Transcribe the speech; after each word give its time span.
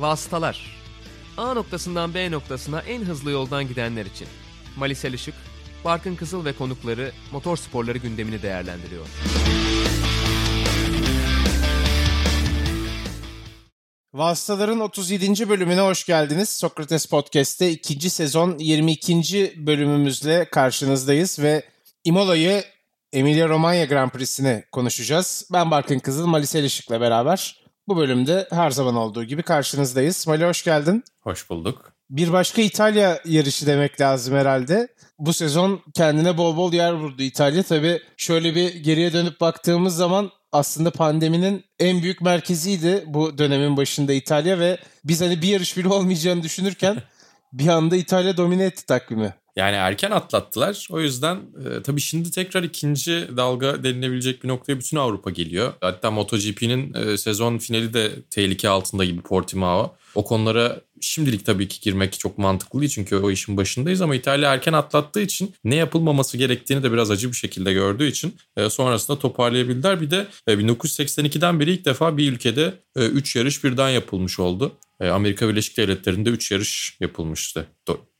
Vasıtalar 0.00 0.80
A 1.36 1.54
noktasından 1.54 2.14
B 2.14 2.30
noktasına 2.30 2.80
en 2.80 3.02
hızlı 3.02 3.30
yoldan 3.30 3.68
gidenler 3.68 4.06
için. 4.06 4.28
Malisel 4.76 5.12
Işık, 5.12 5.34
Barkın 5.84 6.16
Kızıl 6.16 6.44
ve 6.44 6.52
konukları 6.52 7.12
motor 7.32 7.56
sporları 7.56 7.98
gündemini 7.98 8.42
değerlendiriyor. 8.42 9.06
Vasıtaların 14.14 14.80
37. 14.80 15.48
bölümüne 15.48 15.80
hoş 15.80 16.06
geldiniz. 16.06 16.48
Sokrates 16.48 17.06
Podcast'te 17.06 17.70
ikinci 17.70 18.10
sezon 18.10 18.58
22. 18.58 19.54
bölümümüzle 19.56 20.44
karşınızdayız 20.44 21.38
ve 21.38 21.62
Imola'yı 22.04 22.64
Emilia 23.12 23.48
Romagna 23.48 23.84
Grand 23.84 24.10
Prix'sini 24.10 24.64
konuşacağız. 24.72 25.48
Ben 25.52 25.70
Barkın 25.70 25.98
Kızıl, 25.98 26.26
Malisel 26.26 26.64
Işık'la 26.64 27.00
beraber 27.00 27.59
bu 27.90 27.96
bölümde 27.96 28.48
her 28.50 28.70
zaman 28.70 28.96
olduğu 28.96 29.24
gibi 29.24 29.42
karşınızdayız. 29.42 30.26
Mali 30.26 30.44
hoş 30.44 30.64
geldin. 30.64 31.04
Hoş 31.20 31.50
bulduk. 31.50 31.92
Bir 32.10 32.32
başka 32.32 32.62
İtalya 32.62 33.20
yarışı 33.24 33.66
demek 33.66 34.00
lazım 34.00 34.36
herhalde. 34.36 34.88
Bu 35.18 35.32
sezon 35.32 35.80
kendine 35.94 36.38
bol 36.38 36.56
bol 36.56 36.72
yer 36.72 36.92
vurdu 36.92 37.22
İtalya. 37.22 37.62
Tabii 37.62 38.02
şöyle 38.16 38.54
bir 38.54 38.74
geriye 38.74 39.12
dönüp 39.12 39.40
baktığımız 39.40 39.96
zaman 39.96 40.30
aslında 40.52 40.90
pandeminin 40.90 41.64
en 41.78 42.02
büyük 42.02 42.20
merkeziydi 42.20 43.04
bu 43.06 43.38
dönemin 43.38 43.76
başında 43.76 44.12
İtalya 44.12 44.58
ve 44.58 44.78
biz 45.04 45.20
hani 45.20 45.42
bir 45.42 45.48
yarış 45.48 45.76
bile 45.76 45.88
olmayacağını 45.88 46.42
düşünürken 46.42 47.02
bir 47.52 47.68
anda 47.68 47.96
İtalya 47.96 48.36
domine 48.36 48.64
etti 48.64 48.86
takvimi. 48.86 49.34
Yani 49.56 49.76
erken 49.76 50.10
atlattılar. 50.10 50.88
O 50.90 51.00
yüzden 51.00 51.36
e, 51.36 51.82
tabii 51.82 52.00
şimdi 52.00 52.30
tekrar 52.30 52.62
ikinci 52.62 53.28
dalga 53.36 53.84
denilebilecek 53.84 54.44
bir 54.44 54.48
noktaya 54.48 54.78
bütün 54.78 54.96
Avrupa 54.96 55.30
geliyor. 55.30 55.72
Hatta 55.80 56.10
MotoGP'nin 56.10 56.94
e, 56.94 57.18
sezon 57.18 57.58
finali 57.58 57.94
de 57.94 58.10
tehlike 58.30 58.68
altında 58.68 59.04
gibi 59.04 59.20
Portimao. 59.20 59.94
O 60.14 60.24
konulara 60.24 60.80
şimdilik 61.00 61.46
tabii 61.46 61.68
ki 61.68 61.80
girmek 61.80 62.18
çok 62.18 62.38
mantıklı 62.38 62.80
değil 62.80 62.90
çünkü 62.94 63.16
o 63.16 63.30
işin 63.30 63.56
başındayız 63.56 64.00
ama 64.00 64.14
İtalya 64.14 64.52
erken 64.52 64.72
atlattığı 64.72 65.20
için 65.20 65.54
ne 65.64 65.76
yapılmaması 65.76 66.38
gerektiğini 66.38 66.82
de 66.82 66.92
biraz 66.92 67.10
acı 67.10 67.28
bir 67.28 67.36
şekilde 67.36 67.72
gördüğü 67.72 68.06
için 68.06 68.34
e, 68.56 68.70
sonrasında 68.70 69.18
toparlayabildiler. 69.18 70.00
Bir 70.00 70.10
de 70.10 70.26
e, 70.46 70.52
1982'den 70.52 71.60
beri 71.60 71.72
ilk 71.72 71.84
defa 71.84 72.16
bir 72.16 72.32
ülkede 72.32 72.74
3 72.96 73.36
e, 73.36 73.38
yarış 73.38 73.64
birden 73.64 73.90
yapılmış 73.90 74.40
oldu. 74.40 74.72
E, 75.00 75.08
Amerika 75.08 75.48
Birleşik 75.48 75.76
Devletleri'nde 75.76 76.30
3 76.30 76.50
yarış 76.50 76.96
yapılmıştı. 77.00 77.66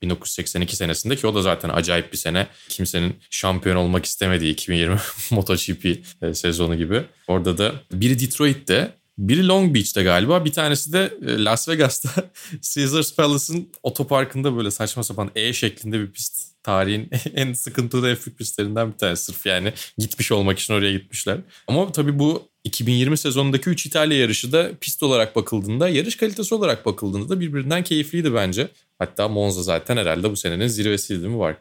1982 0.02 0.76
senesinde 0.76 1.16
ki 1.16 1.26
o 1.26 1.34
da 1.34 1.42
zaten 1.42 1.68
acayip 1.68 2.12
bir 2.12 2.18
sene. 2.18 2.46
Kimsenin 2.68 3.16
şampiyon 3.30 3.76
olmak 3.76 4.04
istemediği 4.04 4.52
2020 4.52 4.96
MotoGP 5.30 5.86
e, 6.22 6.34
sezonu 6.34 6.76
gibi. 6.76 7.02
Orada 7.28 7.58
da 7.58 7.72
biri 7.92 8.18
Detroit'te 8.18 9.00
biri 9.18 9.48
Long 9.48 9.74
Beach'te 9.74 10.02
galiba. 10.02 10.44
Bir 10.44 10.52
tanesi 10.52 10.92
de 10.92 11.14
e, 11.26 11.44
Las 11.44 11.68
Vegas'ta 11.68 12.30
Caesars 12.74 13.14
Palace'ın 13.14 13.68
otoparkında 13.82 14.56
böyle 14.56 14.70
saçma 14.70 15.02
sapan 15.02 15.30
E 15.34 15.52
şeklinde 15.52 16.00
bir 16.00 16.12
pist. 16.12 16.50
Tarihin 16.62 17.10
en 17.34 17.52
sıkıntılı 17.52 18.10
en 18.10 18.16
büyük 18.16 18.38
pistlerinden 18.38 18.92
bir 18.92 18.98
tanesi. 18.98 19.24
Sırf 19.24 19.46
yani 19.46 19.72
gitmiş 19.98 20.32
olmak 20.32 20.58
için 20.58 20.74
oraya 20.74 20.92
gitmişler. 20.92 21.38
Ama 21.66 21.92
tabii 21.92 22.18
bu 22.18 22.49
2020 22.64 23.18
sezonundaki 23.18 23.70
3 23.70 23.86
İtalya 23.86 24.18
yarışı 24.18 24.52
da 24.52 24.70
pist 24.80 25.02
olarak 25.02 25.36
bakıldığında, 25.36 25.88
yarış 25.88 26.16
kalitesi 26.16 26.54
olarak 26.54 26.86
bakıldığında 26.86 27.28
da 27.28 27.40
birbirinden 27.40 27.84
keyifliydi 27.84 28.34
bence. 28.34 28.68
Hatta 28.98 29.28
Monza 29.28 29.62
zaten 29.62 29.96
herhalde 29.96 30.30
bu 30.30 30.36
senenin 30.36 30.66
zirvesiydi 30.66 31.28
mi 31.28 31.38
var? 31.38 31.56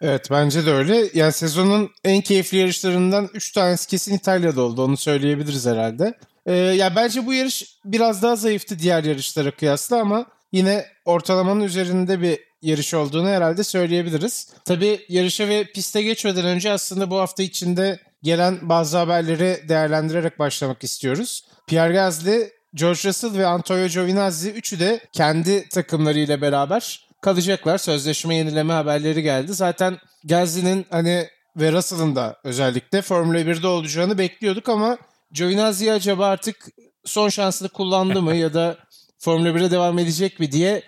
Evet 0.00 0.30
bence 0.30 0.66
de 0.66 0.70
öyle. 0.70 1.10
Yani 1.14 1.32
sezonun 1.32 1.90
en 2.04 2.20
keyifli 2.20 2.58
yarışlarından 2.58 3.28
3 3.34 3.52
tanesi 3.52 3.88
kesin 3.88 4.14
İtalya'da 4.14 4.62
oldu. 4.62 4.84
Onu 4.84 4.96
söyleyebiliriz 4.96 5.66
herhalde. 5.66 6.14
Ee, 6.46 6.52
ya 6.52 6.96
bence 6.96 7.26
bu 7.26 7.34
yarış 7.34 7.78
biraz 7.84 8.22
daha 8.22 8.36
zayıftı 8.36 8.78
diğer 8.78 9.04
yarışlara 9.04 9.50
kıyasla 9.50 10.00
ama 10.00 10.26
yine 10.52 10.86
ortalamanın 11.04 11.60
üzerinde 11.60 12.22
bir 12.22 12.38
yarış 12.62 12.94
olduğunu 12.94 13.28
herhalde 13.28 13.64
söyleyebiliriz. 13.64 14.48
Tabii 14.64 15.00
yarışa 15.08 15.48
ve 15.48 15.64
piste 15.64 16.02
geçmeden 16.02 16.44
önce 16.44 16.70
aslında 16.70 17.10
bu 17.10 17.16
hafta 17.16 17.42
içinde 17.42 18.00
gelen 18.24 18.58
bazı 18.62 18.98
haberleri 18.98 19.68
değerlendirerek 19.68 20.38
başlamak 20.38 20.84
istiyoruz. 20.84 21.44
Pierre 21.66 21.92
Gasly, 21.92 22.50
George 22.74 23.08
Russell 23.08 23.38
ve 23.38 23.46
Antonio 23.46 23.86
Giovinazzi 23.86 24.50
üçü 24.50 24.80
de 24.80 25.00
kendi 25.12 25.68
takımlarıyla 25.68 26.40
beraber 26.40 27.08
kalacaklar. 27.20 27.78
Sözleşme 27.78 28.36
yenileme 28.36 28.72
haberleri 28.72 29.22
geldi. 29.22 29.54
Zaten 29.54 29.98
Gasly'nin 30.24 30.86
hani 30.90 31.28
ve 31.56 31.72
Russell'ın 31.72 32.16
da 32.16 32.36
özellikle 32.44 33.02
Formula 33.02 33.40
1'de 33.40 33.66
olacağını 33.66 34.18
bekliyorduk 34.18 34.68
ama 34.68 34.98
Giovinazzi 35.32 35.92
acaba 35.92 36.26
artık 36.26 36.66
son 37.04 37.28
şansını 37.28 37.68
kullandı 37.68 38.22
mı 38.22 38.34
ya 38.34 38.54
da 38.54 38.76
Formula 39.18 39.48
1'e 39.48 39.70
devam 39.70 39.98
edecek 39.98 40.40
mi 40.40 40.52
diye 40.52 40.82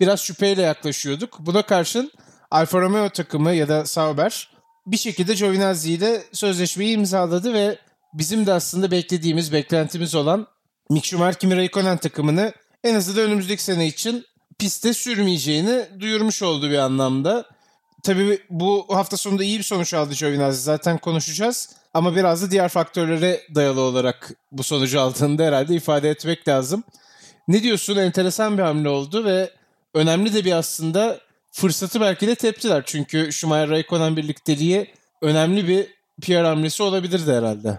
biraz 0.00 0.20
şüpheyle 0.20 0.62
yaklaşıyorduk. 0.62 1.38
Buna 1.38 1.62
karşın 1.62 2.12
Alfa 2.50 2.80
Romeo 2.80 3.08
takımı 3.08 3.54
ya 3.54 3.68
da 3.68 3.86
Sauber 3.86 4.52
bir 4.86 4.96
şekilde 4.96 5.34
Giovinazzi 5.34 5.92
ile 5.92 6.22
sözleşmeyi 6.32 6.94
imzaladı 6.94 7.54
ve 7.54 7.78
bizim 8.14 8.46
de 8.46 8.52
aslında 8.52 8.90
beklediğimiz, 8.90 9.52
beklentimiz 9.52 10.14
olan 10.14 10.46
Mick 10.90 11.06
Schumacher, 11.06 11.38
Kimi 11.38 11.56
Raikkonen 11.56 11.98
takımını 11.98 12.52
en 12.84 12.94
azından 12.94 13.24
önümüzdeki 13.24 13.62
sene 13.62 13.86
için 13.86 14.26
piste 14.58 14.94
sürmeyeceğini 14.94 15.86
duyurmuş 16.00 16.42
oldu 16.42 16.70
bir 16.70 16.78
anlamda. 16.78 17.46
Tabii 18.02 18.42
bu 18.50 18.86
hafta 18.88 19.16
sonunda 19.16 19.44
iyi 19.44 19.58
bir 19.58 19.64
sonuç 19.64 19.94
aldı 19.94 20.14
Giovinazzi. 20.14 20.62
Zaten 20.62 20.98
konuşacağız. 20.98 21.70
Ama 21.94 22.16
biraz 22.16 22.42
da 22.42 22.50
diğer 22.50 22.68
faktörlere 22.68 23.40
dayalı 23.54 23.80
olarak 23.80 24.32
bu 24.52 24.62
sonucu 24.62 25.00
aldığını 25.00 25.42
herhalde 25.42 25.74
ifade 25.74 26.10
etmek 26.10 26.48
lazım. 26.48 26.84
Ne 27.48 27.62
diyorsun? 27.62 27.96
Enteresan 27.96 28.58
bir 28.58 28.62
hamle 28.62 28.88
oldu 28.88 29.24
ve 29.24 29.50
önemli 29.94 30.34
de 30.34 30.44
bir 30.44 30.52
aslında 30.52 31.20
fırsatı 31.52 32.00
belki 32.00 32.26
de 32.26 32.34
teptiler. 32.34 32.82
Çünkü 32.86 33.32
Schumacher 33.32 33.68
Raikkonen 33.68 34.16
birlikteliği 34.16 34.86
önemli 35.22 35.68
bir 35.68 35.86
PR 36.20 36.44
hamlesi 36.44 36.82
olabilirdi 36.82 37.32
herhalde. 37.32 37.78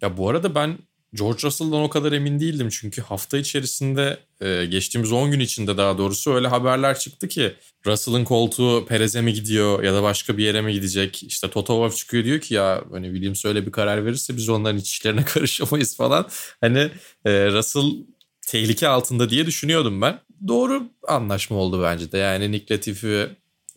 Ya 0.00 0.16
bu 0.16 0.28
arada 0.28 0.54
ben 0.54 0.78
George 1.14 1.42
Russell'dan 1.42 1.80
o 1.80 1.88
kadar 1.88 2.12
emin 2.12 2.40
değildim 2.40 2.68
çünkü 2.68 3.02
hafta 3.02 3.38
içerisinde 3.38 4.18
e, 4.40 4.64
geçtiğimiz 4.64 5.12
10 5.12 5.30
gün 5.30 5.40
içinde 5.40 5.76
daha 5.76 5.98
doğrusu 5.98 6.34
öyle 6.34 6.48
haberler 6.48 6.98
çıktı 6.98 7.28
ki 7.28 7.54
Russell'ın 7.86 8.24
koltuğu 8.24 8.86
Perez'e 8.86 9.20
mi 9.20 9.32
gidiyor 9.32 9.82
ya 9.82 9.94
da 9.94 10.02
başka 10.02 10.36
bir 10.36 10.44
yere 10.44 10.62
mi 10.62 10.72
gidecek? 10.72 11.22
İşte 11.22 11.50
Toto 11.50 11.74
Wolff 11.74 11.96
çıkıyor 11.96 12.24
diyor 12.24 12.40
ki 12.40 12.54
ya 12.54 12.84
hani 12.92 13.06
Williams 13.06 13.44
öyle 13.44 13.66
bir 13.66 13.72
karar 13.72 14.04
verirse 14.04 14.36
biz 14.36 14.48
onların 14.48 14.78
iç 14.78 14.90
işlerine 14.90 15.24
karışamayız 15.24 15.96
falan. 15.96 16.28
Hani 16.60 16.90
e, 17.24 17.46
Russell 17.46 17.92
tehlike 18.46 18.88
altında 18.88 19.30
diye 19.30 19.46
düşünüyordum 19.46 20.00
ben. 20.00 20.20
Doğru 20.46 20.82
anlaşma 21.08 21.56
oldu 21.56 21.82
bence 21.82 22.12
de. 22.12 22.18
Yani 22.18 22.52
Nick 22.52 22.74
Latifi 22.74 23.28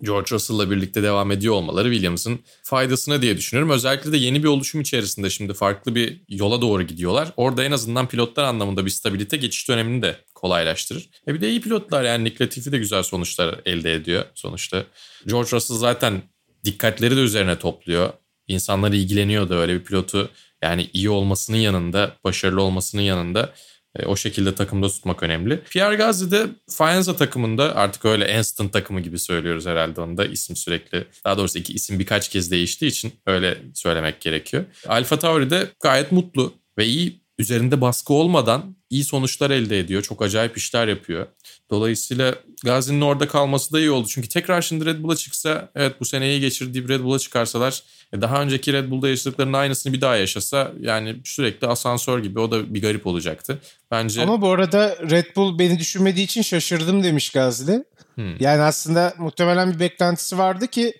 George 0.01 0.31
Russell'la 0.31 0.71
birlikte 0.71 1.03
devam 1.03 1.31
ediyor 1.31 1.53
olmaları 1.53 1.91
Williams'ın 1.91 2.39
faydasına 2.63 3.21
diye 3.21 3.37
düşünüyorum. 3.37 3.69
Özellikle 3.71 4.11
de 4.11 4.17
yeni 4.17 4.43
bir 4.43 4.47
oluşum 4.47 4.81
içerisinde 4.81 5.29
şimdi 5.29 5.53
farklı 5.53 5.95
bir 5.95 6.21
yola 6.29 6.61
doğru 6.61 6.83
gidiyorlar. 6.83 7.31
Orada 7.37 7.63
en 7.63 7.71
azından 7.71 8.07
pilotlar 8.07 8.43
anlamında 8.43 8.85
bir 8.85 8.91
stabilite 8.91 9.37
geçiş 9.37 9.69
dönemini 9.69 10.01
de 10.01 10.15
kolaylaştırır. 10.35 11.09
E 11.27 11.33
bir 11.33 11.41
de 11.41 11.49
iyi 11.49 11.61
pilotlar 11.61 12.03
yani 12.03 12.23
Nick 12.23 12.43
Latifi 12.43 12.71
de 12.71 12.77
güzel 12.77 13.03
sonuçlar 13.03 13.61
elde 13.65 13.93
ediyor 13.93 14.25
sonuçta. 14.35 14.83
George 15.27 15.51
Russell 15.51 15.77
zaten 15.77 16.21
dikkatleri 16.65 17.17
de 17.17 17.21
üzerine 17.21 17.59
topluyor. 17.59 18.13
İnsanlar 18.47 18.91
ilgileniyor 18.91 19.49
da 19.49 19.55
öyle 19.55 19.73
bir 19.73 19.83
pilotu 19.83 20.29
yani 20.61 20.89
iyi 20.93 21.09
olmasının 21.09 21.57
yanında, 21.57 22.15
başarılı 22.23 22.61
olmasının 22.61 23.01
yanında 23.01 23.53
e, 23.95 24.05
o 24.05 24.15
şekilde 24.15 24.55
takımda 24.55 24.89
tutmak 24.89 25.23
önemli. 25.23 25.61
Pierre 25.69 25.95
Gasly 25.95 26.31
de 26.31 26.47
Faenza 26.69 27.15
takımında 27.15 27.75
artık 27.75 28.05
öyle 28.05 28.37
Instant 28.37 28.73
takımı 28.73 29.01
gibi 29.01 29.19
söylüyoruz 29.19 29.65
herhalde 29.65 30.01
onda 30.01 30.25
isim 30.25 30.55
sürekli. 30.55 31.07
Daha 31.25 31.37
doğrusu 31.37 31.59
iki 31.59 31.73
isim 31.73 31.99
birkaç 31.99 32.29
kez 32.29 32.51
değiştiği 32.51 32.91
için 32.91 33.13
öyle 33.25 33.57
söylemek 33.73 34.21
gerekiyor. 34.21 34.65
Alfa 34.87 35.19
Tauri 35.19 35.49
de 35.49 35.69
gayet 35.83 36.11
mutlu 36.11 36.53
ve 36.77 36.85
iyi 36.85 37.20
üzerinde 37.41 37.81
baskı 37.81 38.13
olmadan 38.13 38.75
iyi 38.89 39.03
sonuçlar 39.03 39.51
elde 39.51 39.79
ediyor. 39.79 40.01
Çok 40.01 40.21
acayip 40.21 40.57
işler 40.57 40.87
yapıyor. 40.87 41.27
Dolayısıyla 41.69 42.35
Gazi'nin 42.63 43.01
orada 43.01 43.27
kalması 43.27 43.73
da 43.73 43.79
iyi 43.79 43.91
oldu. 43.91 44.07
Çünkü 44.09 44.29
tekrar 44.29 44.61
şimdi 44.61 44.85
Red 44.85 45.03
Bull'a 45.03 45.15
çıksa 45.15 45.69
evet 45.75 45.99
bu 45.99 46.05
seneyi 46.05 46.39
geçirdiği 46.39 46.87
Red 46.87 47.03
Bull'a 47.03 47.19
çıkarsalar 47.19 47.83
e, 48.13 48.21
daha 48.21 48.41
önceki 48.41 48.73
Red 48.73 48.91
Bull'da 48.91 49.09
yaşadıklarının 49.09 49.53
aynısını 49.53 49.93
bir 49.93 50.01
daha 50.01 50.15
yaşasa 50.15 50.71
yani 50.79 51.15
sürekli 51.23 51.67
asansör 51.67 52.19
gibi 52.19 52.39
o 52.39 52.51
da 52.51 52.73
bir 52.73 52.81
garip 52.81 53.07
olacaktı. 53.07 53.59
Bence 53.91 54.21
Ama 54.21 54.41
bu 54.41 54.49
arada 54.49 54.97
Red 55.09 55.35
Bull 55.35 55.59
beni 55.59 55.79
düşünmediği 55.79 56.25
için 56.25 56.41
şaşırdım 56.41 57.03
demiş 57.03 57.29
Gazli. 57.29 57.83
Hmm. 58.15 58.37
Yani 58.39 58.61
aslında 58.61 59.13
muhtemelen 59.17 59.73
bir 59.73 59.79
beklentisi 59.79 60.37
vardı 60.37 60.67
ki 60.67 60.93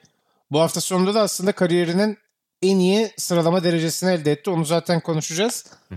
bu 0.51 0.59
hafta 0.59 0.81
sonunda 0.81 1.13
da 1.13 1.21
aslında 1.21 1.51
kariyerinin 1.51 2.17
en 2.61 2.79
iyi 2.79 3.11
sıralama 3.17 3.63
derecesini 3.63 4.11
elde 4.11 4.31
etti. 4.31 4.49
Onu 4.49 4.65
zaten 4.65 4.99
konuşacağız. 4.99 5.65
Hı 5.89 5.95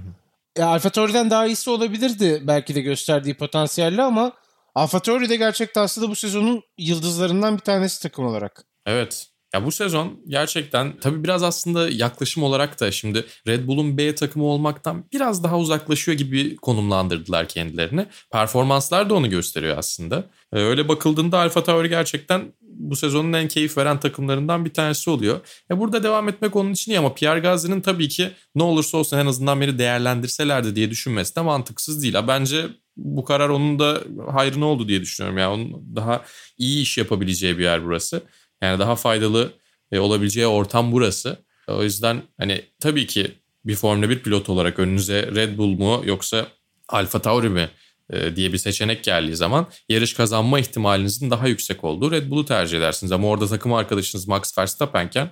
Ya 0.58 0.66
Alfa 0.66 0.90
Tauri'den 0.90 1.30
daha 1.30 1.46
iyisi 1.46 1.70
olabilirdi 1.70 2.42
belki 2.46 2.74
de 2.74 2.80
gösterdiği 2.80 3.34
potansiyelle 3.34 4.02
ama 4.02 4.32
Alfa 4.74 5.00
Tauri 5.00 5.28
de 5.28 5.36
gerçekten 5.36 5.82
aslında 5.82 6.10
bu 6.10 6.16
sezonun 6.16 6.62
yıldızlarından 6.78 7.54
bir 7.54 7.60
tanesi 7.60 8.02
takım 8.02 8.26
olarak. 8.26 8.64
Evet. 8.86 9.26
Ya 9.54 9.64
bu 9.64 9.72
sezon 9.72 10.20
gerçekten 10.28 10.96
tabii 11.00 11.24
biraz 11.24 11.42
aslında 11.42 11.88
yaklaşım 11.88 12.42
olarak 12.42 12.80
da 12.80 12.90
şimdi 12.90 13.24
Red 13.46 13.66
Bull'un 13.66 13.98
B 13.98 14.14
takımı 14.14 14.44
olmaktan 14.44 15.04
biraz 15.12 15.44
daha 15.44 15.58
uzaklaşıyor 15.58 16.18
gibi 16.18 16.56
konumlandırdılar 16.56 17.48
kendilerini. 17.48 18.06
Performanslar 18.32 19.10
da 19.10 19.14
onu 19.14 19.30
gösteriyor 19.30 19.78
aslında. 19.78 20.24
Ee, 20.52 20.58
öyle 20.58 20.88
bakıldığında 20.88 21.38
Alfa 21.38 21.64
Tauri 21.64 21.88
gerçekten 21.88 22.52
bu 22.90 22.96
sezonun 22.96 23.32
en 23.32 23.48
keyif 23.48 23.78
veren 23.78 24.00
takımlarından 24.00 24.64
bir 24.64 24.72
tanesi 24.72 25.10
oluyor. 25.10 25.40
Ya 25.70 25.78
burada 25.78 26.02
devam 26.02 26.28
etmek 26.28 26.56
onun 26.56 26.72
için 26.72 26.92
iyi 26.92 26.98
ama 26.98 27.14
Pierre 27.14 27.40
Gasly'nin 27.40 27.81
tabii 27.81 28.08
ki 28.08 28.31
ne 28.54 28.62
olursa 28.62 28.98
olsun 28.98 29.19
en 29.19 29.26
azından 29.26 29.60
beni 29.60 29.78
değerlendirselerdi 29.78 30.76
diye 30.76 30.90
düşünmesi 30.90 31.36
de 31.36 31.40
mantıksız 31.40 32.02
değil. 32.02 32.14
Bence 32.28 32.66
bu 32.96 33.25
karar 33.25 33.48
onun 33.48 33.78
da 33.78 34.00
hayrına 34.32 34.66
oldu 34.66 34.88
diye 34.88 35.00
düşünüyorum. 35.00 35.38
Yani 35.38 35.54
onun 35.54 35.96
daha 35.96 36.25
iyi 36.58 36.82
iş 36.82 36.98
yapabileceği 36.98 37.58
bir 37.58 37.62
yer 37.62 37.84
burası. 37.84 38.22
Yani 38.62 38.78
daha 38.78 38.96
faydalı 38.96 39.52
e, 39.92 39.98
olabileceği 39.98 40.46
ortam 40.46 40.92
burası. 40.92 41.36
O 41.69 41.82
yüzden 41.82 42.22
hani 42.38 42.62
tabii 42.81 43.06
ki 43.06 43.32
bir 43.64 43.75
Formula 43.75 44.10
1 44.10 44.19
pilot 44.19 44.48
olarak 44.48 44.78
önünüze 44.78 45.22
Red 45.34 45.58
Bull 45.58 45.78
mu 45.78 46.02
yoksa 46.04 46.46
Alfa 46.88 47.22
Tauri 47.22 47.48
mi 47.48 47.60
e, 47.60 47.70
diye 48.12 48.52
bir 48.52 48.58
seçenek 48.58 49.04
geldiği 49.04 49.36
zaman 49.36 49.66
yarış 49.88 50.14
kazanma 50.14 50.60
ihtimalinizin 50.60 51.30
daha 51.30 51.48
yüksek 51.48 51.84
olduğu 51.84 52.10
Red 52.10 52.30
Bull'u 52.30 52.44
tercih 52.44 52.78
edersiniz. 52.78 53.12
Ama 53.12 53.28
orada 53.28 53.46
takım 53.46 53.72
arkadaşınız 53.72 54.28
Max 54.28 54.58
Verstappen'ken 54.58 55.30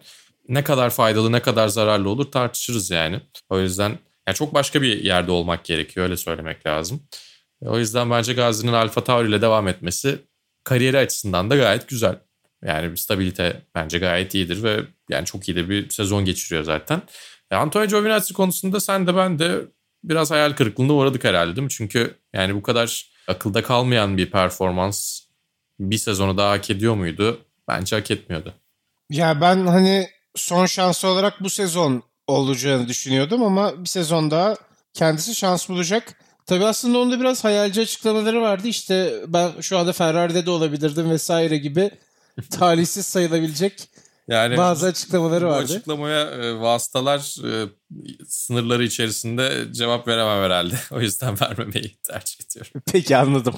ne 0.48 0.64
kadar 0.64 0.90
faydalı 0.90 1.32
ne 1.32 1.40
kadar 1.40 1.69
zararlı 1.69 2.08
olur 2.08 2.30
tartışırız 2.30 2.90
yani. 2.90 3.20
O 3.48 3.60
yüzden 3.60 3.98
yani 4.28 4.34
çok 4.34 4.54
başka 4.54 4.82
bir 4.82 5.04
yerde 5.04 5.30
olmak 5.30 5.64
gerekiyor 5.64 6.06
öyle 6.06 6.16
söylemek 6.16 6.66
lazım. 6.66 7.02
O 7.60 7.78
yüzden 7.78 8.10
bence 8.10 8.32
Gazi'nin 8.32 8.72
Alfa 8.72 9.04
Tauri 9.04 9.28
ile 9.28 9.42
devam 9.42 9.68
etmesi 9.68 10.18
kariyeri 10.64 10.98
açısından 10.98 11.50
da 11.50 11.56
gayet 11.56 11.88
güzel. 11.88 12.18
Yani 12.64 12.90
bir 12.90 12.96
stabilite 12.96 13.62
bence 13.75 13.98
gayet 13.98 14.34
iyidir 14.34 14.62
ve 14.62 14.80
yani 15.10 15.26
çok 15.26 15.48
iyi 15.48 15.56
de 15.56 15.68
bir 15.68 15.90
sezon 15.90 16.25
geçiriyor 16.25 16.64
zaten. 16.64 17.02
E, 17.50 17.56
Antonio 17.56 17.86
Giovinazzi 17.86 18.34
konusunda 18.34 18.80
sen 18.80 19.06
de 19.06 19.16
ben 19.16 19.38
de 19.38 19.60
biraz 20.04 20.30
hayal 20.30 20.52
kırıklığına 20.52 20.92
uğradık 20.92 21.25
herhalde 21.25 21.56
değil 21.56 21.64
mi? 21.64 21.70
Çünkü 21.70 22.14
yani 22.32 22.55
bu 22.55 22.62
kadar 22.62 23.12
akılda 23.29 23.62
kalmayan 23.62 24.17
bir 24.17 24.31
performans 24.31 25.20
bir 25.81 25.99
sezonu 25.99 26.37
daha 26.37 26.50
hak 26.50 26.70
ediyor 26.70 26.94
muydu? 26.94 27.44
Bence 27.69 27.96
hak 27.96 28.11
etmiyordu. 28.11 28.55
Ya 29.11 29.40
ben 29.40 29.67
hani 29.67 30.08
son 30.34 30.67
şansı 30.67 31.08
olarak 31.08 31.40
bu 31.40 31.50
sezon 31.50 32.02
olacağını 32.26 32.88
düşünüyordum 32.88 33.43
ama 33.43 33.84
bir 33.84 33.88
sezon 33.88 34.31
daha 34.31 34.56
kendisi 34.94 35.34
şans 35.34 35.69
bulacak. 35.69 36.19
Tabii 36.46 36.64
aslında 36.64 36.99
onda 36.99 37.20
biraz 37.20 37.44
hayalci 37.44 37.81
açıklamaları 37.81 38.43
vardı. 38.43 38.69
İşte 38.69 39.14
ben 39.26 39.50
şu 39.61 39.78
anda 39.78 39.93
Ferrari'de 39.93 40.46
de 40.46 40.50
olabilirdim 40.50 41.11
vesaire 41.11 41.56
gibi 41.56 41.90
talihsiz 42.50 43.06
sayılabilecek 43.06 43.88
yani 44.32 44.56
bazı 44.56 44.87
açıklamaları 44.87 45.46
vardı. 45.46 45.69
Bu 45.69 45.73
açıklamaya 45.73 46.20
e, 46.20 46.61
vasıtalar 46.61 47.37
e, 47.44 47.69
sınırları 48.29 48.84
içerisinde 48.84 49.64
cevap 49.73 50.08
veremem 50.08 50.44
herhalde. 50.44 50.75
O 50.90 51.00
yüzden 51.00 51.40
vermemeyi 51.40 51.96
tercih 52.02 52.37
ediyorum. 52.46 52.82
Peki 52.93 53.17
anladım. 53.17 53.55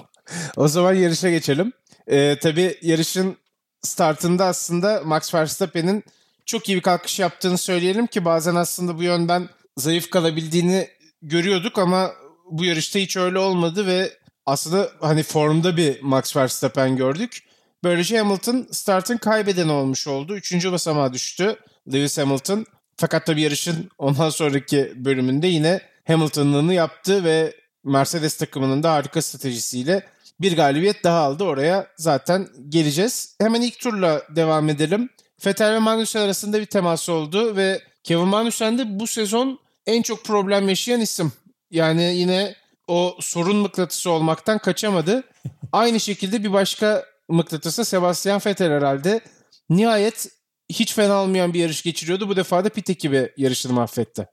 O 0.56 0.68
zaman 0.68 0.94
yarışa 0.94 1.30
geçelim. 1.30 1.72
E, 2.06 2.38
tabii 2.38 2.78
yarışın 2.82 3.36
startında 3.82 4.44
aslında 4.44 5.02
Max 5.04 5.34
Verstappen'in 5.34 6.04
çok 6.46 6.68
iyi 6.68 6.76
bir 6.76 6.82
kalkış 6.82 7.18
yaptığını 7.18 7.58
söyleyelim 7.58 8.06
ki 8.06 8.24
bazen 8.24 8.54
aslında 8.54 8.98
bu 8.98 9.02
yönden 9.02 9.48
zayıf 9.76 10.10
kalabildiğini 10.10 10.88
görüyorduk 11.22 11.78
ama 11.78 12.10
bu 12.50 12.64
yarışta 12.64 12.98
hiç 12.98 13.16
öyle 13.16 13.38
olmadı 13.38 13.86
ve 13.86 14.12
aslında 14.46 14.90
hani 15.00 15.22
formda 15.22 15.76
bir 15.76 16.02
Max 16.02 16.36
Verstappen 16.36 16.96
gördük. 16.96 17.42
Böylece 17.84 18.18
Hamilton 18.18 18.66
startın 18.70 19.16
kaybeden 19.16 19.68
olmuş 19.68 20.06
oldu. 20.06 20.36
Üçüncü 20.36 20.72
basamağa 20.72 21.12
düştü 21.12 21.56
Lewis 21.92 22.18
Hamilton. 22.18 22.66
Fakat 22.96 23.26
tabii 23.26 23.42
yarışın 23.42 23.90
ondan 23.98 24.30
sonraki 24.30 24.92
bölümünde 24.96 25.46
yine 25.46 25.80
Hamilton'lığını 26.06 26.74
yaptı 26.74 27.24
ve 27.24 27.54
Mercedes 27.84 28.36
takımının 28.36 28.82
da 28.82 28.92
harika 28.92 29.22
stratejisiyle 29.22 30.06
bir 30.40 30.56
galibiyet 30.56 31.04
daha 31.04 31.20
aldı. 31.20 31.44
Oraya 31.44 31.86
zaten 31.96 32.48
geleceğiz. 32.68 33.36
Hemen 33.40 33.60
ilk 33.60 33.80
turla 33.80 34.22
devam 34.36 34.68
edelim. 34.68 35.10
Vettel 35.46 35.72
ve 35.74 35.78
Magnussen 35.78 36.20
arasında 36.20 36.60
bir 36.60 36.66
temas 36.66 37.08
oldu 37.08 37.56
ve 37.56 37.82
Kevin 38.04 38.28
Magnussen 38.28 38.78
de 38.78 39.00
bu 39.00 39.06
sezon 39.06 39.58
en 39.86 40.02
çok 40.02 40.24
problem 40.24 40.68
yaşayan 40.68 41.00
isim. 41.00 41.32
Yani 41.70 42.02
yine 42.02 42.54
o 42.88 43.16
sorun 43.20 43.56
mıknatısı 43.56 44.10
olmaktan 44.10 44.58
kaçamadı. 44.58 45.24
Aynı 45.72 46.00
şekilde 46.00 46.44
bir 46.44 46.52
başka 46.52 47.13
mıknatısı 47.28 47.84
Sebastian 47.84 48.40
Vettel 48.46 48.70
herhalde. 48.70 49.20
Nihayet 49.70 50.28
hiç 50.68 50.94
fena 50.94 51.22
olmayan 51.22 51.54
bir 51.54 51.60
yarış 51.60 51.82
geçiriyordu. 51.82 52.28
Bu 52.28 52.36
defa 52.36 52.64
da 52.64 52.68
pit 52.68 52.90
ekibi 52.90 53.32
yarışını 53.36 53.72
mahvetti. 53.72 54.26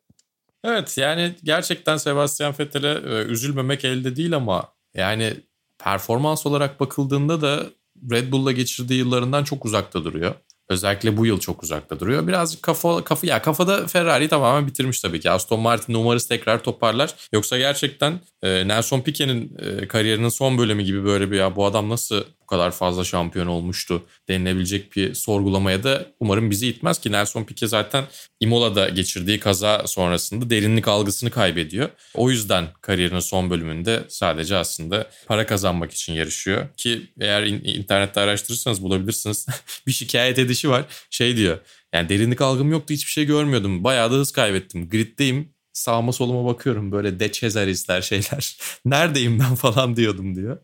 Evet 0.64 0.98
yani 0.98 1.36
gerçekten 1.44 1.98
Sebastian 1.98 2.54
Vettel'e 2.60 2.92
e, 2.92 3.24
üzülmemek 3.24 3.86
elde 3.86 4.16
değil 4.16 4.36
ama 4.36 4.74
yani 4.94 5.34
performans 5.80 6.46
olarak 6.46 6.80
bakıldığında 6.80 7.42
da 7.42 7.64
Red 8.12 8.32
Bull'la 8.32 8.52
geçirdiği 8.52 9.00
yıllarından 9.00 9.44
çok 9.44 9.66
uzakta 9.66 10.04
duruyor. 10.04 10.36
Özellikle 10.70 11.18
bu 11.18 11.26
yıl 11.26 11.40
çok 11.40 11.64
uzakta 11.64 12.00
duruyor. 12.00 12.28
Birazcık 12.28 12.64
kafa, 12.64 13.04
kafa 13.04 13.28
ya 13.28 13.42
kafada 13.42 13.88
Ferrari 13.88 14.30
tamamen 14.30 14.68
bitirmiş 14.68 15.02
tabii 15.02 15.20
ki. 15.20 15.32
Aston 15.32 15.60
Martin 15.60 15.94
umarız 15.94 16.28
tekrar 16.28 16.64
toparlar. 16.64 17.16
Yoksa 17.34 17.58
gerçekten 17.58 18.20
e, 18.44 18.68
Nelson 18.68 19.02
Piquet'in 19.02 19.58
e, 19.60 19.88
kariyerinin 19.88 20.30
son 20.30 20.58
bölümü 20.58 20.84
gibi 20.84 21.06
böyle 21.06 21.32
bir 21.32 21.38
ya 21.38 21.56
bu 21.56 21.66
adam 21.66 21.90
nasıl 21.90 22.24
kadar 22.52 22.72
fazla 22.72 23.04
şampiyon 23.04 23.48
olmuştu 23.48 24.04
denilebilecek 24.30 24.96
bir 24.96 25.14
sorgulamaya 25.14 25.84
da 25.84 26.06
umarım 26.20 26.50
bizi 26.50 26.68
itmez 26.68 27.00
ki 27.00 27.12
Nelson 27.12 27.44
Piquet 27.44 27.70
zaten 27.70 28.06
Imola'da 28.40 28.90
geçirdiği 28.90 29.40
kaza 29.40 29.88
sonrasında 29.88 30.50
derinlik 30.50 30.88
algısını 30.88 31.30
kaybediyor. 31.30 31.90
O 32.14 32.30
yüzden 32.30 32.68
kariyerinin 32.82 33.20
son 33.20 33.50
bölümünde 33.50 34.04
sadece 34.08 34.56
aslında 34.56 35.10
para 35.28 35.46
kazanmak 35.46 35.92
için 35.92 36.14
yarışıyor 36.14 36.68
ki 36.78 37.02
eğer 37.20 37.44
internette 37.44 38.20
araştırırsanız 38.20 38.84
bulabilirsiniz. 38.84 39.48
bir 39.88 39.92
şikayet 39.92 40.40
edişi 40.40 40.70
var. 40.70 40.86
Şey 41.10 41.38
diyor 41.38 41.58
yani 41.94 42.10
derinlik 42.10 42.42
algım 42.42 42.72
yoktu 42.72 42.94
hiçbir 42.94 43.12
şey 43.12 43.26
görmüyordum. 43.26 43.84
Bayağı 43.84 44.12
da 44.12 44.16
hız 44.16 44.32
kaybettim. 44.32 44.90
Griddeyim 44.90 45.54
sağıma 45.82 46.12
soluma 46.12 46.54
bakıyorum 46.54 46.92
böyle 46.92 47.20
De 47.20 47.32
Cesaris'ler 47.32 48.02
şeyler. 48.02 48.58
Neredeyim 48.86 49.40
ben 49.40 49.56
falan 49.56 49.96
diyordum 49.96 50.36
diyor. 50.36 50.58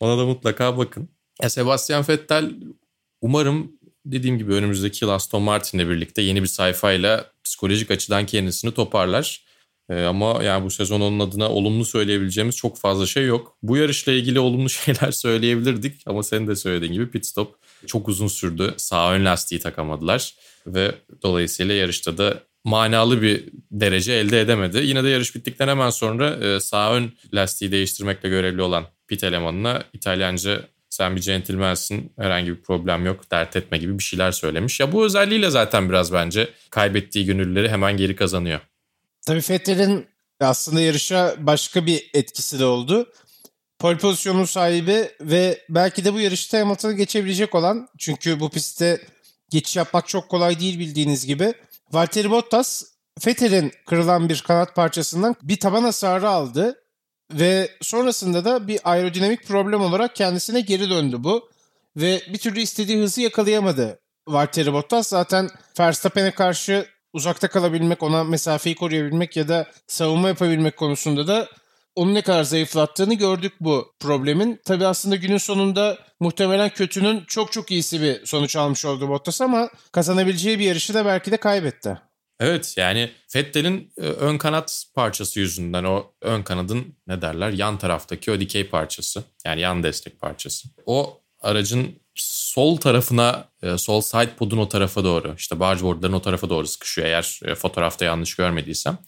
Ona 0.00 0.18
da 0.18 0.26
mutlaka 0.26 0.78
bakın. 0.78 1.08
Ya 1.42 1.50
Sebastian 1.50 2.04
Vettel 2.08 2.54
umarım 3.20 3.72
dediğim 4.06 4.38
gibi 4.38 4.52
önümüzdeki 4.52 5.04
yıl 5.04 5.12
Aston 5.12 5.42
Martin'le 5.42 5.88
birlikte 5.88 6.22
yeni 6.22 6.42
bir 6.42 6.48
sayfayla 6.48 7.30
psikolojik 7.44 7.90
açıdan 7.90 8.26
kendisini 8.26 8.74
toparlar. 8.74 9.46
Ee, 9.90 10.02
ama 10.02 10.42
yani 10.42 10.64
bu 10.64 10.70
sezon 10.70 11.00
onun 11.00 11.20
adına 11.20 11.50
olumlu 11.50 11.84
söyleyebileceğimiz 11.84 12.56
çok 12.56 12.78
fazla 12.78 13.06
şey 13.06 13.26
yok. 13.26 13.56
Bu 13.62 13.76
yarışla 13.76 14.12
ilgili 14.12 14.40
olumlu 14.40 14.68
şeyler 14.70 15.10
söyleyebilirdik 15.10 16.02
ama 16.06 16.22
senin 16.22 16.46
de 16.46 16.56
söylediğin 16.56 16.92
gibi 16.92 17.10
pit 17.10 17.26
stop 17.26 17.54
çok 17.86 18.08
uzun 18.08 18.28
sürdü. 18.28 18.74
Sağ 18.76 19.12
ön 19.12 19.24
lastiği 19.24 19.60
takamadılar 19.60 20.34
ve 20.66 20.94
dolayısıyla 21.22 21.74
yarışta 21.74 22.18
da 22.18 22.42
manalı 22.66 23.22
bir 23.22 23.44
derece 23.70 24.12
elde 24.12 24.40
edemedi. 24.40 24.78
Yine 24.78 25.04
de 25.04 25.08
yarış 25.08 25.34
bittikten 25.34 25.68
hemen 25.68 25.90
sonra 25.90 26.30
e, 26.30 26.60
sağ 26.60 26.94
ön 26.94 27.12
lastiği 27.34 27.72
değiştirmekle 27.72 28.28
görevli 28.28 28.62
olan 28.62 28.86
pit 29.08 29.24
elemanına 29.24 29.84
İtalyanca 29.92 30.62
sen 30.90 31.16
bir 31.16 31.20
centilmensin 31.20 32.12
herhangi 32.18 32.50
bir 32.50 32.62
problem 32.62 33.06
yok 33.06 33.30
dert 33.30 33.56
etme 33.56 33.78
gibi 33.78 33.98
bir 33.98 34.02
şeyler 34.02 34.32
söylemiş. 34.32 34.80
Ya 34.80 34.92
bu 34.92 35.04
özelliğiyle 35.04 35.50
zaten 35.50 35.88
biraz 35.88 36.12
bence 36.12 36.48
kaybettiği 36.70 37.24
gönüllüleri 37.24 37.68
hemen 37.68 37.96
geri 37.96 38.16
kazanıyor. 38.16 38.60
Tabii 39.26 39.40
Fettel'in 39.40 40.06
aslında 40.40 40.80
yarışa 40.80 41.34
başka 41.38 41.86
bir 41.86 42.10
etkisi 42.14 42.58
de 42.58 42.64
oldu. 42.64 43.12
Pol 43.78 43.98
pozisyonun 43.98 44.44
sahibi 44.44 45.10
ve 45.20 45.60
belki 45.68 46.04
de 46.04 46.14
bu 46.14 46.20
yarışta 46.20 46.60
Hamilton'ı 46.60 46.92
geçebilecek 46.92 47.54
olan 47.54 47.88
çünkü 47.98 48.40
bu 48.40 48.50
pistte 48.50 49.00
geçiş 49.50 49.76
yapmak 49.76 50.08
çok 50.08 50.28
kolay 50.28 50.60
değil 50.60 50.78
bildiğiniz 50.78 51.26
gibi. 51.26 51.54
Valtteri 51.92 52.30
Bottas 52.30 52.84
Fettel'in 53.20 53.72
kırılan 53.86 54.28
bir 54.28 54.40
kanat 54.40 54.74
parçasından 54.74 55.36
bir 55.42 55.60
taban 55.60 55.82
hasarı 55.82 56.28
aldı 56.28 56.82
ve 57.32 57.70
sonrasında 57.80 58.44
da 58.44 58.68
bir 58.68 58.80
aerodinamik 58.84 59.46
problem 59.46 59.80
olarak 59.80 60.16
kendisine 60.16 60.60
geri 60.60 60.90
döndü 60.90 61.16
bu. 61.18 61.50
Ve 61.96 62.22
bir 62.32 62.38
türlü 62.38 62.60
istediği 62.60 62.98
hızı 62.98 63.20
yakalayamadı 63.20 64.00
Valtteri 64.28 64.72
Bottas. 64.72 65.08
Zaten 65.08 65.50
Verstappen'e 65.78 66.30
karşı 66.30 66.86
uzakta 67.12 67.48
kalabilmek, 67.48 68.02
ona 68.02 68.24
mesafeyi 68.24 68.76
koruyabilmek 68.76 69.36
ya 69.36 69.48
da 69.48 69.66
savunma 69.86 70.28
yapabilmek 70.28 70.76
konusunda 70.76 71.26
da 71.26 71.48
onu 71.96 72.14
ne 72.14 72.22
kadar 72.22 72.42
zayıflattığını 72.42 73.14
gördük 73.14 73.52
bu 73.60 73.94
problemin. 74.00 74.60
Tabi 74.64 74.86
aslında 74.86 75.16
günün 75.16 75.38
sonunda 75.38 75.98
muhtemelen 76.20 76.70
kötünün 76.70 77.24
çok 77.26 77.52
çok 77.52 77.70
iyisi 77.70 78.02
bir 78.02 78.26
sonuç 78.26 78.56
almış 78.56 78.84
oldu 78.84 79.08
Bottas 79.08 79.40
ama 79.40 79.68
kazanabileceği 79.92 80.58
bir 80.58 80.64
yarışı 80.64 80.94
da 80.94 81.04
belki 81.04 81.32
de 81.32 81.36
kaybetti. 81.36 81.98
Evet 82.40 82.74
yani 82.76 83.10
Fettel'in 83.28 83.92
e, 83.98 84.00
ön 84.00 84.38
kanat 84.38 84.84
parçası 84.94 85.40
yüzünden 85.40 85.84
o 85.84 86.12
ön 86.22 86.42
kanadın 86.42 86.96
ne 87.06 87.22
derler 87.22 87.50
yan 87.50 87.78
taraftaki 87.78 88.30
o 88.30 88.40
dikey 88.40 88.68
parçası 88.68 89.24
yani 89.44 89.60
yan 89.60 89.82
destek 89.82 90.20
parçası. 90.20 90.68
O 90.86 91.20
aracın 91.40 92.00
sol 92.14 92.76
tarafına, 92.76 93.48
e, 93.62 93.78
sol 93.78 94.00
side 94.00 94.34
podun 94.38 94.58
o 94.58 94.68
tarafa 94.68 95.04
doğru, 95.04 95.34
işte 95.38 95.60
bargeboardların 95.60 96.12
o 96.12 96.22
tarafa 96.22 96.50
doğru 96.50 96.66
sıkışıyor 96.66 97.06
eğer 97.06 97.40
e, 97.44 97.54
fotoğrafta 97.54 98.04
yanlış 98.04 98.34
görmediysem. 98.34 98.98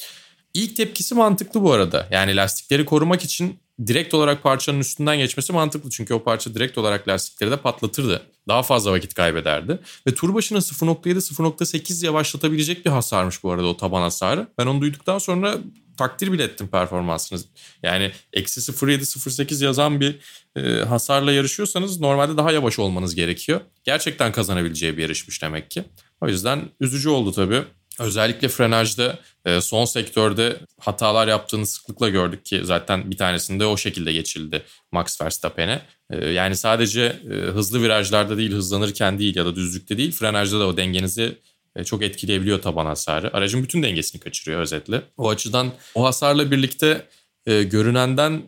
İlk 0.59 0.77
tepkisi 0.77 1.15
mantıklı 1.15 1.63
bu 1.63 1.73
arada. 1.73 2.09
Yani 2.11 2.37
lastikleri 2.37 2.85
korumak 2.85 3.25
için 3.25 3.59
direkt 3.87 4.15
olarak 4.15 4.43
parçanın 4.43 4.81
üstünden 4.81 5.19
geçmesi 5.19 5.53
mantıklı. 5.53 5.91
Çünkü 5.91 6.15
o 6.15 6.25
parça 6.25 6.55
direkt 6.55 6.79
olarak 6.79 7.09
lastikleri 7.09 7.51
de 7.51 7.57
patlatırdı. 7.57 8.23
Daha 8.49 8.63
fazla 8.63 8.93
vakit 8.93 9.15
kaybederdi. 9.15 9.79
Ve 10.07 10.15
tur 10.15 10.35
başına 10.35 10.59
0.7-0.8 10.59 12.05
yavaşlatabilecek 12.05 12.87
bir 12.87 12.91
hasarmış 12.91 13.43
bu 13.43 13.53
arada 13.53 13.67
o 13.67 13.77
taban 13.77 14.03
hasarı. 14.03 14.47
Ben 14.59 14.67
onu 14.67 14.81
duyduktan 14.81 15.19
sonra 15.19 15.59
takdir 15.97 16.33
bile 16.33 16.43
ettim 16.43 16.69
performansınız. 16.69 17.45
Yani 17.83 18.13
eksi 18.33 18.61
0.7-0.8 18.61 19.65
yazan 19.65 20.01
bir 20.01 20.19
e, 20.57 20.85
hasarla 20.85 21.33
yarışıyorsanız 21.33 22.01
normalde 22.01 22.37
daha 22.37 22.53
yavaş 22.53 22.79
olmanız 22.79 23.15
gerekiyor. 23.15 23.61
Gerçekten 23.85 24.33
kazanabileceği 24.33 24.97
bir 24.97 25.03
yarışmış 25.03 25.43
demek 25.43 25.71
ki. 25.71 25.85
O 26.21 26.29
yüzden 26.29 26.69
üzücü 26.81 27.09
oldu 27.09 27.33
tabii. 27.33 27.65
Özellikle 27.99 28.49
frenajda 28.49 29.19
e, 29.45 29.61
son 29.61 29.85
sektörde 29.85 30.57
hatalar 30.81 31.29
yaptığını 31.29 31.67
sıklıkla 31.67 32.09
gördük 32.09 32.45
ki 32.45 32.61
zaten 32.65 33.11
bir 33.11 33.17
tanesinde 33.17 33.67
o 33.67 33.77
şekilde 33.77 34.13
geçildi 34.13 34.63
Max 34.93 35.21
Verstappen'e. 35.21 35.83
E, 36.11 36.27
yani 36.27 36.57
sadece 36.57 37.03
e, 37.03 37.35
hızlı 37.35 37.83
virajlarda 37.83 38.37
değil, 38.37 38.53
hızlanırken 38.53 39.19
değil 39.19 39.37
ya 39.37 39.45
da 39.45 39.57
düzlükte 39.57 39.99
değil, 39.99 40.13
frenajda 40.13 40.61
da 40.61 40.67
o 40.67 40.77
dengenizi 40.77 41.39
çok 41.85 42.03
etkileyebiliyor 42.03 42.63
taban 42.63 42.87
hasarı. 42.87 43.35
Aracın 43.35 43.63
bütün 43.63 43.83
dengesini 43.83 44.21
kaçırıyor 44.21 44.61
özetle. 44.61 45.03
O 45.17 45.29
açıdan 45.29 45.73
o 45.95 46.05
hasarla 46.05 46.51
birlikte 46.51 47.07
görünenden 47.47 48.43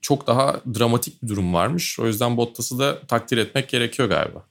çok 0.00 0.26
daha 0.26 0.60
dramatik 0.78 1.22
bir 1.22 1.28
durum 1.28 1.54
varmış. 1.54 2.00
O 2.00 2.06
yüzden 2.06 2.36
Bottas'ı 2.36 2.78
da 2.78 3.00
takdir 3.00 3.38
etmek 3.38 3.68
gerekiyor 3.68 4.08
galiba. 4.08 4.44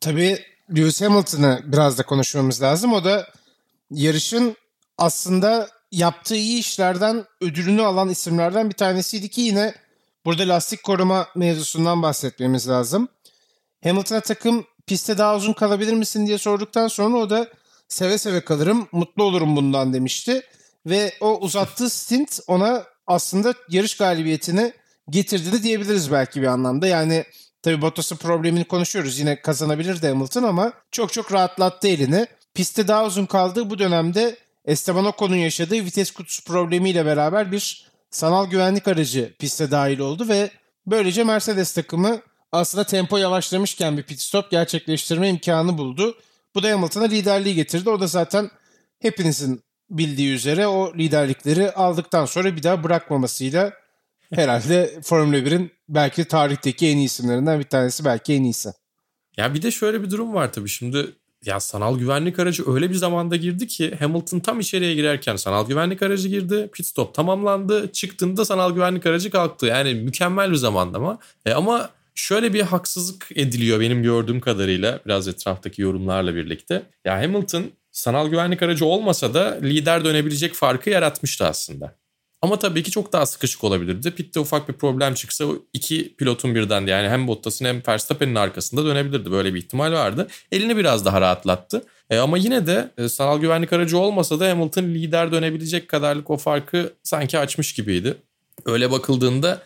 Tabii 0.00 0.38
Lewis 0.76 1.02
Hamilton'ı 1.02 1.60
biraz 1.64 1.98
da 1.98 2.02
konuşmamız 2.02 2.62
lazım. 2.62 2.92
O 2.92 3.04
da 3.04 3.26
yarışın 3.90 4.56
aslında 4.98 5.68
yaptığı 5.92 6.36
iyi 6.36 6.58
işlerden 6.58 7.24
ödülünü 7.40 7.82
alan 7.82 8.08
isimlerden 8.08 8.70
bir 8.70 8.74
tanesiydi 8.74 9.28
ki 9.28 9.40
yine 9.40 9.74
burada 10.24 10.48
lastik 10.48 10.82
koruma 10.82 11.28
mevzusundan 11.36 12.02
bahsetmemiz 12.02 12.68
lazım. 12.68 13.08
Hamilton'a 13.84 14.20
takım 14.20 14.66
pistte 14.86 15.18
daha 15.18 15.36
uzun 15.36 15.52
kalabilir 15.52 15.92
misin 15.92 16.26
diye 16.26 16.38
sorduktan 16.38 16.88
sonra 16.88 17.16
o 17.16 17.30
da 17.30 17.48
seve 17.88 18.18
seve 18.18 18.44
kalırım, 18.44 18.88
mutlu 18.92 19.24
olurum 19.24 19.56
bundan 19.56 19.92
demişti. 19.92 20.42
Ve 20.86 21.12
o 21.20 21.38
uzattığı 21.38 21.90
stint 21.90 22.40
ona 22.46 22.84
aslında 23.06 23.54
yarış 23.68 23.96
galibiyetini 23.96 24.72
getirdi 25.10 25.52
de 25.52 25.62
diyebiliriz 25.62 26.12
belki 26.12 26.42
bir 26.42 26.46
anlamda. 26.46 26.86
Yani 26.86 27.24
tabii 27.62 27.82
Bottas'ın 27.82 28.16
problemini 28.16 28.64
konuşuyoruz. 28.64 29.18
Yine 29.18 29.42
kazanabilirdi 29.42 30.08
Hamilton 30.08 30.42
ama 30.42 30.72
çok 30.90 31.12
çok 31.12 31.32
rahatlattı 31.32 31.88
elini. 31.88 32.26
Pistte 32.54 32.88
daha 32.88 33.06
uzun 33.06 33.26
kaldığı 33.26 33.70
bu 33.70 33.78
dönemde 33.78 34.36
Esteban 34.64 35.04
Ocon'un 35.04 35.36
yaşadığı 35.36 35.84
vites 35.84 36.10
kutusu 36.10 36.44
problemiyle 36.44 37.06
beraber 37.06 37.52
bir 37.52 37.90
sanal 38.10 38.50
güvenlik 38.50 38.88
aracı 38.88 39.34
piste 39.38 39.70
dahil 39.70 39.98
oldu 39.98 40.28
ve 40.28 40.50
böylece 40.86 41.24
Mercedes 41.24 41.72
takımı 41.74 42.20
aslında 42.52 42.84
tempo 42.84 43.16
yavaşlamışken 43.16 43.96
bir 43.96 44.02
pit 44.02 44.20
stop 44.20 44.50
gerçekleştirme 44.50 45.28
imkanı 45.28 45.78
buldu. 45.78 46.18
Bu 46.54 46.62
da 46.62 46.70
Hamilton'a 46.70 47.04
liderliği 47.04 47.54
getirdi. 47.54 47.90
O 47.90 48.00
da 48.00 48.06
zaten 48.06 48.50
hepinizin 48.98 49.62
bildiği 49.90 50.32
üzere 50.32 50.66
o 50.66 50.94
liderlikleri 50.94 51.72
aldıktan 51.72 52.24
sonra 52.24 52.56
bir 52.56 52.62
daha 52.62 52.84
bırakmamasıyla 52.84 53.72
herhalde 54.34 55.00
Formula 55.02 55.36
1'in 55.36 55.72
belki 55.88 56.24
tarihteki 56.24 56.88
en 56.88 56.96
iyi 56.96 57.06
isimlerinden 57.06 57.58
bir 57.58 57.64
tanesi 57.64 58.04
belki 58.04 58.34
en 58.34 58.42
iyisi. 58.42 58.72
Ya 59.36 59.54
bir 59.54 59.62
de 59.62 59.70
şöyle 59.70 60.02
bir 60.02 60.10
durum 60.10 60.34
var 60.34 60.52
tabii 60.52 60.68
şimdi 60.68 61.16
ya 61.44 61.60
sanal 61.60 61.98
güvenlik 61.98 62.38
aracı 62.38 62.72
öyle 62.72 62.90
bir 62.90 62.94
zamanda 62.94 63.36
girdi 63.36 63.66
ki 63.66 63.94
Hamilton 63.98 64.40
tam 64.40 64.60
içeriye 64.60 64.94
girerken 64.94 65.36
sanal 65.36 65.66
güvenlik 65.66 66.02
aracı 66.02 66.28
girdi. 66.28 66.70
Pit 66.72 66.86
stop 66.86 67.14
tamamlandı. 67.14 67.92
Çıktığında 67.92 68.44
sanal 68.44 68.74
güvenlik 68.74 69.06
aracı 69.06 69.30
kalktı. 69.30 69.66
Yani 69.66 69.94
mükemmel 69.94 70.50
bir 70.50 70.56
zamanlama. 70.56 71.18
E 71.46 71.52
ama 71.52 71.90
şöyle 72.14 72.54
bir 72.54 72.60
haksızlık 72.60 73.28
ediliyor 73.34 73.80
benim 73.80 74.02
gördüğüm 74.02 74.40
kadarıyla 74.40 75.00
biraz 75.06 75.28
etraftaki 75.28 75.82
yorumlarla 75.82 76.34
birlikte. 76.34 76.82
Ya 77.04 77.16
Hamilton 77.22 77.64
sanal 77.90 78.28
güvenlik 78.28 78.62
aracı 78.62 78.84
olmasa 78.84 79.34
da 79.34 79.58
lider 79.62 80.04
dönebilecek 80.04 80.54
farkı 80.54 80.90
yaratmıştı 80.90 81.46
aslında. 81.46 81.99
Ama 82.42 82.58
tabii 82.58 82.82
ki 82.82 82.90
çok 82.90 83.12
daha 83.12 83.26
sıkışık 83.26 83.64
olabilirdi. 83.64 84.10
Pitte 84.10 84.40
ufak 84.40 84.68
bir 84.68 84.74
problem 84.74 85.14
çıksa 85.14 85.44
iki 85.72 86.14
pilotun 86.16 86.54
birden 86.54 86.86
yani 86.86 87.08
hem 87.08 87.28
Bottas'ın 87.28 87.64
hem 87.64 87.82
Verstappen'in 87.88 88.34
arkasında 88.34 88.84
dönebilirdi. 88.84 89.30
Böyle 89.30 89.54
bir 89.54 89.58
ihtimal 89.58 89.92
vardı. 89.92 90.28
Elini 90.52 90.76
biraz 90.76 91.04
daha 91.04 91.20
rahatlattı. 91.20 91.84
E 92.10 92.18
ama 92.18 92.38
yine 92.38 92.66
de 92.66 92.90
e, 92.98 93.08
sanal 93.08 93.38
güvenlik 93.38 93.72
aracı 93.72 93.98
olmasa 93.98 94.40
da 94.40 94.50
Hamilton 94.50 94.82
lider 94.82 95.32
dönebilecek 95.32 95.88
kadarlık 95.88 96.30
o 96.30 96.36
farkı 96.36 96.92
sanki 97.02 97.38
açmış 97.38 97.72
gibiydi. 97.72 98.16
Öyle 98.66 98.90
bakıldığında 98.90 99.62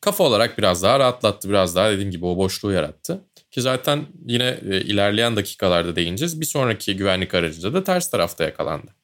kafa 0.00 0.24
olarak 0.24 0.58
biraz 0.58 0.82
daha 0.82 0.98
rahatlattı. 0.98 1.48
Biraz 1.48 1.76
daha 1.76 1.90
dediğim 1.90 2.10
gibi 2.10 2.26
o 2.26 2.36
boşluğu 2.36 2.72
yarattı. 2.72 3.20
Ki 3.50 3.60
zaten 3.60 4.06
yine 4.26 4.58
e, 4.70 4.80
ilerleyen 4.80 5.36
dakikalarda 5.36 5.96
değineceğiz. 5.96 6.40
Bir 6.40 6.46
sonraki 6.46 6.96
güvenlik 6.96 7.34
aracında 7.34 7.74
da 7.74 7.84
ters 7.84 8.10
tarafta 8.10 8.44
yakalandı. 8.44 9.01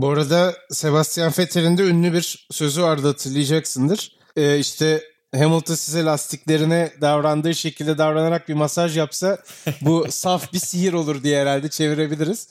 Bu 0.00 0.10
arada 0.10 0.54
Sebastian 0.70 1.32
Vettel'in 1.38 1.78
de 1.78 1.82
ünlü 1.82 2.12
bir 2.12 2.46
sözü 2.50 2.82
vardı 2.82 3.06
hatırlayacaksındır. 3.06 4.16
Ee, 4.36 4.58
işte 4.58 5.02
Hamilton 5.34 5.74
size 5.74 6.04
lastiklerine 6.04 6.92
davrandığı 7.00 7.54
şekilde 7.54 7.98
davranarak 7.98 8.48
bir 8.48 8.54
masaj 8.54 8.96
yapsa 8.96 9.38
bu 9.80 10.06
saf 10.10 10.52
bir 10.52 10.58
sihir 10.58 10.92
olur 10.92 11.22
diye 11.22 11.40
herhalde 11.40 11.68
çevirebiliriz. 11.68 12.48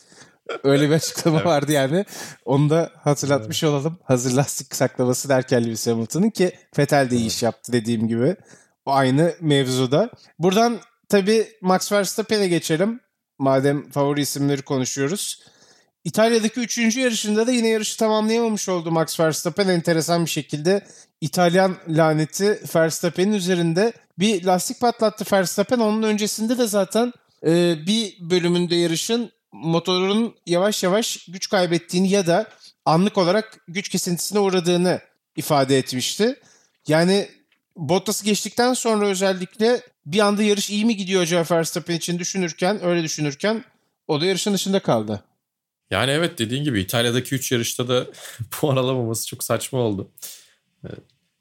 Öyle 0.64 0.90
bir 0.90 0.96
açıklama 0.96 1.38
evet. 1.38 1.48
vardı 1.48 1.72
yani. 1.72 2.06
Onu 2.46 2.70
da 2.70 2.92
hatırlatmış 3.04 3.64
evet. 3.64 3.74
olalım. 3.74 4.00
Hazır 4.04 4.32
lastik 4.32 4.76
saklaması 4.76 5.30
derken 5.30 5.64
Lewis 5.64 5.88
Hamilton'ın 5.88 6.30
ki 6.30 6.52
Vettel 6.78 7.10
de 7.10 7.16
iyi 7.16 7.28
iş 7.28 7.44
yaptı 7.44 7.74
dediğim 7.74 8.08
gibi. 8.08 8.36
O 8.86 8.92
aynı 8.92 9.34
mevzuda. 9.42 10.10
Buradan 10.40 10.80
tabii 11.10 11.48
Max 11.62 11.92
Verstappen'e 11.92 12.48
geçelim. 12.48 13.00
Madem 13.40 13.90
favori 13.92 14.22
isimleri 14.22 14.62
konuşuyoruz. 14.62 15.44
İtalya'daki 16.04 16.60
üçüncü 16.60 17.00
yarışında 17.00 17.48
da 17.48 17.52
yine 17.52 17.68
yarışı 17.68 17.98
tamamlayamamış 17.98 18.70
oldu 18.70 18.92
Max 18.92 19.20
Verstappen 19.20 19.68
enteresan 19.68 20.26
bir 20.26 20.30
şekilde. 20.30 20.86
İtalyan 21.22 21.78
laneti 21.88 22.62
Verstappen'in 22.76 23.34
üzerinde 23.34 23.94
bir 24.20 24.44
lastik 24.44 24.80
patlattı 24.80 25.36
Verstappen. 25.36 25.80
Onun 25.80 26.04
öncesinde 26.04 26.58
de 26.58 26.68
zaten 26.68 27.14
e, 27.46 27.76
bir 27.88 28.18
bölümünde 28.20 28.76
yarışın 28.76 29.32
motorun 29.52 30.36
yavaş 30.46 30.84
yavaş 30.84 31.26
güç 31.26 31.50
kaybettiğini 31.50 32.10
ya 32.10 32.28
da 32.28 32.50
anlık 32.86 33.18
olarak 33.18 33.58
güç 33.68 33.90
kesintisine 33.90 34.40
uğradığını 34.40 35.00
ifade 35.36 35.78
etmişti. 35.78 36.40
Yani 36.88 37.30
Bottas'ı 37.76 38.26
geçtikten 38.26 38.74
sonra 38.74 39.08
özellikle 39.08 39.82
bir 40.06 40.20
anda 40.20 40.44
yarış 40.44 40.70
iyi 40.70 40.86
mi 40.86 40.96
gidiyor 40.96 41.22
acaba 41.22 41.56
Verstappen 41.56 41.96
için 41.96 42.20
düşünürken, 42.20 42.86
öyle 42.86 43.04
düşünürken 43.04 43.64
o 44.08 44.22
da 44.22 44.26
yarışın 44.26 44.54
dışında 44.54 44.80
kaldı. 44.80 45.24
Yani 45.92 46.12
evet 46.12 46.40
dediğin 46.40 46.64
gibi 46.64 46.82
İtalya'daki 46.82 47.36
3 47.36 47.52
yarışta 47.52 47.88
da 47.88 48.08
puan 48.52 48.78
alamaması 48.78 49.28
çok 49.28 49.44
saçma 49.44 49.80
oldu. 49.80 50.12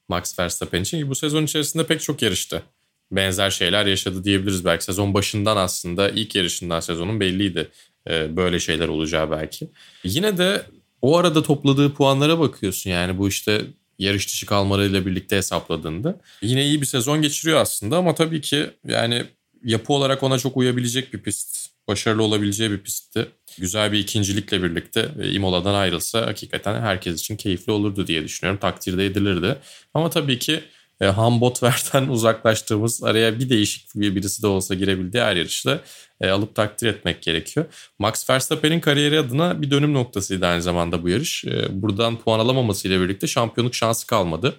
Max 0.09 0.39
Verstappen 0.39 0.83
için. 0.83 1.11
Bu 1.11 1.15
sezon 1.15 1.45
içerisinde 1.45 1.87
pek 1.87 2.01
çok 2.01 2.23
yarıştı. 2.23 2.63
Benzer 3.11 3.51
şeyler 3.51 3.87
yaşadı 3.87 4.25
diyebiliriz 4.25 4.65
belki. 4.65 4.85
Sezon 4.85 5.15
başından 5.15 5.57
aslında 5.57 6.11
ilk 6.11 6.35
yarışından 6.35 6.81
sezonun 6.81 7.21
belliydi. 7.21 7.69
E, 8.11 8.37
böyle 8.37 8.61
şeyler 8.61 8.89
olacağı 8.89 9.31
belki. 9.31 9.69
Yine 10.05 10.39
de 10.39 10.63
o 11.03 11.17
arada 11.17 11.43
topladığı 11.43 11.95
puanlara 11.95 12.39
bakıyorsun 12.41 12.91
yani 12.91 13.19
bu 13.19 13.29
işte 13.29 13.65
yarış 13.99 14.29
dışı 14.29 14.47
kalmalarıyla 14.47 15.07
birlikte 15.07 15.37
hesapladığında. 15.37 16.21
Yine 16.43 16.67
iyi 16.67 16.81
bir 16.81 16.87
sezon 16.87 17.23
geçiriyor 17.23 17.59
aslında 17.59 17.97
ama 17.97 18.15
tabii 18.15 18.41
ki 18.41 18.71
yani 18.87 19.25
yapı 19.65 19.93
olarak 19.93 20.23
ona 20.23 20.39
çok 20.39 20.57
uyabilecek 20.57 21.15
bir 21.15 21.19
pist. 21.19 21.58
Başarılı 21.89 22.23
olabileceği 22.23 22.71
bir 22.71 22.79
pistti 22.79 23.27
güzel 23.59 23.93
bir 23.93 23.99
ikincilikle 23.99 24.63
birlikte 24.63 25.09
e, 25.23 25.31
Imola'dan 25.31 25.75
ayrılsa 25.75 26.27
hakikaten 26.27 26.81
herkes 26.81 27.21
için 27.21 27.37
keyifli 27.37 27.73
olurdu 27.73 28.07
diye 28.07 28.25
düşünüyorum. 28.25 28.61
Takdirde 28.61 29.07
edilirdi. 29.07 29.57
Ama 29.95 30.11
tabii 30.11 30.39
ki 30.39 30.61
e, 31.01 31.07
Hambotver'den 31.07 32.09
uzaklaştığımız 32.09 33.05
araya 33.05 33.39
bir 33.39 33.51
değişik 33.51 33.95
bir 33.95 34.17
birisi 34.17 34.43
de 34.43 34.47
olsa 34.47 34.75
girebildiği 34.75 35.23
her 35.23 35.37
yarışta 35.37 35.81
e, 36.21 36.29
alıp 36.29 36.55
takdir 36.55 36.87
etmek 36.87 37.23
gerekiyor. 37.23 37.67
Max 37.99 38.31
Verstappen'in 38.31 38.81
kariyeri 38.81 39.19
adına 39.19 39.63
bir 39.63 39.71
dönüm 39.71 39.95
noktasıydı 39.95 40.47
aynı 40.47 40.63
zamanda 40.63 41.03
bu 41.03 41.09
yarış. 41.09 41.45
E, 41.45 41.83
buradan 41.83 42.19
puan 42.19 42.39
alamamasıyla 42.39 43.01
birlikte 43.01 43.27
şampiyonluk 43.27 43.75
şansı 43.75 44.07
kalmadı. 44.07 44.57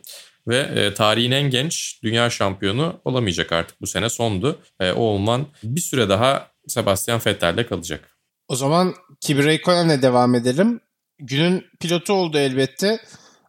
Ve 0.47 0.57
e, 0.57 0.93
tarihin 0.93 1.31
en 1.31 1.49
genç 1.49 1.99
dünya 2.03 2.29
şampiyonu 2.29 2.99
olamayacak 3.05 3.51
artık 3.51 3.81
bu 3.81 3.87
sene 3.87 4.09
sondu. 4.09 4.59
E, 4.79 4.91
o 4.91 5.01
olman 5.01 5.45
bir 5.63 5.81
süre 5.81 6.09
daha 6.09 6.51
Sebastian 6.69 7.21
Vettel'de 7.25 7.65
kalacak. 7.65 8.17
O 8.47 8.55
zaman 8.55 8.95
Kimi 9.21 9.41
Räikkönen'le 9.43 10.01
devam 10.01 10.35
edelim. 10.35 10.81
Günün 11.19 11.65
pilotu 11.79 12.13
oldu 12.13 12.37
elbette. 12.37 12.99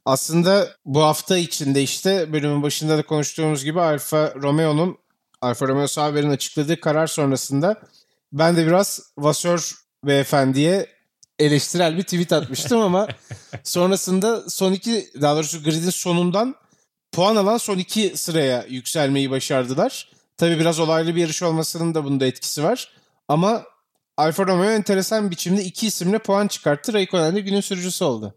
Aslında 0.04 0.68
bu 0.84 1.02
hafta 1.02 1.38
içinde 1.38 1.82
işte 1.82 2.32
bölümün 2.32 2.62
başında 2.62 2.98
da 2.98 3.02
konuştuğumuz 3.02 3.64
gibi 3.64 3.80
Alfa 3.80 4.34
Romeo'nun 4.34 4.98
Alfa 5.40 5.68
Romeo 5.68 5.86
Sauber'in 5.86 6.30
açıkladığı 6.30 6.80
karar 6.80 7.06
sonrasında 7.06 7.82
ben 8.32 8.56
de 8.56 8.66
biraz 8.66 9.00
Vasör 9.18 9.72
beyefendiye 10.06 10.86
eleştirel 11.38 11.96
bir 11.96 12.02
tweet 12.02 12.32
atmıştım 12.32 12.80
ama 12.80 13.08
sonrasında 13.64 14.50
son 14.50 14.72
iki 14.72 15.10
daha 15.20 15.36
doğrusu 15.36 15.62
gridin 15.62 15.90
sonundan 15.90 16.54
puan 17.12 17.36
alan 17.36 17.56
son 17.56 17.78
iki 17.78 18.12
sıraya 18.16 18.64
yükselmeyi 18.68 19.30
başardılar. 19.30 20.08
Tabi 20.36 20.58
biraz 20.58 20.80
olaylı 20.80 21.16
bir 21.16 21.20
yarış 21.20 21.42
olmasının 21.42 21.94
da 21.94 22.04
bunda 22.04 22.26
etkisi 22.26 22.62
var. 22.62 22.92
Ama 23.30 23.64
Alfa 24.16 24.46
Romeo 24.46 24.70
enteresan 24.70 25.30
biçimde 25.30 25.64
iki 25.64 25.86
isimle 25.86 26.18
puan 26.18 26.46
çıkarttı. 26.48 26.92
Raikkonen 26.92 27.36
de 27.36 27.40
günün 27.40 27.60
sürücüsü 27.60 28.04
oldu. 28.04 28.34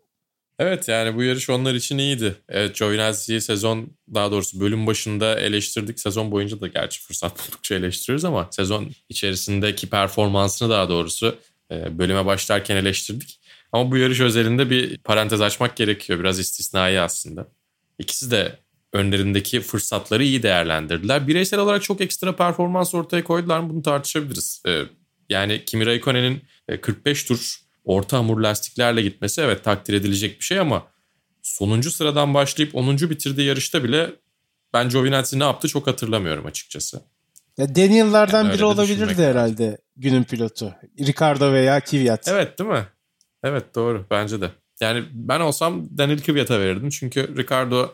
Evet 0.59 0.87
yani 0.87 1.15
bu 1.15 1.23
yarış 1.23 1.49
onlar 1.49 1.73
için 1.73 1.97
iyiydi. 1.97 2.35
Evet 2.49 2.75
Giovinazzi'yi 2.75 3.41
sezon 3.41 3.97
daha 4.13 4.31
doğrusu 4.31 4.59
bölüm 4.59 4.87
başında 4.87 5.39
eleştirdik. 5.39 5.99
Sezon 5.99 6.31
boyunca 6.31 6.61
da 6.61 6.67
gerçi 6.67 7.01
fırsat 7.01 7.31
buldukça 7.39 7.75
eleştiriyoruz 7.75 8.25
ama 8.25 8.47
sezon 8.51 8.91
içerisindeki 9.09 9.89
performansını 9.89 10.69
daha 10.69 10.89
doğrusu 10.89 11.35
e, 11.71 11.99
bölüme 11.99 12.25
başlarken 12.25 12.75
eleştirdik. 12.75 13.39
Ama 13.71 13.91
bu 13.91 13.97
yarış 13.97 14.19
özelinde 14.19 14.69
bir 14.69 14.97
parantez 14.97 15.41
açmak 15.41 15.75
gerekiyor. 15.75 16.19
Biraz 16.19 16.39
istisnai 16.39 16.99
aslında. 16.99 17.47
İkisi 17.99 18.31
de 18.31 18.59
önlerindeki 18.93 19.61
fırsatları 19.61 20.23
iyi 20.23 20.43
değerlendirdiler. 20.43 21.27
Bireysel 21.27 21.59
olarak 21.59 21.83
çok 21.83 22.01
ekstra 22.01 22.35
performans 22.35 22.95
ortaya 22.95 23.23
koydular 23.23 23.59
mı 23.59 23.69
bunu 23.69 23.81
tartışabiliriz. 23.81 24.63
E, 24.67 24.81
yani 25.29 25.65
Kimi 25.65 25.85
Raikkonen'in 25.85 26.41
45 26.81 27.23
e, 27.23 27.27
tur 27.27 27.59
orta 27.85 28.17
hamur 28.17 28.39
lastiklerle 28.39 29.01
gitmesi 29.01 29.41
evet 29.41 29.63
takdir 29.63 29.93
edilecek 29.93 30.39
bir 30.39 30.45
şey 30.45 30.59
ama 30.59 30.87
sonuncu 31.41 31.91
sıradan 31.91 32.33
başlayıp 32.33 32.75
10. 32.75 32.97
bitirdiği 32.97 33.47
yarışta 33.47 33.83
bile 33.83 34.09
ben 34.73 34.89
Giovinazzi 34.89 35.39
ne 35.39 35.43
yaptı 35.43 35.67
çok 35.67 35.87
hatırlamıyorum 35.87 36.45
açıkçası. 36.45 37.01
Ya 37.57 37.75
Daniel'lardan 37.75 38.43
yani 38.43 38.53
biri 38.53 38.65
olabilirdi 38.65 39.23
herhalde 39.23 39.65
lazım. 39.65 39.77
günün 39.95 40.23
pilotu. 40.23 40.75
Ricardo 40.99 41.53
veya 41.53 41.79
Kvyat. 41.79 42.27
Evet 42.27 42.59
değil 42.59 42.69
mi? 42.69 42.87
Evet 43.43 43.75
doğru 43.75 44.05
bence 44.11 44.41
de. 44.41 44.51
Yani 44.81 45.03
ben 45.11 45.39
olsam 45.39 45.97
Daniel 45.97 46.21
Kvyat'a 46.21 46.59
verirdim. 46.59 46.89
Çünkü 46.89 47.37
Ricardo 47.37 47.93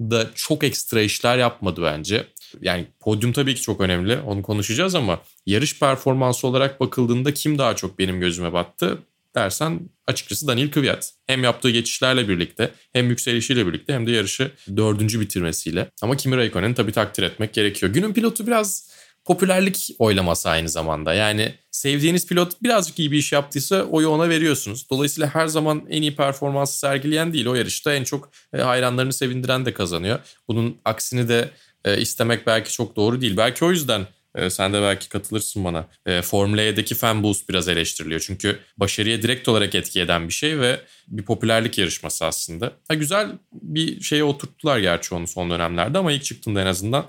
da 0.00 0.30
çok 0.34 0.64
ekstra 0.64 1.00
işler 1.00 1.38
yapmadı 1.38 1.82
bence. 1.82 2.26
Yani 2.60 2.86
podyum 3.00 3.32
tabii 3.32 3.54
ki 3.54 3.62
çok 3.62 3.80
önemli. 3.80 4.18
Onu 4.18 4.42
konuşacağız 4.42 4.94
ama 4.94 5.20
yarış 5.46 5.78
performansı 5.78 6.46
olarak 6.46 6.80
bakıldığında 6.80 7.34
kim 7.34 7.58
daha 7.58 7.76
çok 7.76 7.98
benim 7.98 8.20
gözüme 8.20 8.52
battı? 8.52 8.98
dersen 9.36 9.80
açıkçası 10.06 10.46
Daniel 10.46 10.70
Kvyat. 10.70 11.12
Hem 11.26 11.44
yaptığı 11.44 11.70
geçişlerle 11.70 12.28
birlikte 12.28 12.70
hem 12.92 13.08
yükselişiyle 13.08 13.66
birlikte 13.66 13.94
hem 13.94 14.06
de 14.06 14.10
yarışı 14.10 14.50
dördüncü 14.76 15.20
bitirmesiyle. 15.20 15.90
Ama 16.02 16.16
Kimi 16.16 16.36
Raikkonen'i 16.36 16.74
tabii 16.74 16.92
takdir 16.92 17.22
etmek 17.22 17.52
gerekiyor. 17.52 17.92
Günün 17.92 18.12
pilotu 18.12 18.46
biraz 18.46 18.90
popülerlik 19.24 19.88
oylaması 19.98 20.48
aynı 20.48 20.68
zamanda. 20.68 21.14
Yani 21.14 21.54
sevdiğiniz 21.76 22.26
pilot 22.26 22.62
birazcık 22.62 22.98
iyi 22.98 23.12
bir 23.12 23.18
iş 23.18 23.32
yaptıysa 23.32 23.82
oyu 23.82 24.08
ona 24.08 24.28
veriyorsunuz. 24.28 24.90
Dolayısıyla 24.90 25.34
her 25.34 25.46
zaman 25.46 25.82
en 25.90 26.02
iyi 26.02 26.16
performansı 26.16 26.78
sergileyen 26.78 27.32
değil 27.32 27.46
o 27.46 27.54
yarışta 27.54 27.94
en 27.94 28.04
çok 28.04 28.30
e, 28.54 28.58
hayranlarını 28.58 29.12
sevindiren 29.12 29.66
de 29.66 29.74
kazanıyor. 29.74 30.18
Bunun 30.48 30.76
aksini 30.84 31.28
de 31.28 31.50
e, 31.84 32.00
istemek 32.00 32.46
belki 32.46 32.72
çok 32.72 32.96
doğru 32.96 33.20
değil. 33.20 33.36
Belki 33.36 33.64
o 33.64 33.70
yüzden 33.70 34.06
e, 34.34 34.50
sen 34.50 34.72
de 34.72 34.82
belki 34.82 35.08
katılırsın 35.08 35.64
bana. 35.64 35.86
Formula 36.22 36.62
E'deki 36.62 36.94
fan 36.94 37.22
boost 37.22 37.48
biraz 37.48 37.68
eleştiriliyor. 37.68 38.20
Çünkü 38.20 38.58
başarıya 38.76 39.22
direkt 39.22 39.48
olarak 39.48 39.74
etki 39.74 40.00
eden 40.00 40.28
bir 40.28 40.32
şey 40.32 40.60
ve 40.60 40.80
bir 41.08 41.22
popülerlik 41.22 41.78
yarışması 41.78 42.24
aslında. 42.24 42.72
Ha, 42.88 42.94
güzel 42.94 43.28
bir 43.52 44.00
şeye 44.00 44.24
oturttular 44.24 44.78
gerçi 44.78 45.14
onu 45.14 45.26
son 45.26 45.50
dönemlerde 45.50 45.98
ama 45.98 46.12
ilk 46.12 46.24
çıktığında 46.24 46.62
en 46.62 46.66
azından 46.66 47.06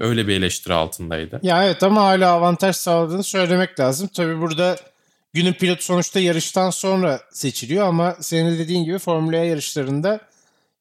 öyle 0.00 0.28
bir 0.28 0.36
eleştiri 0.36 0.74
altındaydı. 0.74 1.40
Ya 1.42 1.64
evet 1.64 1.82
ama 1.82 2.02
hala 2.02 2.32
avantaj 2.32 2.76
sağladığını 2.76 3.22
söylemek 3.24 3.80
lazım. 3.80 4.08
Tabii 4.14 4.40
burada 4.40 4.76
günün 5.32 5.52
pilot 5.52 5.82
sonuçta 5.82 6.20
yarıştan 6.20 6.70
sonra 6.70 7.20
seçiliyor 7.32 7.86
ama 7.86 8.16
senin 8.20 8.50
de 8.50 8.58
dediğin 8.58 8.84
gibi 8.84 8.98
Formula 8.98 9.36
E 9.36 9.46
yarışlarında 9.46 10.20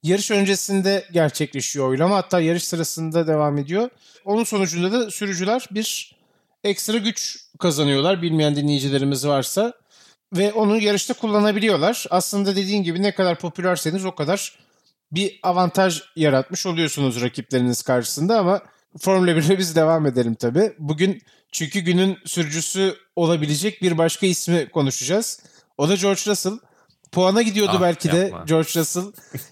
yarış 0.04 0.32
öncesinde 0.32 1.06
gerçekleşiyor 1.12 1.90
oylama. 1.90 2.16
Hatta 2.16 2.40
yarış 2.40 2.64
sırasında 2.64 3.28
devam 3.28 3.58
ediyor. 3.58 3.90
Onun 4.26 4.44
sonucunda 4.44 4.92
da 4.92 5.12
sürücüler 5.12 5.68
bir 5.72 6.16
ekstra 6.64 6.98
güç 6.98 7.38
kazanıyorlar 7.60 8.22
bilmeyen 8.22 8.56
dinleyicilerimiz 8.56 9.28
varsa. 9.28 9.74
Ve 10.34 10.54
onu 10.54 10.82
yarışta 10.82 11.14
kullanabiliyorlar. 11.14 12.06
Aslında 12.10 12.56
dediğin 12.56 12.84
gibi 12.84 13.04
ne 13.04 13.16
kadar 13.16 13.40
popülerseniz 13.40 14.06
o 14.06 14.16
kadar 14.16 14.58
bir 15.12 15.40
avantaj 15.44 16.02
yaratmış 16.16 16.66
oluyorsunuz 16.66 17.22
rakipleriniz 17.22 17.82
karşısında 17.82 18.40
ama 18.40 18.62
Formula 19.00 19.32
1'e 19.32 19.58
biz 19.58 19.76
devam 19.76 20.06
edelim 20.06 20.36
tabii. 20.36 20.74
Bugün 20.80 21.22
çünkü 21.52 21.80
günün 21.80 22.18
sürücüsü 22.26 22.96
olabilecek 23.16 23.82
bir 23.82 23.98
başka 23.98 24.26
ismi 24.26 24.70
konuşacağız. 24.70 25.40
O 25.78 25.90
da 25.90 25.96
George 25.96 26.22
Russell. 26.28 26.60
Puana 27.12 27.42
gidiyordu 27.42 27.72
ah, 27.76 27.82
belki 27.82 28.08
yapma. 28.08 28.22
de 28.22 28.32
George 28.48 28.70
Russell. 28.76 29.04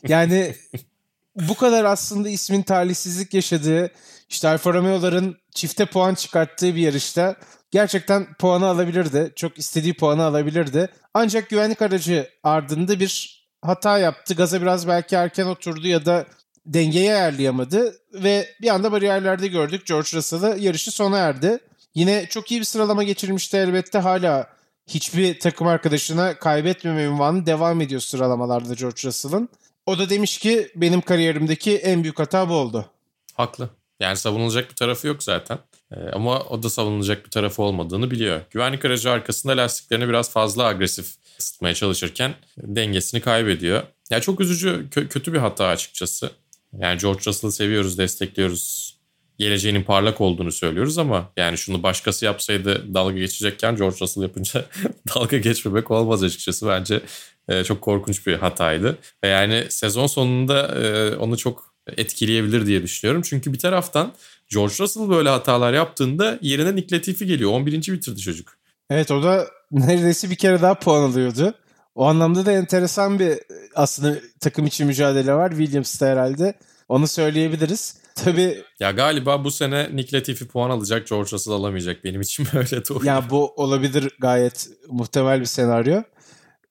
Yani 0.08 0.56
bu 1.36 1.56
kadar 1.56 1.86
aslında 1.86 2.30
ismin 2.30 2.62
talihsizlik 2.62 3.34
yaşadığı, 3.34 3.91
işte 4.30 4.47
Alfa 4.47 4.73
Romeo'ların 4.73 5.38
çifte 5.52 5.86
puan 5.86 6.15
çıkarttığı 6.15 6.75
bir 6.75 6.82
yarışta 6.82 7.36
gerçekten 7.71 8.34
puanı 8.34 8.65
alabilirdi. 8.65 9.32
Çok 9.36 9.58
istediği 9.60 9.93
puanı 9.93 10.23
alabilirdi. 10.23 10.89
Ancak 11.13 11.49
güvenlik 11.49 11.82
aracı 11.82 12.30
ardında 12.43 12.99
bir 12.99 13.43
hata 13.62 13.97
yaptı. 13.97 14.34
Gaza 14.34 14.62
biraz 14.62 14.88
belki 14.88 15.15
erken 15.15 15.45
oturdu 15.45 15.88
ya 15.88 16.06
da 16.06 16.25
dengeyi 16.73 17.13
ayarlayamadı 17.13 17.95
ve 18.13 18.49
bir 18.62 18.67
anda 18.67 18.91
bariyerlerde 18.91 19.47
gördük 19.47 19.86
George 19.86 20.10
Russell'ı 20.13 20.58
yarışı 20.60 20.91
sona 20.91 21.17
erdi. 21.17 21.60
Yine 21.95 22.25
çok 22.29 22.51
iyi 22.51 22.60
bir 22.60 22.65
sıralama 22.65 23.03
geçirmişti 23.03 23.58
elbette 23.58 23.97
hala 23.97 24.49
hiçbir 24.88 25.39
takım 25.39 25.67
arkadaşına 25.67 26.39
kaybetmeme 26.39 27.03
ünvanı 27.03 27.45
devam 27.45 27.82
ediyor 27.82 28.01
sıralamalarda 28.01 28.73
George 28.73 29.01
Russell'ın. 29.03 29.49
O 29.86 29.99
da 29.99 30.10
demiş 30.10 30.38
ki 30.38 30.71
benim 30.75 31.01
kariyerimdeki 31.01 31.77
en 31.77 32.03
büyük 32.03 32.19
hata 32.19 32.49
bu 32.49 32.53
oldu. 32.53 32.86
Haklı. 33.34 33.69
Yani 33.99 34.17
savunulacak 34.17 34.69
bir 34.69 34.75
tarafı 34.75 35.08
yok 35.08 35.23
zaten. 35.23 35.60
Ee, 35.91 35.95
ama 36.13 36.39
o 36.39 36.63
da 36.63 36.69
savunulacak 36.69 37.25
bir 37.25 37.32
tarafı 37.32 37.62
olmadığını 37.62 38.12
biliyor. 38.12 38.41
Güvenlik 38.51 38.86
aracı 38.86 39.12
arkasında 39.12 39.58
lastiklerini 39.58 40.10
biraz 40.10 40.32
fazla 40.32 40.63
agresif 40.65 41.15
ısıtmaya 41.39 41.73
çalışırken 41.73 42.34
dengesini 42.58 43.21
kaybediyor. 43.21 43.84
Ya 44.10 44.21
çok 44.21 44.39
üzücü, 44.41 44.88
kö- 44.91 45.08
kötü 45.08 45.34
bir 45.34 45.39
hata 45.39 45.67
açıkçası. 45.67 46.32
Yani 46.77 46.99
George 46.99 47.21
Russell'ı 47.25 47.51
seviyoruz, 47.51 47.97
destekliyoruz. 47.97 48.89
Geleceğinin 49.38 49.84
parlak 49.84 50.21
olduğunu 50.21 50.51
söylüyoruz 50.51 50.97
ama 50.97 51.32
yani 51.38 51.58
şunu 51.58 51.84
başkası 51.84 52.25
yapsaydı 52.25 52.93
dalga 52.93 53.17
geçecekken 53.17 53.75
George 53.75 53.97
Russell 54.01 54.23
yapınca 54.23 54.65
dalga 55.15 55.38
geçmemek 55.38 55.91
olmaz 55.91 56.23
açıkçası. 56.23 56.67
Bence 56.67 57.01
e, 57.47 57.63
çok 57.63 57.82
korkunç 57.82 58.27
bir 58.27 58.34
hataydı. 58.34 58.97
Ve 59.23 59.27
yani 59.27 59.65
sezon 59.69 60.08
sonunda 60.08 60.67
e, 60.67 61.15
onu 61.15 61.38
çok 61.38 61.73
etkileyebilir 61.97 62.65
diye 62.65 62.84
düşünüyorum. 62.84 63.21
Çünkü 63.21 63.53
bir 63.53 63.60
taraftan 63.60 64.13
George 64.53 64.73
Russell 64.79 65.10
böyle 65.10 65.29
hatalar 65.29 65.73
yaptığında 65.73 66.39
yerine 66.41 66.75
Nick 66.75 66.95
Latifi 66.95 67.25
geliyor. 67.25 67.51
11. 67.51 67.73
bitirdi 67.73 68.19
çocuk. 68.19 68.58
Evet 68.89 69.12
o 69.12 69.23
da 69.23 69.47
neredeyse 69.71 70.29
bir 70.29 70.36
kere 70.36 70.62
daha 70.62 70.79
puan 70.79 71.01
alıyordu. 71.01 71.53
O 71.99 72.05
anlamda 72.05 72.45
da 72.45 72.51
enteresan 72.51 73.19
bir 73.19 73.39
aslında 73.75 74.19
takım 74.39 74.65
içi 74.65 74.85
mücadele 74.85 75.33
var. 75.33 75.49
Williams'ta 75.49 76.05
herhalde. 76.07 76.53
Onu 76.89 77.07
söyleyebiliriz. 77.07 77.97
Tabii 78.15 78.63
ya 78.79 78.91
galiba 78.91 79.43
bu 79.43 79.51
sene 79.51 79.95
Nick 79.95 80.17
Latifi 80.17 80.47
puan 80.47 80.69
alacak, 80.69 81.07
George 81.07 81.31
Russell 81.31 81.53
alamayacak. 81.53 82.03
Benim 82.03 82.21
için 82.21 82.47
böyle 82.53 82.85
doğru. 82.85 83.05
Ya 83.05 83.29
bu 83.29 83.53
olabilir 83.55 84.15
gayet 84.19 84.69
muhtemel 84.88 85.39
bir 85.39 85.45
senaryo. 85.45 86.01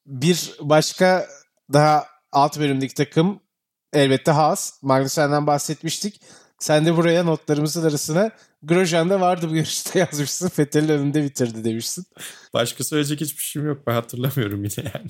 Bir 0.06 0.52
başka 0.60 1.26
daha 1.72 2.06
alt 2.32 2.58
bölümdeki 2.58 2.94
takım 2.94 3.40
elbette 3.92 4.30
Haas. 4.30 4.82
Magnussen'den 4.82 5.46
bahsetmiştik. 5.46 6.20
Sen 6.58 6.86
de 6.86 6.96
buraya 6.96 7.24
notlarımızın 7.24 7.88
arasına 7.88 8.30
Grosjean 8.62 9.10
vardı 9.10 9.50
bu 9.50 9.56
yarışta 9.56 9.98
yazmışsın. 10.10 10.48
Fettel'in 10.48 10.88
önünde 10.88 11.24
bitirdi 11.24 11.64
demişsin. 11.64 12.04
Başka 12.54 12.84
söyleyecek 12.84 13.20
hiçbir 13.20 13.42
şeyim 13.42 13.68
yok. 13.68 13.86
Ben 13.86 13.92
hatırlamıyorum 13.92 14.64
yine 14.64 14.90
yani. 14.94 15.08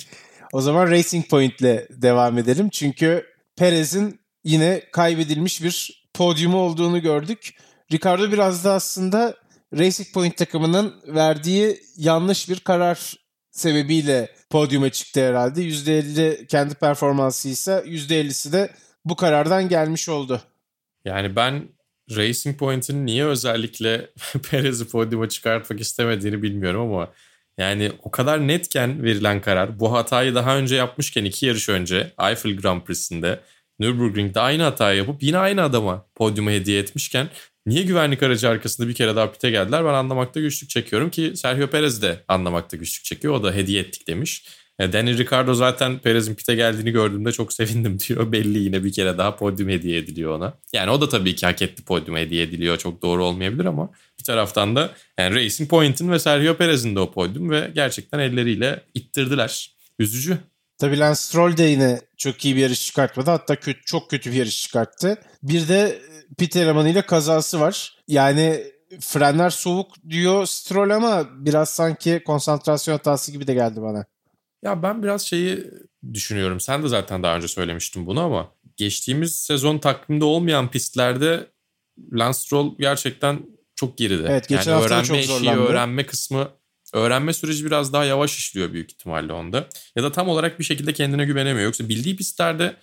O 0.52 0.60
zaman 0.60 0.90
Racing 0.90 1.28
Point'le 1.28 1.88
devam 1.90 2.38
edelim. 2.38 2.68
Çünkü 2.68 3.26
Perez'in 3.56 4.20
yine 4.44 4.82
kaybedilmiş 4.92 5.62
bir 5.62 6.04
podyumu 6.14 6.58
olduğunu 6.58 7.02
gördük. 7.02 7.54
Ricardo 7.92 8.32
biraz 8.32 8.64
da 8.64 8.72
aslında 8.72 9.36
Racing 9.78 10.12
Point 10.14 10.36
takımının 10.36 10.94
verdiği 11.06 11.80
yanlış 11.96 12.48
bir 12.48 12.60
karar 12.60 13.16
sebebiyle 13.50 14.34
podyuma 14.50 14.90
çıktı 14.90 15.28
herhalde. 15.28 15.62
%50 15.62 16.46
kendi 16.46 16.74
performansı 16.74 17.48
ise 17.48 17.84
%50'si 17.86 18.52
de 18.52 18.70
bu 19.04 19.16
karardan 19.16 19.68
gelmiş 19.68 20.08
oldu. 20.08 20.42
Yani 21.04 21.36
ben 21.36 21.68
Racing 22.16 22.58
Point'in 22.58 23.06
niye 23.06 23.24
özellikle 23.24 24.10
Perez'i 24.50 24.88
podyuma 24.88 25.28
çıkartmak 25.28 25.80
istemediğini 25.80 26.42
bilmiyorum 26.42 26.80
ama 26.80 27.12
yani 27.58 27.92
o 28.02 28.10
kadar 28.10 28.48
netken 28.48 29.02
verilen 29.02 29.40
karar 29.40 29.80
bu 29.80 29.92
hatayı 29.92 30.34
daha 30.34 30.58
önce 30.58 30.76
yapmışken 30.76 31.24
iki 31.24 31.46
yarış 31.46 31.68
önce 31.68 32.12
Eiffel 32.20 32.56
Grand 32.56 32.82
Prix'sinde 32.82 33.40
Nürburgring'de 33.78 34.40
aynı 34.40 34.62
hatayı 34.62 34.98
yapıp 34.98 35.22
yine 35.22 35.38
aynı 35.38 35.62
adama 35.62 36.06
podyuma 36.14 36.50
hediye 36.50 36.80
etmişken 36.80 37.28
niye 37.66 37.82
güvenlik 37.82 38.22
aracı 38.22 38.48
arkasında 38.48 38.88
bir 38.88 38.94
kere 38.94 39.16
daha 39.16 39.32
pite 39.32 39.50
geldiler 39.50 39.84
ben 39.84 39.94
anlamakta 39.94 40.40
güçlük 40.40 40.70
çekiyorum 40.70 41.10
ki 41.10 41.32
Sergio 41.36 41.66
Perez 41.66 42.02
de 42.02 42.24
anlamakta 42.28 42.76
güçlük 42.76 43.04
çekiyor. 43.04 43.34
O 43.34 43.42
da 43.44 43.52
hediye 43.52 43.80
ettik 43.80 44.08
demiş. 44.08 44.46
E, 44.78 44.92
Daniel 44.92 45.18
Ricciardo 45.18 45.54
zaten 45.54 45.98
Perez'in 45.98 46.34
pite 46.34 46.54
geldiğini 46.54 46.90
gördüğümde 46.90 47.32
çok 47.32 47.52
sevindim 47.52 47.98
diyor. 48.08 48.32
Belli 48.32 48.58
yine 48.58 48.84
bir 48.84 48.92
kere 48.92 49.18
daha 49.18 49.36
podyum 49.36 49.68
hediye 49.68 49.98
ediliyor 49.98 50.32
ona. 50.36 50.54
Yani 50.72 50.90
o 50.90 51.00
da 51.00 51.08
tabii 51.08 51.34
ki 51.34 51.46
hak 51.46 51.62
etti 51.62 51.84
podyum 51.84 52.16
hediye 52.16 52.42
ediliyor. 52.42 52.78
Çok 52.78 53.02
doğru 53.02 53.24
olmayabilir 53.24 53.64
ama 53.64 53.90
bir 54.18 54.24
taraftan 54.24 54.76
da 54.76 54.90
yani 55.18 55.34
Racing 55.34 55.70
Point'in 55.70 56.10
ve 56.10 56.18
Sergio 56.18 56.56
Perez'in 56.56 56.96
de 56.96 57.00
o 57.00 57.12
podyum 57.12 57.50
ve 57.50 57.70
gerçekten 57.74 58.18
elleriyle 58.18 58.82
ittirdiler. 58.94 59.78
Üzücü. 59.98 60.38
Tabii 60.78 60.98
Lance 60.98 61.20
Stroll 61.20 61.56
de 61.56 61.62
yine 61.62 62.00
çok 62.16 62.44
iyi 62.44 62.56
bir 62.56 62.60
yarış 62.60 62.86
çıkartmadı. 62.86 63.30
Hatta 63.30 63.56
kötü, 63.56 63.80
çok 63.84 64.10
kötü 64.10 64.32
bir 64.32 64.36
yarış 64.36 64.62
çıkarttı. 64.62 65.18
Bir 65.42 65.68
de 65.68 65.98
pit 66.38 66.56
elemanıyla 66.56 67.02
kazası 67.02 67.60
var. 67.60 67.96
Yani 68.08 68.64
frenler 69.00 69.50
soğuk 69.50 69.94
diyor 70.10 70.46
Stroll 70.46 70.90
ama 70.90 71.28
biraz 71.32 71.70
sanki 71.70 72.22
konsantrasyon 72.26 72.94
hatası 72.94 73.32
gibi 73.32 73.46
de 73.46 73.54
geldi 73.54 73.82
bana. 73.82 74.04
Ya 74.62 74.82
ben 74.82 75.02
biraz 75.02 75.22
şeyi 75.22 75.64
düşünüyorum. 76.12 76.60
Sen 76.60 76.82
de 76.82 76.88
zaten 76.88 77.22
daha 77.22 77.36
önce 77.36 77.48
söylemiştin 77.48 78.06
bunu 78.06 78.20
ama 78.20 78.52
geçtiğimiz 78.76 79.34
sezon 79.38 79.78
takvimde 79.78 80.24
olmayan 80.24 80.70
pistlerde 80.70 81.46
Lance 82.12 82.38
Stroll 82.38 82.74
gerçekten 82.78 83.40
çok 83.74 83.98
geride. 83.98 84.26
Evet, 84.30 84.48
geçen 84.48 84.72
yani 84.72 84.84
öğrenme 84.84 85.22
çok 85.22 85.40
işi, 85.40 85.50
öğrenme 85.50 86.06
kısmı 86.06 86.48
öğrenme 86.92 87.32
süreci 87.32 87.66
biraz 87.66 87.92
daha 87.92 88.04
yavaş 88.04 88.38
işliyor 88.38 88.72
büyük 88.72 88.92
ihtimalle 88.92 89.32
onda. 89.32 89.68
Ya 89.96 90.02
da 90.02 90.12
tam 90.12 90.28
olarak 90.28 90.58
bir 90.58 90.64
şekilde 90.64 90.92
kendine 90.92 91.24
güvenemiyor. 91.24 91.64
Yoksa 91.64 91.88
bildiği 91.88 92.16
pistlerde 92.16 92.76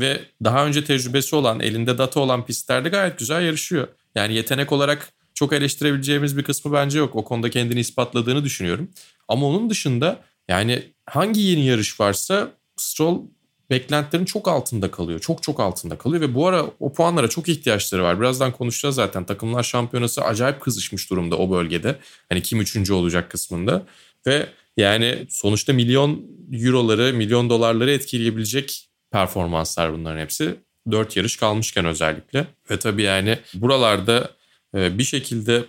ve 0.00 0.20
daha 0.44 0.66
önce 0.66 0.84
tecrübesi 0.84 1.36
olan, 1.36 1.60
elinde 1.60 1.98
data 1.98 2.20
olan 2.20 2.46
pistlerde 2.46 2.88
gayet 2.88 3.18
güzel 3.18 3.42
yarışıyor. 3.42 3.88
Yani 4.14 4.34
yetenek 4.34 4.72
olarak 4.72 5.12
çok 5.34 5.52
eleştirebileceğimiz 5.52 6.36
bir 6.36 6.42
kısmı 6.42 6.72
bence 6.72 6.98
yok. 6.98 7.16
O 7.16 7.24
konuda 7.24 7.50
kendini 7.50 7.80
ispatladığını 7.80 8.44
düşünüyorum. 8.44 8.90
Ama 9.28 9.46
onun 9.46 9.70
dışında 9.70 10.20
yani 10.48 10.82
hangi 11.06 11.40
yeni 11.40 11.66
yarış 11.66 12.00
varsa 12.00 12.52
Stroll 12.76 13.22
beklentilerin 13.70 14.24
çok 14.24 14.48
altında 14.48 14.90
kalıyor. 14.90 15.20
Çok 15.20 15.42
çok 15.42 15.60
altında 15.60 15.98
kalıyor 15.98 16.22
ve 16.22 16.34
bu 16.34 16.46
ara 16.46 16.66
o 16.80 16.92
puanlara 16.92 17.28
çok 17.28 17.48
ihtiyaçları 17.48 18.02
var. 18.02 18.20
Birazdan 18.20 18.52
konuşacağız 18.52 18.94
zaten. 18.94 19.24
Takımlar 19.24 19.62
şampiyonası 19.62 20.22
acayip 20.22 20.60
kızışmış 20.60 21.10
durumda 21.10 21.38
o 21.38 21.50
bölgede. 21.50 21.96
Hani 22.28 22.42
kim 22.42 22.60
üçüncü 22.60 22.92
olacak 22.92 23.30
kısmında. 23.30 23.86
Ve 24.26 24.48
yani 24.76 25.26
sonuçta 25.28 25.72
milyon 25.72 26.26
euroları, 26.52 27.14
milyon 27.14 27.50
dolarları 27.50 27.90
etkileyebilecek 27.90 28.88
performanslar 29.10 29.92
bunların 29.92 30.20
hepsi. 30.20 30.54
Dört 30.90 31.16
yarış 31.16 31.36
kalmışken 31.36 31.84
özellikle. 31.84 32.46
Ve 32.70 32.78
tabii 32.78 33.02
yani 33.02 33.38
buralarda 33.54 34.30
e, 34.74 34.98
bir 34.98 35.04
şekilde 35.04 35.64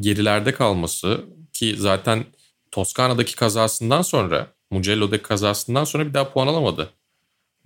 gerilerde 0.00 0.54
kalması 0.54 1.24
ki 1.52 1.74
zaten 1.78 2.24
Toskana'daki 2.72 3.36
kazasından 3.36 4.02
sonra, 4.02 4.46
Mugello'daki 4.70 5.22
kazasından 5.22 5.84
sonra 5.84 6.06
bir 6.06 6.14
daha 6.14 6.32
puan 6.32 6.46
alamadı 6.46 6.90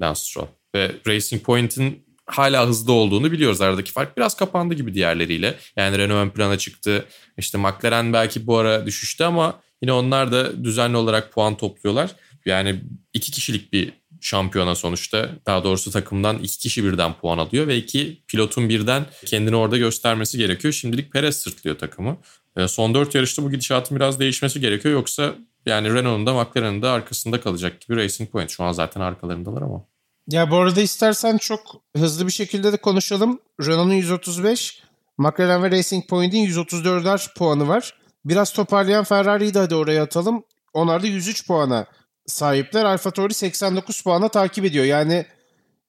Lance 0.01 0.21
Stroll. 0.21 0.47
Ve 0.75 0.97
Racing 1.07 1.42
Point'in 1.42 2.07
hala 2.27 2.66
hızlı 2.69 2.92
olduğunu 2.92 3.33
biliyoruz. 3.33 3.61
Aradaki 3.61 3.92
fark 3.92 4.16
biraz 4.16 4.37
kapandı 4.37 4.75
gibi 4.75 4.95
diğerleriyle. 4.95 5.55
Yani 5.77 5.99
Renault 5.99 6.27
ön 6.27 6.31
plana 6.31 6.59
çıktı. 6.59 7.05
İşte 7.38 7.59
McLaren 7.59 8.12
belki 8.12 8.47
bu 8.47 8.59
ara 8.59 8.87
düşüştü 8.87 9.25
ama 9.25 9.61
yine 9.83 9.92
onlar 9.92 10.33
da 10.33 10.64
düzenli 10.64 10.97
olarak 10.97 11.33
puan 11.33 11.57
topluyorlar. 11.57 12.11
Yani 12.45 12.81
iki 13.14 13.33
kişilik 13.33 13.73
bir 13.73 13.92
şampiyona 14.21 14.75
sonuçta. 14.75 15.31
Daha 15.47 15.64
doğrusu 15.64 15.90
takımdan 15.90 16.38
iki 16.38 16.59
kişi 16.59 16.85
birden 16.85 17.14
puan 17.14 17.38
alıyor 17.38 17.66
ve 17.66 17.77
iki 17.77 18.23
pilotun 18.29 18.69
birden 18.69 19.07
kendini 19.27 19.57
orada 19.57 19.79
göstermesi 19.79 20.38
gerekiyor. 20.38 20.75
Şimdilik 20.75 21.12
Perez 21.12 21.37
sırtlıyor 21.37 21.79
takımı. 21.79 22.19
E, 22.57 22.69
Son 22.69 22.95
dört 22.95 23.14
yarışta 23.14 23.42
bu 23.42 23.51
gidişatın 23.51 23.97
biraz 23.97 24.21
değişmesi 24.21 24.61
gerekiyor. 24.61 24.95
Yoksa 24.95 25.35
yani 25.66 25.95
Renault'un 25.95 26.27
da 26.27 26.35
McLaren'ın 26.35 26.83
da 26.83 26.90
arkasında 26.90 27.40
kalacak 27.40 27.81
gibi 27.81 27.97
Racing 27.97 28.31
Point. 28.31 28.51
Şu 28.51 28.64
an 28.64 28.73
zaten 28.73 29.01
arkalarındalar 29.01 29.62
ama. 29.62 29.85
Ya 30.29 30.51
bu 30.51 30.57
arada 30.57 30.81
istersen 30.81 31.37
çok 31.37 31.61
hızlı 31.97 32.27
bir 32.27 32.33
şekilde 32.33 32.73
de 32.73 32.77
konuşalım. 32.77 33.40
Renault'un 33.61 33.95
135, 33.95 34.83
McLaren 35.19 35.62
ve 35.62 35.71
Racing 35.71 36.09
Point'in 36.09 36.47
134'er 36.47 37.35
puanı 37.35 37.69
var. 37.69 37.95
Biraz 38.25 38.53
toparlayan 38.53 39.05
Ferrari'yi 39.05 39.55
de 39.55 39.59
hadi 39.59 39.75
oraya 39.75 40.03
atalım. 40.03 40.45
Onlar 40.73 41.03
da 41.03 41.07
103 41.07 41.47
puana 41.47 41.87
sahipler. 42.27 42.85
Alfa 42.85 43.11
Tauri 43.11 43.35
89 43.35 44.03
puana 44.03 44.29
takip 44.29 44.64
ediyor. 44.64 44.85
Yani 44.85 45.27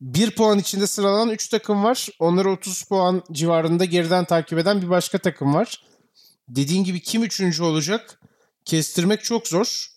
bir 0.01 0.31
puan 0.31 0.59
içinde 0.59 0.87
sıralanan 0.87 1.29
3 1.29 1.47
takım 1.47 1.83
var. 1.83 2.07
Onları 2.19 2.51
30 2.51 2.83
puan 2.83 3.23
civarında 3.31 3.85
geriden 3.85 4.25
takip 4.25 4.59
eden 4.59 4.81
bir 4.81 4.89
başka 4.89 5.17
takım 5.17 5.53
var. 5.53 5.86
Dediğin 6.49 6.83
gibi 6.83 6.99
kim 6.99 7.23
üçüncü 7.23 7.63
olacak? 7.63 8.19
Kestirmek 8.65 9.23
çok 9.23 9.47
zor. 9.47 9.87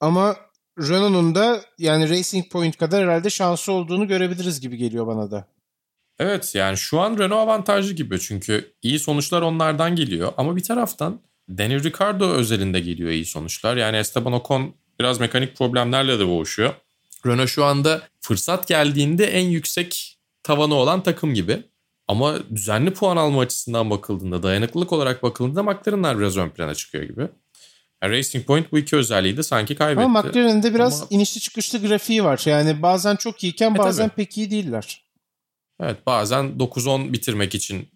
Ama 0.00 0.36
Renault'un 0.78 1.34
da 1.34 1.64
yani 1.78 2.10
Racing 2.10 2.52
Point 2.52 2.76
kadar 2.76 3.04
herhalde 3.04 3.30
şansı 3.30 3.72
olduğunu 3.72 4.08
görebiliriz 4.08 4.60
gibi 4.60 4.76
geliyor 4.76 5.06
bana 5.06 5.30
da. 5.30 5.46
Evet 6.18 6.54
yani 6.54 6.76
şu 6.76 7.00
an 7.00 7.18
Renault 7.18 7.48
avantajlı 7.48 7.92
gibi 7.92 8.20
çünkü 8.20 8.72
iyi 8.82 8.98
sonuçlar 8.98 9.42
onlardan 9.42 9.96
geliyor. 9.96 10.32
Ama 10.36 10.56
bir 10.56 10.62
taraftan 10.62 11.20
Daniel 11.48 11.82
Ricciardo 11.82 12.30
özelinde 12.30 12.80
geliyor 12.80 13.10
iyi 13.10 13.26
sonuçlar. 13.26 13.76
Yani 13.76 13.96
Esteban 13.96 14.32
Ocon 14.32 14.74
biraz 15.00 15.20
mekanik 15.20 15.56
problemlerle 15.56 16.18
de 16.18 16.26
boğuşuyor. 16.26 16.74
Renault 17.26 17.48
şu 17.48 17.64
anda 17.64 18.02
fırsat 18.20 18.68
geldiğinde 18.68 19.26
en 19.26 19.44
yüksek 19.44 20.18
tavanı 20.42 20.74
olan 20.74 21.02
takım 21.02 21.34
gibi. 21.34 21.62
Ama 22.10 22.38
düzenli 22.54 22.90
puan 22.92 23.16
alma 23.16 23.40
açısından 23.40 23.90
bakıldığında, 23.90 24.42
dayanıklılık 24.42 24.92
olarak 24.92 25.22
bakıldığında 25.22 25.62
McLaren'lar 25.62 26.18
biraz 26.18 26.36
ön 26.36 26.48
plana 26.50 26.74
çıkıyor 26.74 27.04
gibi. 27.04 27.28
Yani 28.02 28.12
Racing 28.16 28.46
Point 28.46 28.72
bu 28.72 28.78
iki 28.78 28.96
özelliği 28.96 29.36
de 29.36 29.42
sanki 29.42 29.74
kaybetti. 29.74 30.04
Ama 30.04 30.22
McLaren'in 30.22 30.62
de 30.62 30.74
biraz 30.74 31.00
Ama- 31.00 31.06
inişli 31.10 31.40
çıkışlı 31.40 31.86
grafiği 31.88 32.24
var. 32.24 32.42
Yani 32.46 32.82
bazen 32.82 33.16
çok 33.16 33.44
iyiyken 33.44 33.74
E, 33.74 33.78
bazen 33.78 34.08
tabii. 34.08 34.16
pek 34.16 34.38
iyi 34.38 34.50
değiller. 34.50 35.04
Evet 35.80 36.06
bazen 36.06 36.58
9-10 36.58 37.12
bitirmek 37.12 37.54
için 37.54 37.88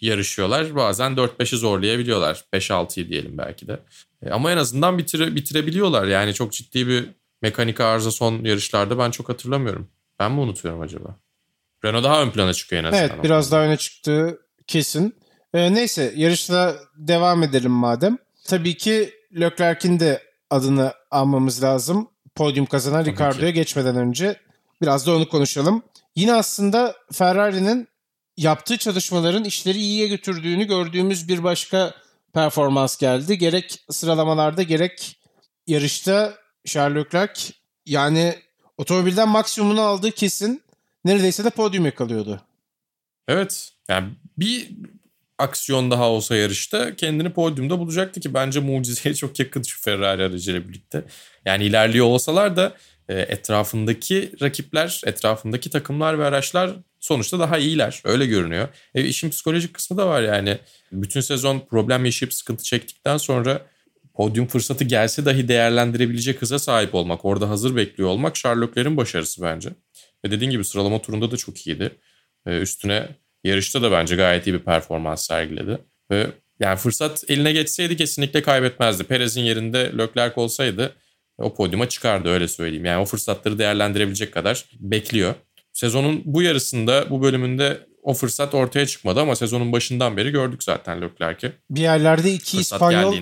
yarışıyorlar. 0.00 0.76
Bazen 0.76 1.16
4-5'i 1.16 1.56
zorlayabiliyorlar. 1.58 2.44
5-6'yı 2.52 3.08
diyelim 3.08 3.38
belki 3.38 3.66
de. 3.68 3.80
E, 4.22 4.30
Ama 4.30 4.52
en 4.52 4.56
azından 4.56 4.98
bitire, 4.98 5.34
bitirebiliyorlar. 5.36 6.04
Yani 6.06 6.34
çok 6.34 6.52
ciddi 6.52 6.88
bir 6.88 7.04
mekanik 7.42 7.80
arıza 7.80 8.10
son 8.10 8.44
yarışlarda 8.44 8.98
ben 8.98 9.10
çok 9.10 9.28
hatırlamıyorum. 9.28 9.88
Ben 10.18 10.32
mi 10.32 10.40
unutuyorum 10.40 10.80
acaba? 10.80 11.16
Renault 11.84 12.04
daha 12.04 12.22
ön 12.22 12.30
plana 12.30 12.52
çıkıyor 12.52 12.82
en 12.82 12.86
azından. 12.86 13.04
Evet 13.04 13.24
biraz 13.24 13.52
daha 13.52 13.62
öne 13.62 13.76
çıktığı 13.76 14.38
kesin. 14.66 15.14
Ee, 15.54 15.74
neyse 15.74 16.12
yarışla 16.16 16.76
devam 16.96 17.42
edelim 17.42 17.70
madem. 17.70 18.18
Tabii 18.46 18.76
ki 18.76 19.10
Leclerc'in 19.40 20.00
de 20.00 20.22
adını 20.50 20.92
almamız 21.10 21.62
lazım. 21.62 22.08
Podyum 22.34 22.66
kazanan 22.66 23.04
Ricardo'ya 23.04 23.50
geçmeden 23.50 23.96
önce 23.96 24.40
biraz 24.82 25.06
da 25.06 25.16
onu 25.16 25.28
konuşalım. 25.28 25.82
Yine 26.16 26.34
aslında 26.34 26.96
Ferrari'nin 27.12 27.88
yaptığı 28.36 28.76
çalışmaların 28.76 29.44
işleri 29.44 29.78
iyiye 29.78 30.08
götürdüğünü 30.08 30.64
gördüğümüz 30.64 31.28
bir 31.28 31.44
başka 31.44 31.94
performans 32.34 32.96
geldi. 32.96 33.38
Gerek 33.38 33.84
sıralamalarda 33.90 34.62
gerek 34.62 35.20
yarışta 35.66 36.34
Charles 36.66 37.04
Leclerc 37.04 37.42
yani 37.86 38.34
otomobilden 38.76 39.28
maksimumunu 39.28 39.80
aldığı 39.80 40.10
kesin 40.10 40.62
neredeyse 41.04 41.44
de 41.44 41.50
podyum 41.50 41.84
yakalıyordu. 41.84 42.40
Evet. 43.28 43.72
Yani 43.88 44.08
bir 44.38 44.68
aksiyon 45.38 45.90
daha 45.90 46.08
olsa 46.10 46.36
yarışta 46.36 46.96
kendini 46.96 47.32
podyumda 47.32 47.78
bulacaktı 47.78 48.20
ki 48.20 48.34
bence 48.34 48.60
mucizeye 48.60 49.14
çok 49.14 49.38
yakın 49.38 49.62
şu 49.62 49.80
Ferrari 49.80 50.22
aracıyla 50.22 50.68
birlikte. 50.68 51.04
Yani 51.44 51.64
ilerliyor 51.64 52.06
olsalar 52.06 52.56
da 52.56 52.76
e, 53.08 53.20
etrafındaki 53.20 54.32
rakipler, 54.42 55.02
etrafındaki 55.06 55.70
takımlar 55.70 56.18
ve 56.18 56.24
araçlar 56.24 56.70
sonuçta 57.00 57.38
daha 57.38 57.58
iyiler. 57.58 58.02
Öyle 58.04 58.26
görünüyor. 58.26 58.68
E, 58.94 59.04
işin 59.04 59.30
psikolojik 59.30 59.74
kısmı 59.74 59.96
da 59.96 60.06
var 60.06 60.22
yani. 60.22 60.58
Bütün 60.92 61.20
sezon 61.20 61.60
problem 61.70 62.04
yaşayıp 62.04 62.34
sıkıntı 62.34 62.64
çektikten 62.64 63.16
sonra 63.16 63.66
podyum 64.14 64.46
fırsatı 64.46 64.84
gelse 64.84 65.24
dahi 65.24 65.48
değerlendirebilecek 65.48 66.42
hıza 66.42 66.58
sahip 66.58 66.94
olmak, 66.94 67.24
orada 67.24 67.50
hazır 67.50 67.76
bekliyor 67.76 68.08
olmak 68.08 68.34
Charles 68.34 68.68
Leclerc'in 68.68 68.96
başarısı 68.96 69.42
bence. 69.42 69.70
Ve 70.24 70.30
dediğin 70.30 70.50
gibi 70.50 70.64
sıralama 70.64 71.02
turunda 71.02 71.30
da 71.30 71.36
çok 71.36 71.66
iyiydi. 71.66 71.90
Üstüne 72.46 73.08
yarışta 73.44 73.82
da 73.82 73.92
bence 73.92 74.16
gayet 74.16 74.46
iyi 74.46 74.54
bir 74.54 74.58
performans 74.58 75.26
sergiledi. 75.26 75.78
Ve 76.10 76.26
yani 76.60 76.76
fırsat 76.76 77.24
eline 77.28 77.52
geçseydi 77.52 77.96
kesinlikle 77.96 78.42
kaybetmezdi. 78.42 79.04
Perez'in 79.04 79.42
yerinde 79.42 79.92
Leclerc 79.98 80.40
olsaydı 80.40 80.94
o 81.38 81.54
podyuma 81.54 81.88
çıkardı 81.88 82.28
öyle 82.28 82.48
söyleyeyim. 82.48 82.84
Yani 82.84 83.02
o 83.02 83.04
fırsatları 83.04 83.58
değerlendirebilecek 83.58 84.34
kadar 84.34 84.64
bekliyor. 84.80 85.34
Sezonun 85.72 86.22
bu 86.24 86.42
yarısında, 86.42 87.10
bu 87.10 87.22
bölümünde 87.22 87.86
o 88.02 88.14
fırsat 88.14 88.54
ortaya 88.54 88.86
çıkmadı 88.86 89.20
ama 89.20 89.36
sezonun 89.36 89.72
başından 89.72 90.16
beri 90.16 90.30
gördük 90.30 90.62
zaten 90.62 91.02
Leclerc'i. 91.02 91.52
Bir 91.70 91.80
yerlerde 91.80 92.32
iki 92.32 92.56
Fırsat 92.56 92.76
İspanyol 92.76 93.14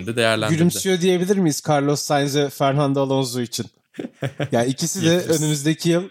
gülümsüyor 0.49 1.01
diyebilir 1.01 1.37
miyiz 1.37 1.63
Carlos 1.69 2.01
Sainz 2.01 2.37
ve 2.37 2.51
Fernando 2.51 3.03
Alonso 3.03 3.41
için? 3.41 3.67
yani 4.53 4.71
ikisi 4.71 5.03
de 5.03 5.19
önümüzdeki 5.19 5.89
yıl 5.89 6.09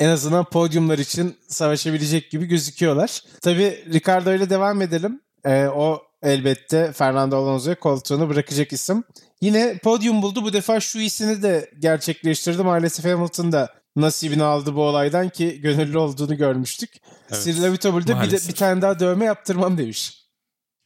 en 0.00 0.08
azından 0.08 0.44
podyumlar 0.44 0.98
için 0.98 1.36
savaşabilecek 1.48 2.30
gibi 2.30 2.46
gözüküyorlar. 2.46 3.22
Tabii 3.42 3.84
Ricardo 3.92 4.34
ile 4.34 4.50
devam 4.50 4.82
edelim. 4.82 5.20
e, 5.44 5.66
o 5.66 6.02
elbette 6.22 6.92
Fernando 6.92 7.36
Alonso'ya 7.36 7.78
koltuğunu 7.78 8.28
bırakacak 8.28 8.72
isim. 8.72 9.04
Yine 9.40 9.78
podyum 9.78 10.22
buldu. 10.22 10.42
Bu 10.44 10.52
defa 10.52 10.80
şu 10.80 10.98
isini 10.98 11.42
de 11.42 11.70
gerçekleştirdi. 11.78 12.62
Maalesef 12.62 13.04
Hamilton 13.04 13.52
da 13.52 13.68
nasibini 13.96 14.42
aldı 14.42 14.74
bu 14.74 14.82
olaydan 14.82 15.28
ki 15.28 15.60
gönüllü 15.60 15.98
olduğunu 15.98 16.36
görmüştük. 16.36 16.90
Evet, 17.30 17.44
Cyril 17.44 17.64
Abiteboul'da 17.64 18.22
bir, 18.22 18.30
de, 18.30 18.48
bir 18.48 18.54
tane 18.54 18.82
daha 18.82 19.00
dövme 19.00 19.24
yaptırmam 19.24 19.78
demiş. 19.78 20.19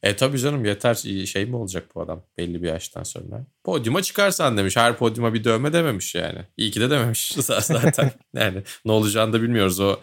E 0.05 0.15
tabii 0.15 0.39
canım 0.39 0.65
yeter 0.65 0.95
şey 1.25 1.45
mi 1.45 1.55
olacak 1.55 1.95
bu 1.95 2.01
adam 2.01 2.23
belli 2.37 2.63
bir 2.63 2.67
yaştan 2.67 3.03
sonra. 3.03 3.45
Podyuma 3.63 4.01
çıkarsan 4.01 4.57
demiş. 4.57 4.77
Her 4.77 4.97
podyuma 4.97 5.33
bir 5.33 5.43
dövme 5.43 5.73
dememiş 5.73 6.15
yani. 6.15 6.39
İyi 6.57 6.71
ki 6.71 6.81
de 6.81 6.89
dememiş 6.89 7.31
zaten. 7.37 8.11
yani 8.35 8.63
ne 8.85 8.91
olacağını 8.91 9.33
da 9.33 9.41
bilmiyoruz. 9.41 9.79
O 9.79 9.99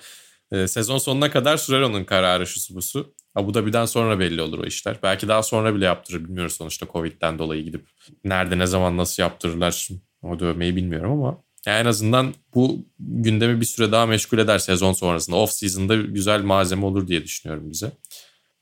e, 0.52 0.68
sezon 0.68 0.98
sonuna 0.98 1.30
kadar 1.30 1.56
sürer 1.56 1.80
onun 1.80 2.04
kararı 2.04 2.46
şu 2.46 2.74
busu. 2.74 3.14
Abu 3.34 3.54
Dhabi'den 3.54 3.84
sonra 3.84 4.18
belli 4.18 4.42
olur 4.42 4.58
o 4.58 4.66
işler. 4.66 4.96
Belki 5.02 5.28
daha 5.28 5.42
sonra 5.42 5.74
bile 5.74 5.84
yaptırır 5.84 6.24
bilmiyoruz 6.24 6.52
sonuçta 6.52 6.86
Covid'den 6.92 7.38
dolayı 7.38 7.64
gidip 7.64 7.86
nerede 8.24 8.58
ne 8.58 8.66
zaman 8.66 8.96
nasıl 8.96 9.22
yaptırırlar 9.22 9.88
o 10.22 10.38
dövmeyi 10.38 10.76
bilmiyorum 10.76 11.12
ama 11.12 11.38
yani 11.66 11.80
en 11.80 11.86
azından 11.86 12.34
bu 12.54 12.84
gündemi 12.98 13.60
bir 13.60 13.66
süre 13.66 13.92
daha 13.92 14.06
meşgul 14.06 14.38
eder 14.38 14.58
sezon 14.58 14.92
sonrasında. 14.92 15.36
Off 15.36 15.52
season'da 15.52 15.96
güzel 15.96 16.42
malzeme 16.42 16.86
olur 16.86 17.08
diye 17.08 17.24
düşünüyorum 17.24 17.70
bize. 17.70 17.92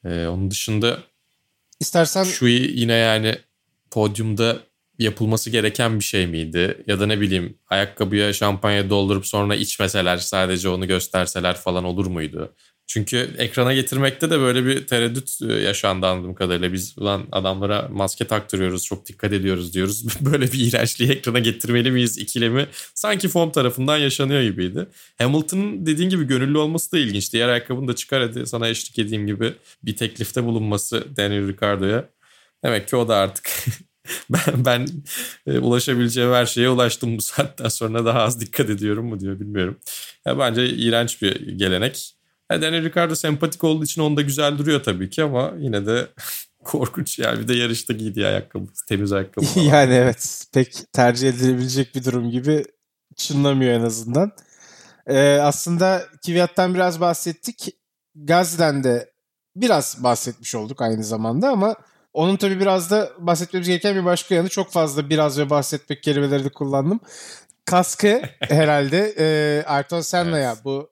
Ee, 0.04 0.26
onun 0.26 0.50
dışında 0.50 0.98
İstersen 1.80 2.24
şu 2.24 2.46
yine 2.46 2.92
yani 2.92 3.34
podyumda 3.90 4.58
yapılması 4.98 5.50
gereken 5.50 5.98
bir 5.98 6.04
şey 6.04 6.26
miydi? 6.26 6.84
Ya 6.86 7.00
da 7.00 7.06
ne 7.06 7.20
bileyim 7.20 7.58
ayakkabıya 7.68 8.32
şampanya 8.32 8.90
doldurup 8.90 9.26
sonra 9.26 9.54
içmeseler 9.54 10.16
sadece 10.16 10.68
onu 10.68 10.86
gösterseler 10.86 11.56
falan 11.56 11.84
olur 11.84 12.06
muydu? 12.06 12.54
Çünkü 12.92 13.30
ekrana 13.38 13.74
getirmekte 13.74 14.30
de 14.30 14.40
böyle 14.40 14.64
bir 14.66 14.86
tereddüt 14.86 15.42
e, 15.42 15.52
yaşandı 15.52 16.06
anladığım 16.06 16.34
kadarıyla. 16.34 16.72
Biz 16.72 16.98
ulan 16.98 17.26
adamlara 17.32 17.88
maske 17.92 18.26
taktırıyoruz, 18.26 18.84
çok 18.84 19.06
dikkat 19.06 19.32
ediyoruz 19.32 19.74
diyoruz. 19.74 20.20
böyle 20.20 20.52
bir 20.52 20.68
iğrençliği 20.68 21.10
ekrana 21.10 21.38
getirmeli 21.38 21.90
miyiz 21.90 22.18
ikilemi 22.18 22.66
sanki 22.94 23.28
form 23.28 23.50
tarafından 23.50 23.96
yaşanıyor 23.98 24.42
gibiydi. 24.42 24.86
Hamilton'ın 25.18 25.86
dediğin 25.86 26.10
gibi 26.10 26.24
gönüllü 26.24 26.58
olması 26.58 26.92
da 26.92 26.98
ilginç. 26.98 27.32
Diğer 27.32 27.48
ayakkabını 27.48 27.88
da 27.88 27.94
çıkar 27.94 28.22
hadi 28.22 28.46
sana 28.46 28.68
eşlik 28.68 28.98
edeyim 28.98 29.26
gibi 29.26 29.52
bir 29.82 29.96
teklifte 29.96 30.44
bulunması 30.44 31.16
Daniel 31.16 31.48
Ricciardo'ya. 31.48 32.08
Demek 32.64 32.88
ki 32.88 32.96
o 32.96 33.08
da 33.08 33.16
artık 33.16 33.50
ben, 34.30 34.64
ben 34.64 34.88
e, 35.46 35.58
ulaşabileceğim 35.58 36.32
her 36.32 36.46
şeye 36.46 36.68
ulaştım 36.68 37.18
bu 37.18 37.22
saatten 37.22 37.68
sonra 37.68 38.04
daha 38.04 38.22
az 38.22 38.40
dikkat 38.40 38.70
ediyorum 38.70 39.06
mu 39.06 39.20
diyor 39.20 39.40
bilmiyorum. 39.40 39.78
Ya 40.26 40.38
bence 40.38 40.68
iğrenç 40.68 41.22
bir 41.22 41.58
gelenek. 41.58 42.19
Yani 42.50 42.62
Daniel 42.62 42.84
Ricciardo 42.84 43.14
sempatik 43.14 43.64
olduğu 43.64 43.84
için 43.84 44.02
onda 44.02 44.22
güzel 44.22 44.58
duruyor 44.58 44.82
tabii 44.82 45.10
ki 45.10 45.22
ama 45.22 45.52
yine 45.58 45.86
de 45.86 46.08
korkunç 46.64 47.18
yani. 47.18 47.40
Bir 47.40 47.48
de 47.48 47.54
yarışta 47.54 47.92
giydiği 47.92 48.26
ayakkabı, 48.26 48.66
temiz 48.88 49.12
ayakkabı 49.12 49.46
falan. 49.54 49.64
yani 49.64 49.94
evet 49.94 50.46
pek 50.52 50.92
tercih 50.92 51.28
edilebilecek 51.28 51.94
bir 51.94 52.04
durum 52.04 52.30
gibi 52.30 52.64
çınlamıyor 53.16 53.72
en 53.72 53.84
azından. 53.84 54.32
Ee, 55.06 55.38
aslında 55.42 56.04
Kvyat'tan 56.26 56.74
biraz 56.74 57.00
bahsettik. 57.00 57.76
Gazden 58.14 58.84
de 58.84 59.10
biraz 59.56 60.02
bahsetmiş 60.02 60.54
olduk 60.54 60.82
aynı 60.82 61.04
zamanda 61.04 61.48
ama 61.48 61.76
onun 62.12 62.36
tabii 62.36 62.60
biraz 62.60 62.90
da 62.90 63.10
bahsetmemiz 63.18 63.68
gereken 63.68 63.96
bir 63.96 64.04
başka 64.04 64.34
yanı 64.34 64.48
çok 64.48 64.72
fazla 64.72 65.10
biraz 65.10 65.38
ve 65.38 65.50
bahsetmek 65.50 66.02
kelimeleri 66.02 66.44
de 66.44 66.48
kullandım. 66.48 67.00
Kaskı 67.64 68.22
herhalde 68.40 69.14
e, 69.18 69.64
Ayrton 69.66 70.00
Senna'ya 70.00 70.52
evet. 70.52 70.64
bu 70.64 70.90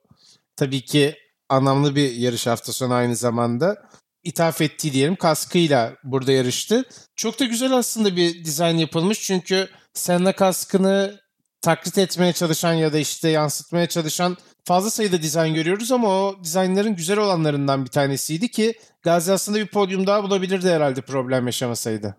tabii 0.56 0.80
ki 0.80 1.16
anlamlı 1.48 1.96
bir 1.96 2.12
yarış 2.12 2.46
hafta 2.46 2.72
sonu 2.72 2.94
aynı 2.94 3.16
zamanda. 3.16 3.76
ithaf 4.24 4.61
ettiği 4.61 4.92
diyelim 4.92 5.16
kaskıyla 5.16 5.96
burada 6.04 6.32
yarıştı. 6.32 6.84
Çok 7.16 7.40
da 7.40 7.44
güzel 7.44 7.72
aslında 7.72 8.16
bir 8.16 8.44
dizayn 8.44 8.76
yapılmış 8.76 9.20
çünkü 9.22 9.68
Senna 9.94 10.32
kaskını 10.32 11.20
taklit 11.61 11.98
etmeye 11.98 12.32
çalışan 12.32 12.72
ya 12.74 12.92
da 12.92 12.98
işte 12.98 13.28
yansıtmaya 13.28 13.88
çalışan 13.88 14.37
fazla 14.64 14.90
sayıda 14.90 15.22
dizayn 15.22 15.54
görüyoruz 15.54 15.92
ama 15.92 16.08
o 16.08 16.44
dizaynların 16.44 16.96
güzel 16.96 17.18
olanlarından 17.18 17.84
bir 17.84 17.90
tanesiydi 17.90 18.50
ki 18.50 18.74
Gazi 19.02 19.32
aslında 19.32 19.58
bir 19.58 19.66
podyum 19.66 20.06
daha 20.06 20.22
bulabilirdi 20.22 20.68
herhalde 20.68 21.00
problem 21.00 21.46
yaşamasaydı. 21.46 22.16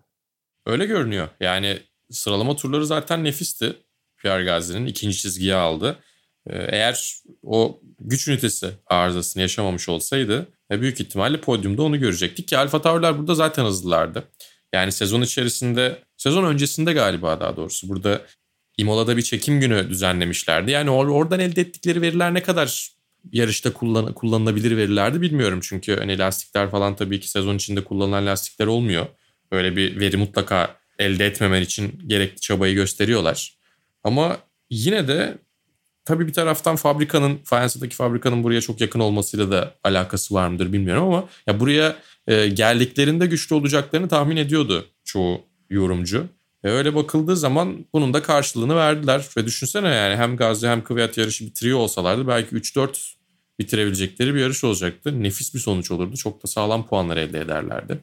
Öyle 0.66 0.86
görünüyor. 0.86 1.28
Yani 1.40 1.82
sıralama 2.10 2.56
turları 2.56 2.86
zaten 2.86 3.24
nefisti. 3.24 3.76
Pierre 4.16 4.44
Gazi'nin 4.44 4.86
ikinci 4.86 5.18
çizgiye 5.18 5.54
aldı. 5.54 5.98
Ee, 6.50 6.66
eğer 6.68 7.14
o 7.42 7.80
güç 8.00 8.28
ünitesi 8.28 8.70
arızasını 8.86 9.42
yaşamamış 9.42 9.88
olsaydı 9.88 10.48
e, 10.72 10.80
büyük 10.80 11.00
ihtimalle 11.00 11.40
podyumda 11.40 11.82
onu 11.82 12.00
görecektik 12.00 12.48
ki 12.48 12.58
Alfa 12.58 12.82
Tauri'ler 12.82 13.18
burada 13.18 13.34
zaten 13.34 13.64
hızlılardı. 13.64 14.24
Yani 14.74 14.92
sezon 14.92 15.22
içerisinde, 15.22 15.98
sezon 16.16 16.44
öncesinde 16.44 16.92
galiba 16.92 17.40
daha 17.40 17.56
doğrusu 17.56 17.88
burada 17.88 18.22
Imola'da 18.76 19.16
bir 19.16 19.22
çekim 19.22 19.60
günü 19.60 19.88
düzenlemişlerdi. 19.88 20.70
Yani 20.70 20.90
or- 20.90 21.10
oradan 21.10 21.40
elde 21.40 21.60
ettikleri 21.60 22.02
veriler 22.02 22.34
ne 22.34 22.42
kadar 22.42 22.90
yarışta 23.32 23.72
kullan- 23.72 24.14
kullanılabilir 24.14 24.76
verilerdi 24.76 25.20
bilmiyorum. 25.20 25.60
Çünkü 25.62 25.96
hani 25.96 26.18
lastikler 26.18 26.70
falan 26.70 26.96
tabii 26.96 27.20
ki 27.20 27.30
sezon 27.30 27.56
içinde 27.56 27.84
kullanılan 27.84 28.26
lastikler 28.26 28.66
olmuyor. 28.66 29.06
Öyle 29.50 29.76
bir 29.76 30.00
veri 30.00 30.16
mutlaka 30.16 30.76
elde 30.98 31.26
etmemen 31.26 31.62
için 31.62 32.02
gerekli 32.06 32.40
çabayı 32.40 32.74
gösteriyorlar. 32.74 33.58
Ama 34.04 34.38
yine 34.70 35.08
de 35.08 35.38
tabii 36.04 36.26
bir 36.26 36.32
taraftan 36.32 36.76
fabrikanın, 36.76 37.38
Fayansa'daki 37.44 37.96
fabrikanın 37.96 38.44
buraya 38.44 38.60
çok 38.60 38.80
yakın 38.80 39.00
olmasıyla 39.00 39.50
da 39.50 39.74
alakası 39.84 40.34
var 40.34 40.48
mıdır 40.48 40.72
bilmiyorum 40.72 41.04
ama 41.04 41.24
ya 41.46 41.60
buraya 41.60 41.96
e, 42.26 42.48
geldiklerinde 42.48 43.26
güçlü 43.26 43.54
olacaklarını 43.54 44.08
tahmin 44.08 44.36
ediyordu 44.36 44.86
çoğu 45.04 45.40
yorumcu. 45.70 46.26
Ve 46.64 46.70
öyle 46.70 46.94
bakıldığı 46.94 47.36
zaman 47.36 47.86
bunun 47.92 48.14
da 48.14 48.22
karşılığını 48.22 48.76
verdiler. 48.76 49.26
Ve 49.36 49.46
düşünsene 49.46 49.88
yani 49.88 50.16
hem 50.16 50.36
Gazi 50.36 50.68
hem 50.68 50.84
Kvyat 50.84 51.18
yarışı 51.18 51.46
bitiriyor 51.46 51.78
olsalardı 51.78 52.28
belki 52.28 52.56
3-4 52.56 53.14
bitirebilecekleri 53.58 54.34
bir 54.34 54.40
yarış 54.40 54.64
olacaktı. 54.64 55.22
Nefis 55.22 55.54
bir 55.54 55.58
sonuç 55.58 55.90
olurdu. 55.90 56.16
Çok 56.16 56.42
da 56.42 56.48
sağlam 56.48 56.86
puanlar 56.86 57.16
elde 57.16 57.40
ederlerdi. 57.40 57.98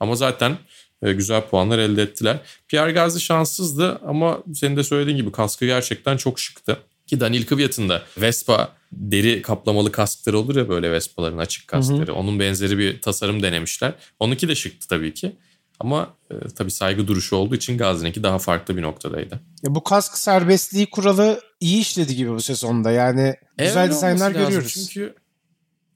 Ama 0.00 0.16
zaten 0.16 0.58
e, 1.02 1.12
güzel 1.12 1.46
puanlar 1.46 1.78
elde 1.78 2.02
ettiler. 2.02 2.38
Pierre 2.68 2.92
Gazi 2.92 3.20
şanssızdı 3.20 4.00
ama 4.06 4.38
senin 4.54 4.76
de 4.76 4.84
söylediğin 4.84 5.16
gibi 5.16 5.32
kaskı 5.32 5.66
gerçekten 5.66 6.16
çok 6.16 6.40
şıktı. 6.40 6.76
Ki 7.08 7.20
Daniel 7.20 7.46
Kvyat'ın 7.46 7.88
da 7.88 8.02
Vespa 8.18 8.72
deri 8.92 9.42
kaplamalı 9.42 9.92
kaskları 9.92 10.38
olur 10.38 10.56
ya 10.56 10.68
böyle 10.68 10.92
Vespa'ların 10.92 11.38
açık 11.38 11.68
kaskları. 11.68 12.06
Hı 12.06 12.12
hı. 12.12 12.16
Onun 12.16 12.40
benzeri 12.40 12.78
bir 12.78 13.00
tasarım 13.00 13.42
denemişler. 13.42 13.94
Onunki 14.20 14.48
de 14.48 14.54
şıktı 14.54 14.88
tabii 14.88 15.14
ki. 15.14 15.36
Ama 15.80 16.14
e, 16.30 16.34
tabii 16.56 16.70
saygı 16.70 17.08
duruşu 17.08 17.36
olduğu 17.36 17.54
için 17.54 17.78
Gazi'ninki 17.78 18.22
daha 18.22 18.38
farklı 18.38 18.76
bir 18.76 18.82
noktadaydı. 18.82 19.40
Ya 19.62 19.74
bu 19.74 19.84
kask 19.84 20.18
serbestliği 20.18 20.90
kuralı 20.90 21.40
iyi 21.60 21.80
işledi 21.80 22.16
gibi 22.16 22.30
bu 22.30 22.40
sezonda. 22.40 22.90
Yani 22.90 23.34
güzel 23.58 23.80
evet, 23.80 23.90
dizaynlar 23.90 24.30
görüyoruz. 24.30 24.74
Çünkü 24.74 25.14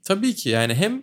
tabii 0.03 0.35
ki 0.35 0.49
yani 0.49 0.75
hem 0.75 1.03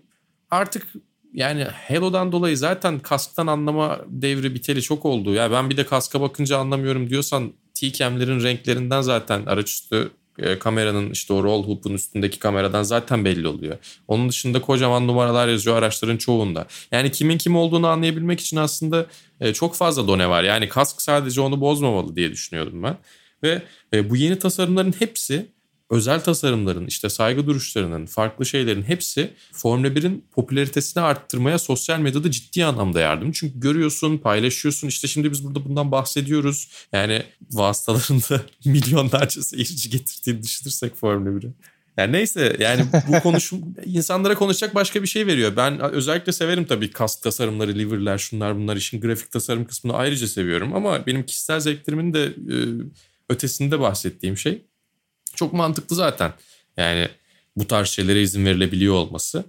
artık 0.52 0.88
yani 1.34 1.64
Halo'dan 1.64 2.32
dolayı 2.32 2.58
zaten 2.58 3.00
kasktan 3.00 3.48
anlama 3.48 4.00
devri 4.08 4.56
biteli 4.56 4.82
çok 4.82 5.06
oldu. 5.06 5.34
Ya 5.34 5.52
ben 5.52 5.70
bir 5.70 5.78
de 5.78 5.86
kaska 5.86 6.22
bakınca 6.22 6.58
anlamıyorum 6.58 7.10
diyorsan 7.10 7.54
T-cam'lerin 7.80 8.44
renklerinden 8.44 9.02
zaten 9.02 9.46
araçüstü 9.46 10.12
e, 10.40 10.60
kameranın 10.60 11.12
işte 11.12 11.34
o 11.34 11.44
roll 11.44 11.64
hoop'un 11.64 11.94
üstündeki 11.94 12.40
kameradan 12.40 12.84
zaten 12.84 13.26
belli 13.26 13.48
oluyor. 13.48 13.78
Onun 14.08 14.30
dışında 14.30 14.62
kocaman 14.62 15.08
numaralar 15.08 15.48
yazıyor 15.48 15.78
araçların 15.78 16.18
çoğunda. 16.18 16.68
Yani 16.92 17.12
kimin 17.12 17.38
kim 17.38 17.56
olduğunu 17.56 17.88
anlayabilmek 17.88 18.40
için 18.40 18.58
aslında 18.58 19.06
e, 19.42 19.54
çok 19.54 19.76
fazla 19.76 20.08
done 20.08 20.30
var. 20.30 20.44
Yani 20.44 20.70
kask 20.70 21.02
sadece 21.02 21.42
onu 21.42 21.62
bozmamalı 21.62 22.16
diye 22.16 22.32
düşünüyordum 22.32 22.84
ben. 22.84 22.98
Ve 23.44 23.62
e, 23.94 24.10
bu 24.10 24.16
yeni 24.16 24.40
tasarımların 24.40 24.96
hepsi 25.00 25.46
özel 25.90 26.24
tasarımların, 26.24 26.88
işte 26.88 27.10
saygı 27.10 27.48
duruşlarının, 27.48 28.06
farklı 28.06 28.46
şeylerin 28.46 28.84
hepsi 28.84 29.34
Formula 29.52 29.88
1'in 29.88 30.26
popülaritesini 30.32 31.04
arttırmaya 31.04 31.60
sosyal 31.60 32.00
medyada 32.00 32.32
ciddi 32.32 32.66
anlamda 32.66 33.00
yardım. 33.00 33.32
Çünkü 33.32 33.60
görüyorsun, 33.60 34.18
paylaşıyorsun. 34.18 34.88
İşte 34.88 35.08
şimdi 35.08 35.32
biz 35.32 35.46
burada 35.46 35.66
bundan 35.66 35.92
bahsediyoruz. 35.92 36.70
Yani 36.94 37.24
vasıtalarında 37.52 38.42
milyonlarca 38.66 39.42
seyirci 39.42 39.90
getirdiğini 39.90 40.44
düşünürsek 40.44 40.96
Formula 40.96 41.30
1'i. 41.30 41.54
Yani 41.98 42.12
neyse 42.12 42.56
yani 42.60 42.86
bu 43.08 43.20
konuşum 43.24 43.76
insanlara 43.86 44.36
konuşacak 44.36 44.76
başka 44.76 45.02
bir 45.02 45.08
şey 45.08 45.28
veriyor. 45.28 45.56
Ben 45.56 45.80
özellikle 45.80 46.32
severim 46.32 46.66
tabii 46.66 46.92
kask 46.92 47.22
tasarımları, 47.22 47.74
liverler, 47.74 48.18
şunlar 48.18 48.56
bunlar 48.56 48.76
işin 48.76 49.02
grafik 49.02 49.32
tasarım 49.32 49.66
kısmını 49.66 49.96
ayrıca 49.96 50.28
seviyorum. 50.28 50.76
Ama 50.76 51.06
benim 51.06 51.26
kişisel 51.26 51.60
zevklerimin 51.60 52.14
de 52.14 52.24
e, 52.26 52.56
ötesinde 53.30 53.80
bahsettiğim 53.80 54.38
şey 54.38 54.69
çok 55.40 55.54
mantıklı 55.54 55.96
zaten. 55.96 56.34
Yani 56.78 57.08
bu 57.56 57.68
tarz 57.68 57.88
şeylere 57.88 58.22
izin 58.22 58.46
verilebiliyor 58.46 58.94
olması. 58.94 59.44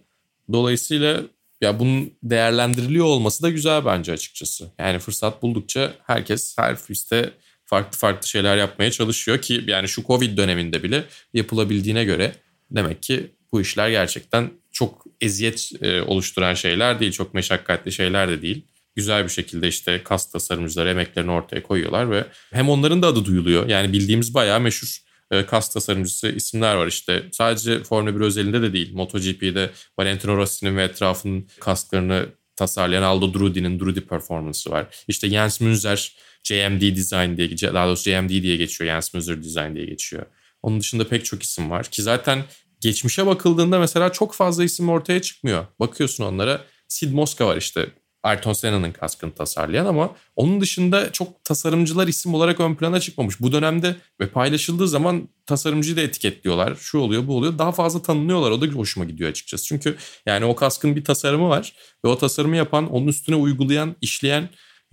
Dolayısıyla 0.52 1.22
ya 1.60 1.78
bunun 1.78 2.12
değerlendiriliyor 2.22 3.06
olması 3.06 3.42
da 3.42 3.50
güzel 3.50 3.84
bence 3.84 4.12
açıkçası. 4.12 4.70
Yani 4.78 4.98
fırsat 4.98 5.42
buldukça 5.42 5.92
herkes 6.06 6.58
her 6.58 6.86
piste 6.86 7.32
farklı 7.66 7.98
farklı 7.98 8.28
şeyler 8.28 8.56
yapmaya 8.56 8.90
çalışıyor 8.90 9.42
ki 9.42 9.64
yani 9.66 9.88
şu 9.88 10.02
Covid 10.02 10.36
döneminde 10.36 10.82
bile 10.82 11.04
yapılabildiğine 11.34 12.04
göre 12.04 12.34
demek 12.70 13.02
ki 13.02 13.30
bu 13.52 13.60
işler 13.60 13.90
gerçekten 13.90 14.50
çok 14.72 15.04
eziyet 15.20 15.70
e, 15.82 16.02
oluşturan 16.02 16.54
şeyler 16.54 17.00
değil. 17.00 17.12
Çok 17.12 17.34
meşakkatli 17.34 17.92
şeyler 17.92 18.28
de 18.28 18.42
değil. 18.42 18.64
Güzel 18.96 19.24
bir 19.24 19.30
şekilde 19.30 19.68
işte 19.68 20.02
kas 20.04 20.32
tasarımcıları 20.32 20.90
emeklerini 20.90 21.30
ortaya 21.30 21.62
koyuyorlar 21.62 22.10
ve 22.10 22.24
hem 22.52 22.68
onların 22.68 23.02
da 23.02 23.06
adı 23.06 23.24
duyuluyor. 23.24 23.68
Yani 23.68 23.92
bildiğimiz 23.92 24.34
bayağı 24.34 24.60
meşhur 24.60 25.09
e, 25.30 25.46
kas 25.46 25.72
tasarımcısı 25.72 26.28
isimler 26.28 26.74
var 26.74 26.86
işte. 26.86 27.24
Sadece 27.32 27.82
Formula 27.82 28.16
1 28.16 28.20
özelinde 28.20 28.62
de 28.62 28.72
değil. 28.72 28.94
MotoGP'de 28.94 29.70
Valentino 29.98 30.36
Rossi'nin 30.36 30.76
ve 30.76 30.84
etrafının 30.84 31.48
kasklarını 31.60 32.26
tasarlayan 32.56 33.02
Aldo 33.02 33.34
Drudi'nin 33.34 33.80
Drudi 33.80 34.00
Performance'ı 34.00 34.72
var. 34.72 34.86
İşte 35.08 35.28
Jens 35.28 35.60
Münzer 35.60 36.16
JMD 36.44 36.96
Design 36.96 37.36
diye 37.36 37.74
daha 37.74 37.86
doğrusu 37.86 38.10
JMD 38.10 38.28
diye 38.28 38.56
geçiyor. 38.56 38.90
Jens 38.90 39.14
Münzer 39.14 39.42
Design 39.42 39.74
diye 39.74 39.86
geçiyor. 39.86 40.26
Onun 40.62 40.80
dışında 40.80 41.08
pek 41.08 41.24
çok 41.24 41.42
isim 41.42 41.70
var 41.70 41.86
ki 41.86 42.02
zaten 42.02 42.44
geçmişe 42.80 43.26
bakıldığında 43.26 43.78
mesela 43.78 44.12
çok 44.12 44.34
fazla 44.34 44.64
isim 44.64 44.88
ortaya 44.88 45.22
çıkmıyor. 45.22 45.66
Bakıyorsun 45.80 46.24
onlara 46.24 46.64
Sid 46.88 47.12
Mosca 47.12 47.46
var 47.46 47.56
işte 47.56 47.90
Ayrton 48.22 48.52
Senna'nın 48.52 48.92
kaskını 48.92 49.34
tasarlayan 49.34 49.86
ama 49.86 50.16
onun 50.36 50.60
dışında 50.60 51.12
çok 51.12 51.44
tasarımcılar 51.44 52.08
isim 52.08 52.34
olarak 52.34 52.60
ön 52.60 52.74
plana 52.74 53.00
çıkmamış. 53.00 53.40
Bu 53.40 53.52
dönemde 53.52 53.96
ve 54.20 54.28
paylaşıldığı 54.28 54.88
zaman 54.88 55.28
tasarımcıyı 55.46 55.96
da 55.96 56.00
etiketliyorlar. 56.00 56.76
Şu 56.76 56.98
oluyor 56.98 57.26
bu 57.26 57.36
oluyor. 57.36 57.58
Daha 57.58 57.72
fazla 57.72 58.02
tanınıyorlar. 58.02 58.50
O 58.50 58.60
da 58.60 58.66
hoşuma 58.66 59.06
gidiyor 59.06 59.30
açıkçası. 59.30 59.66
Çünkü 59.66 59.96
yani 60.26 60.44
o 60.44 60.56
kaskın 60.56 60.96
bir 60.96 61.04
tasarımı 61.04 61.48
var 61.48 61.74
ve 62.04 62.08
o 62.08 62.18
tasarımı 62.18 62.56
yapan, 62.56 62.92
onun 62.92 63.08
üstüne 63.08 63.36
uygulayan, 63.36 63.96
işleyen 64.00 64.48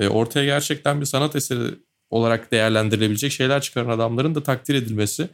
ortaya 0.09 0.45
gerçekten 0.45 1.01
bir 1.01 1.05
sanat 1.05 1.35
eseri 1.35 1.75
olarak 2.09 2.51
değerlendirilebilecek 2.51 3.31
şeyler 3.31 3.61
çıkaran 3.61 3.89
adamların 3.89 4.35
da 4.35 4.43
takdir 4.43 4.75
edilmesi 4.75 5.29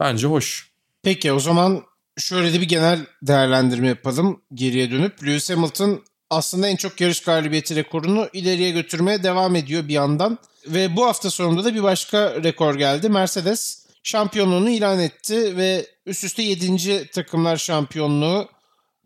bence 0.00 0.26
hoş. 0.26 0.70
Peki 1.02 1.32
o 1.32 1.40
zaman 1.40 1.82
şöyle 2.18 2.52
de 2.52 2.60
bir 2.60 2.68
genel 2.68 3.06
değerlendirme 3.22 3.88
yapalım 3.88 4.42
geriye 4.54 4.90
dönüp. 4.90 5.22
Lewis 5.26 5.50
Hamilton 5.50 6.04
aslında 6.30 6.68
en 6.68 6.76
çok 6.76 7.00
yarış 7.00 7.20
galibiyeti 7.20 7.76
rekorunu 7.76 8.28
ileriye 8.32 8.70
götürmeye 8.70 9.22
devam 9.22 9.56
ediyor 9.56 9.88
bir 9.88 9.94
yandan. 9.94 10.38
Ve 10.66 10.96
bu 10.96 11.06
hafta 11.06 11.30
sonunda 11.30 11.64
da 11.64 11.74
bir 11.74 11.82
başka 11.82 12.42
rekor 12.42 12.74
geldi. 12.74 13.08
Mercedes 13.08 13.86
şampiyonluğunu 14.02 14.70
ilan 14.70 14.98
etti 14.98 15.56
ve 15.56 15.86
üst 16.06 16.24
üste 16.24 16.42
7. 16.42 17.10
takımlar 17.10 17.56
şampiyonluğu 17.56 18.48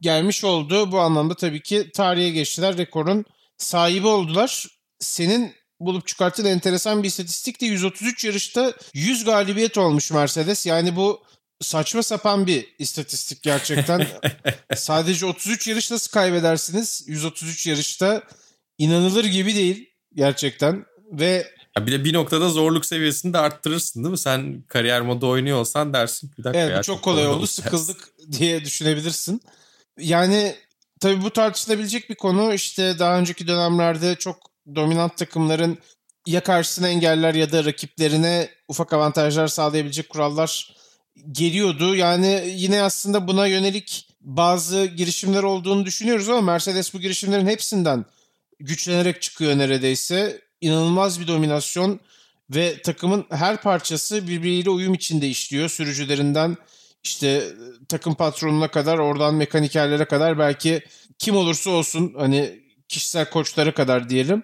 gelmiş 0.01 0.45
oldu. 0.45 0.93
Bu 0.93 1.01
anlamda 1.01 1.35
tabii 1.35 1.63
ki 1.63 1.91
tarihe 1.95 2.31
geçtiler. 2.31 2.77
Rekorun 2.77 3.25
sahibi 3.59 4.07
oldular. 4.07 4.67
Senin 4.99 5.55
bulup 5.81 6.07
çıkarttığın 6.07 6.45
enteresan 6.45 7.03
bir 7.03 7.09
istatistik 7.09 7.61
de 7.61 7.67
133 7.67 8.25
yarışta 8.25 8.73
100 8.95 9.25
galibiyet 9.25 9.79
olmuş 9.79 10.11
Mercedes. 10.11 10.67
Yani 10.67 10.97
bu 10.97 11.23
saçma 11.63 12.03
sapan 12.03 12.47
bir 12.47 12.75
istatistik 12.79 13.43
gerçekten. 13.43 14.07
Sadece 14.77 15.27
33 15.27 15.69
yarış 15.69 15.91
nasıl 15.91 16.13
kaybedersiniz? 16.13 17.05
133 17.07 17.67
yarışta 17.67 18.23
inanılır 18.79 19.25
gibi 19.25 19.55
değil 19.55 19.91
gerçekten 20.15 20.85
ve 21.13 21.47
ya 21.77 21.87
bir 21.87 21.93
de 21.93 22.05
bir 22.05 22.13
noktada 22.15 22.49
zorluk 22.49 22.87
seviyesini 22.87 23.33
de 23.33 23.39
arttırırsın 23.39 24.05
değil 24.05 24.11
mi? 24.11 24.19
Sen 24.19 24.63
kariyer 24.69 25.01
modu 25.01 25.29
oynuyor 25.29 25.59
olsan 25.59 25.93
dersin. 25.93 26.31
Bir 26.39 26.45
dakika 26.45 26.61
evet 26.61 26.77
ya, 26.77 26.83
çok 26.83 27.03
kolay 27.03 27.27
oldu 27.27 27.47
sıkıldık 27.47 28.09
diye 28.33 28.65
düşünebilirsin. 28.65 29.41
Yani 29.99 30.57
tabii 31.01 31.23
bu 31.23 31.31
tartışılabilecek 31.31 32.11
bir 32.11 32.15
konu. 32.15 32.55
İşte 32.55 32.99
daha 32.99 33.19
önceki 33.19 33.49
dönemlerde 33.49 34.15
çok 34.15 34.37
dominant 34.75 35.17
takımların 35.17 35.79
ya 36.27 36.43
karşısına 36.43 36.89
engeller 36.89 37.35
ya 37.35 37.53
da 37.53 37.65
rakiplerine 37.65 38.49
ufak 38.69 38.93
avantajlar 38.93 39.49
sağlayabilecek 39.49 40.09
kurallar 40.09 40.77
geliyordu. 41.33 41.95
Yani 41.95 42.45
yine 42.57 42.83
aslında 42.83 43.29
buna 43.29 43.47
yönelik 43.47 44.09
bazı 44.21 44.87
girişimler 44.87 45.43
olduğunu 45.43 45.87
düşünüyoruz 45.87 46.29
ama 46.29 46.41
Mercedes 46.41 46.95
bu 46.95 47.01
girişimlerin 47.01 47.47
hepsinden 47.47 48.05
güçlenerek 48.61 49.23
çıkıyor 49.23 49.59
neredeyse. 49.59 50.41
İnanılmaz 50.61 51.21
bir 51.21 51.27
dominasyon 51.27 52.01
ve 52.51 52.83
takımın 52.83 53.27
her 53.31 53.63
parçası 53.63 54.29
birbiriyle 54.29 54.71
uyum 54.71 54.95
içinde 54.95 55.29
işliyor. 55.29 55.69
Sürücülerinden 55.69 56.57
işte 57.05 57.45
takım 57.89 58.15
patronuna 58.15 58.69
kadar 58.69 58.99
oradan 58.99 59.35
mekanikerlere 59.35 60.05
kadar 60.05 60.39
belki 60.39 60.83
kim 61.19 61.37
olursa 61.37 61.71
olsun 61.71 62.15
hani 62.17 62.61
kişisel 62.89 63.31
koçlara 63.31 63.75
kadar 63.75 64.09
diyelim. 64.09 64.43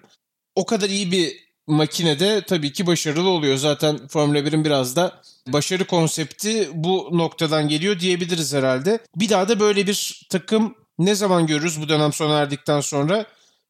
O 0.55 0.65
kadar 0.65 0.89
iyi 0.89 1.11
bir 1.11 1.48
makinede 1.69 2.41
tabii 2.41 2.73
ki 2.73 2.87
başarılı 2.87 3.29
oluyor. 3.29 3.57
Zaten 3.57 4.07
Formula 4.07 4.39
1'in 4.39 4.65
biraz 4.65 4.95
da 4.95 5.21
başarı 5.47 5.87
konsepti 5.87 6.69
bu 6.73 7.09
noktadan 7.11 7.67
geliyor 7.67 7.99
diyebiliriz 7.99 8.53
herhalde. 8.53 8.99
Bir 9.15 9.29
daha 9.29 9.49
da 9.49 9.59
böyle 9.59 9.87
bir 9.87 10.27
takım 10.29 10.75
ne 10.99 11.15
zaman 11.15 11.47
görürüz 11.47 11.81
bu 11.81 11.89
dönem 11.89 12.13
sona 12.13 12.37
erdikten 12.37 12.81
sonra? 12.81 13.25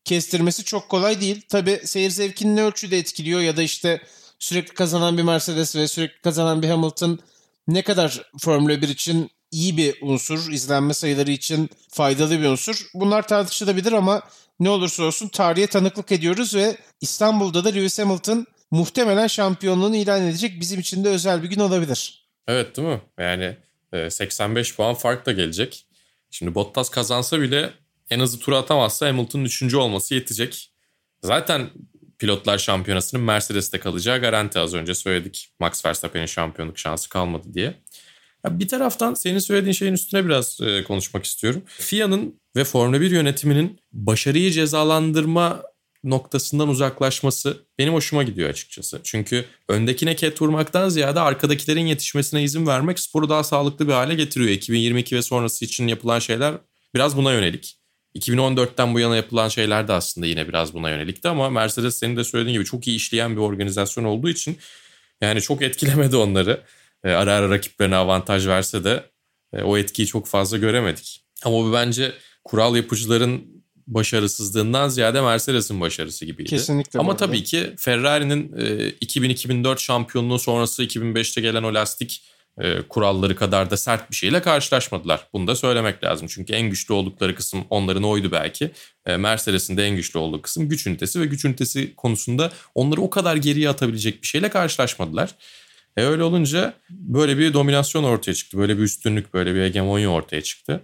Kestirmesi 0.06 0.64
çok 0.64 0.90
kolay 0.90 1.22
değil. 1.22 1.42
Tabii 1.50 1.82
seyir 1.86 2.10
zevkini 2.10 2.56
ne 2.56 2.64
ölçüde 2.64 2.98
etkiliyor 2.98 3.42
ya 3.42 3.58
da 3.58 3.62
işte 3.62 4.02
sürekli 4.40 4.74
kazanan 4.74 5.18
bir 5.18 5.24
Mercedes 5.24 5.76
ve 5.76 5.88
sürekli 5.88 6.22
kazanan 6.22 6.62
bir 6.62 6.70
Hamilton 6.70 7.20
ne 7.68 7.82
kadar 7.82 8.22
Formula 8.40 8.82
1 8.82 8.90
için 8.90 9.32
iyi 9.52 9.78
bir 9.78 9.98
unsur, 10.02 10.52
izlenme 10.52 10.94
sayıları 10.94 11.32
için 11.32 11.70
faydalı 11.92 12.40
bir 12.40 12.46
unsur. 12.46 12.90
Bunlar 12.94 13.28
tartışılabilir 13.28 13.92
ama 13.92 14.22
ne 14.60 14.70
olursa 14.70 15.04
olsun 15.04 15.28
tarihe 15.28 15.68
tanıklık 15.68 16.12
ediyoruz 16.12 16.56
ve 16.56 16.78
İstanbul'da 17.02 17.64
da 17.64 17.70
Lewis 17.70 18.00
Hamilton 18.00 18.48
muhtemelen 18.72 19.28
şampiyonluğunu 19.28 19.96
ilan 19.96 20.28
edecek. 20.28 20.60
Bizim 20.60 20.80
için 20.80 21.04
de 21.04 21.10
özel 21.10 21.44
bir 21.44 21.50
gün 21.50 21.60
olabilir. 21.60 22.28
Evet 22.48 22.78
değil 22.78 22.88
mi? 22.88 23.02
Yani 23.20 23.58
85 24.10 24.72
e, 24.72 24.76
puan 24.76 24.96
fark 24.96 25.26
da 25.26 25.32
gelecek. 25.32 25.86
Şimdi 26.32 26.56
Bottas 26.56 26.90
kazansa 26.90 27.42
bile 27.42 27.74
en 28.10 28.20
hızlı 28.20 28.40
tur 28.40 28.54
atamazsa 28.54 29.08
Hamilton'ın 29.08 29.46
3. 29.46 29.74
olması 29.74 30.16
yetecek. 30.16 30.72
Zaten 31.24 31.70
pilotlar 32.20 32.58
şampiyonasının 32.58 33.24
Mercedes'te 33.24 33.80
kalacağı 33.80 34.22
garanti 34.22 34.60
az 34.60 34.74
önce 34.74 34.96
söyledik. 34.96 35.50
Max 35.60 35.86
Verstappen'in 35.86 36.26
şampiyonluk 36.26 36.78
şansı 36.80 37.10
kalmadı 37.10 37.54
diye. 37.54 37.74
Bir 38.46 38.68
taraftan 38.68 39.14
senin 39.14 39.40
söylediğin 39.40 39.74
şeyin 39.74 39.94
üstüne 39.94 40.26
biraz 40.26 40.62
e, 40.62 40.84
konuşmak 40.84 41.26
istiyorum. 41.26 41.62
FIA'nın 41.68 42.40
ve 42.56 42.64
Formula 42.64 43.02
1 43.02 43.12
yönetiminin 43.12 43.80
başarıyı 43.92 44.52
cezalandırma 44.52 45.64
noktasından 46.04 46.70
uzaklaşması 46.70 47.58
benim 47.80 47.94
hoşuma 47.94 48.24
gidiyor 48.24 48.50
açıkçası. 48.50 49.00
Çünkü 49.04 49.46
öndekine 49.68 50.16
ket 50.16 50.42
vurmaktan 50.42 50.90
ziyade 50.90 51.20
arkadakilerin 51.20 51.86
yetişmesine 51.86 52.44
izin 52.44 52.68
vermek 52.68 53.00
sporu 53.00 53.30
daha 53.30 53.44
sağlıklı 53.44 53.88
bir 53.88 53.94
hale 53.94 54.16
getiriyor. 54.16 54.50
2022 54.50 55.16
ve 55.16 55.22
sonrası 55.22 55.66
için 55.66 55.88
yapılan 55.88 56.20
şeyler 56.20 56.56
biraz 56.96 57.18
buna 57.18 57.34
yönelik. 57.34 57.76
2014'ten 58.16 58.94
bu 58.94 59.00
yana 59.00 59.16
yapılan 59.16 59.50
şeyler 59.50 59.88
de 59.88 59.94
aslında 59.94 60.28
yine 60.28 60.48
biraz 60.48 60.74
buna 60.74 60.90
yönelikti 60.90 61.28
ama 61.28 61.50
Mercedes 61.50 62.00
senin 62.00 62.18
de 62.18 62.24
söylediğin 62.24 62.54
gibi 62.54 62.66
çok 62.66 62.88
iyi 62.88 62.96
işleyen 62.96 63.32
bir 63.36 63.42
organizasyon 63.42 64.04
olduğu 64.04 64.30
için 64.30 64.58
yani 65.22 65.42
çok 65.42 65.62
etkilemedi 65.62 66.16
onları. 66.16 66.64
E, 67.04 67.12
ara 67.12 67.34
ara 67.34 67.50
rakiplerine 67.50 67.96
avantaj 67.96 68.48
verse 68.48 68.84
de 68.84 69.04
e, 69.54 69.62
o 69.62 69.78
etkiyi 69.78 70.08
çok 70.08 70.28
fazla 70.28 70.58
göremedik. 70.58 71.24
Ama 71.44 71.58
bu 71.58 71.74
bence 71.74 72.14
kural 72.44 72.76
yapıcıların 72.76 73.60
başarısızlığından 73.88 74.90
ziyade 74.90 75.22
Mercedes'in 75.22 75.82
başarısı 75.82 76.26
gibiydi. 76.26 76.50
Kesinlikle. 76.50 77.00
Ama 77.00 77.18
tabii 77.18 77.44
ki 77.44 77.74
Ferrari'nin 77.78 78.50
2000-2004 79.02 79.76
e, 79.76 79.78
şampiyonluğu 79.78 80.40
sonrası 80.40 80.84
2005'te 80.84 81.42
gelen 81.42 81.64
o 81.64 81.74
lastik 81.74 82.24
e, 82.60 82.82
kuralları 82.82 83.36
kadar 83.36 83.70
da 83.70 83.78
sert 83.78 84.12
bir 84.12 84.16
şeyle 84.16 84.42
karşılaşmadılar. 84.42 85.28
Bunu 85.34 85.48
da 85.48 85.56
söylemek 85.56 86.04
lazım. 86.04 86.28
Çünkü 86.28 86.54
en 86.54 86.70
güçlü 86.70 86.94
oldukları 86.94 87.36
kısım 87.36 87.66
onların 87.70 88.04
oydu 88.04 88.32
belki. 88.32 88.72
E, 89.06 89.18
Mercedes'in 89.18 89.78
de 89.78 89.86
en 89.86 89.96
güçlü 89.96 90.20
olduğu 90.20 90.42
kısım 90.42 90.70
güç 90.70 90.88
ünitesi 90.88 91.20
ve 91.20 91.26
güç 91.26 91.46
ünitesi 91.46 91.96
konusunda 91.96 92.52
onları 92.76 93.02
o 93.02 93.10
kadar 93.10 93.36
geriye 93.36 93.70
atabilecek 93.70 94.22
bir 94.22 94.28
şeyle 94.28 94.50
karşılaşmadılar. 94.50 95.36
E 95.98 96.04
öyle 96.04 96.24
olunca 96.24 96.74
böyle 96.90 97.38
bir 97.38 97.54
dominasyon 97.54 98.04
ortaya 98.04 98.34
çıktı. 98.34 98.58
Böyle 98.58 98.78
bir 98.78 98.84
üstünlük, 98.84 99.34
böyle 99.34 99.56
bir 99.56 99.62
hegemonya 99.62 100.10
ortaya 100.10 100.42
çıktı. 100.42 100.82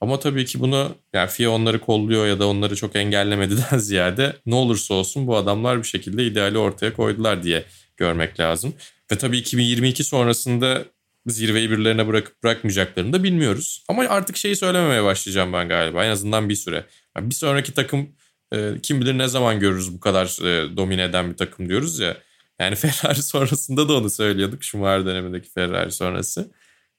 Ama 0.00 0.18
tabii 0.18 0.44
ki 0.44 0.60
bunu 0.60 0.94
yani 1.12 1.30
FIA 1.30 1.50
onları 1.50 1.80
kolluyor 1.80 2.26
ya 2.26 2.38
da 2.38 2.48
onları 2.48 2.76
çok 2.76 2.96
engellemediden 2.96 3.78
ziyade 3.78 4.36
ne 4.46 4.54
olursa 4.54 4.94
olsun 4.94 5.26
bu 5.26 5.36
adamlar 5.36 5.78
bir 5.78 5.88
şekilde 5.88 6.26
ideali 6.26 6.58
ortaya 6.58 6.92
koydular 6.92 7.42
diye 7.42 7.64
görmek 7.96 8.40
lazım. 8.40 8.74
Ve 9.12 9.18
tabii 9.18 9.38
2022 9.38 10.04
sonrasında 10.04 10.84
zirveyi 11.26 11.70
birilerine 11.70 12.06
bırakıp 12.06 12.42
bırakmayacaklarını 12.42 13.12
da 13.12 13.22
bilmiyoruz. 13.22 13.84
Ama 13.88 14.02
artık 14.08 14.36
şeyi 14.36 14.56
söylememeye 14.56 15.04
başlayacağım 15.04 15.52
ben 15.52 15.68
galiba 15.68 16.04
en 16.04 16.10
azından 16.10 16.48
bir 16.48 16.54
süre. 16.54 16.86
Yani 17.16 17.30
bir 17.30 17.34
sonraki 17.34 17.74
takım 17.74 18.08
e, 18.52 18.72
kim 18.82 19.00
bilir 19.00 19.18
ne 19.18 19.28
zaman 19.28 19.60
görürüz 19.60 19.94
bu 19.94 20.00
kadar 20.00 20.26
e, 20.26 20.76
domine 20.76 21.02
eden 21.02 21.30
bir 21.30 21.36
takım 21.36 21.68
diyoruz 21.68 21.98
ya. 21.98 22.16
Yani 22.60 22.76
Ferrari 22.76 23.22
sonrasında 23.22 23.88
da 23.88 23.96
onu 23.96 24.10
söylüyorduk. 24.10 24.64
Schumacher 24.64 25.06
dönemindeki 25.06 25.50
Ferrari 25.50 25.92
sonrası. 25.92 26.50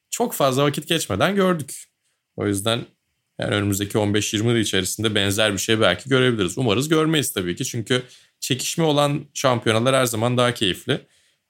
Çok 0.10 0.34
fazla 0.34 0.64
vakit 0.64 0.88
geçmeden 0.88 1.36
gördük. 1.36 1.84
O 2.36 2.47
yüzden 2.47 2.86
yani 3.39 3.55
önümüzdeki 3.55 3.97
15-20 3.97 4.47
yıl 4.47 4.55
içerisinde 4.55 5.16
benzer 5.16 5.53
bir 5.53 5.58
şey 5.58 5.82
belki 5.82 6.10
görebiliriz. 6.10 6.58
Umarız 6.58 6.89
görmeyiz 6.89 7.34
tabii 7.34 7.55
ki. 7.55 7.66
Çünkü 7.66 8.03
çekişme 8.39 8.84
olan 8.84 9.26
şampiyonalar 9.34 9.95
her 9.95 10.05
zaman 10.05 10.38
daha 10.38 10.53
keyifli. 10.53 11.01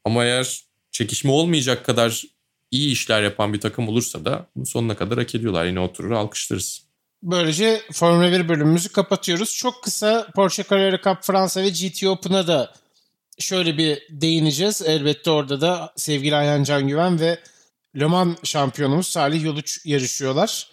Ama 0.05 0.25
eğer 0.25 0.63
çekişme 0.91 1.31
olmayacak 1.31 1.85
kadar 1.85 2.23
iyi 2.71 2.91
işler 2.91 3.23
yapan 3.23 3.53
bir 3.53 3.59
takım 3.59 3.89
olursa 3.89 4.25
da 4.25 4.47
sonuna 4.65 4.95
kadar 4.95 5.19
hak 5.19 5.35
ediyorlar. 5.35 5.65
Yine 5.65 5.79
oturur 5.79 6.11
alkışlarız. 6.11 6.87
böylece 7.23 7.81
Formula 7.93 8.31
1 8.31 8.49
bölümümüzü 8.49 8.89
kapatıyoruz. 8.89 9.55
Çok 9.55 9.83
kısa 9.83 10.27
Porsche 10.35 10.63
Carrera 10.69 11.01
Cup 11.01 11.23
Fransa 11.23 11.61
ve 11.61 11.69
GT 11.69 12.03
Open'a 12.03 12.47
da 12.47 12.73
şöyle 13.39 13.77
bir 13.77 14.03
değineceğiz. 14.09 14.81
Elbette 14.81 15.31
orada 15.31 15.61
da 15.61 15.93
sevgili 15.95 16.35
Ayhan 16.35 16.63
Can 16.63 16.87
Güven 16.87 17.19
ve 17.19 17.39
Le 17.99 18.05
Mans 18.05 18.37
şampiyonumuz 18.43 19.07
Salih 19.07 19.43
Yoluç 19.43 19.85
yarışıyorlar. 19.85 20.69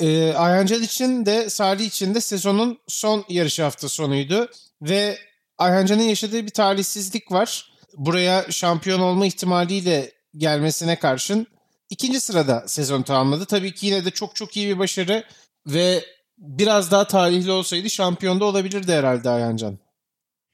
Ee, 0.00 0.32
Ayhan 0.32 0.66
Can 0.66 0.82
için 0.82 1.26
de 1.26 1.50
Salih 1.50 1.86
için 1.86 2.14
de 2.14 2.20
sezonun 2.20 2.78
son 2.88 3.24
yarışı 3.28 3.62
hafta 3.62 3.88
sonuydu 3.88 4.50
ve 4.82 5.18
Ayhan 5.58 5.86
Can'ın 5.86 6.02
yaşadığı 6.02 6.44
bir 6.44 6.50
talihsizlik 6.50 7.32
var. 7.32 7.72
Buraya 7.96 8.46
şampiyon 8.50 9.00
olma 9.00 9.26
ihtimaliyle 9.26 10.12
gelmesine 10.36 10.98
karşın 10.98 11.46
ikinci 11.90 12.20
sırada 12.20 12.64
sezon 12.68 13.02
tamamladı. 13.02 13.44
Tabii 13.46 13.74
ki 13.74 13.86
yine 13.86 14.04
de 14.04 14.10
çok 14.10 14.36
çok 14.36 14.56
iyi 14.56 14.68
bir 14.68 14.78
başarı 14.78 15.24
ve 15.66 16.04
biraz 16.38 16.90
daha 16.90 17.06
talihli 17.06 17.50
olsaydı 17.50 17.90
şampiyonda 17.90 18.44
olabilirdi 18.44 18.92
herhalde 18.92 19.30
Ayhancan. 19.30 19.78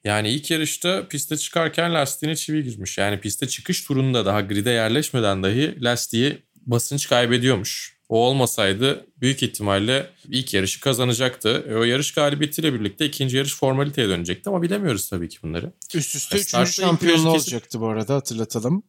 Yani 0.04 0.30
ilk 0.30 0.50
yarışta 0.50 1.08
piste 1.08 1.36
çıkarken 1.36 1.94
lastiğine 1.94 2.36
çivi 2.36 2.64
girmiş. 2.64 2.98
Yani 2.98 3.20
piste 3.20 3.48
çıkış 3.48 3.84
turunda 3.84 4.26
daha 4.26 4.40
grid'e 4.40 4.70
yerleşmeden 4.70 5.42
dahi 5.42 5.82
lastiği 5.82 6.42
basınç 6.66 7.08
kaybediyormuş. 7.08 7.96
O 8.08 8.18
olmasaydı 8.18 9.06
büyük 9.20 9.42
ihtimalle 9.42 10.10
ilk 10.28 10.54
yarışı 10.54 10.80
kazanacaktı. 10.80 11.66
E, 11.70 11.74
o 11.74 11.84
yarış 11.84 12.12
galibiyetiyle 12.14 12.74
birlikte 12.74 13.06
ikinci 13.06 13.36
yarış 13.36 13.56
formaliteye 13.56 14.08
dönecekti 14.08 14.50
ama 14.50 14.62
bilemiyoruz 14.62 15.08
tabii 15.08 15.28
ki 15.28 15.38
bunları. 15.42 15.72
Üst 15.94 16.14
üste 16.14 16.36
üçüncü 16.36 16.72
şampiyonluğu 16.72 17.30
olacaktı 17.30 17.80
bu 17.80 17.88
arada 17.88 18.14
hatırlatalım. 18.14 18.82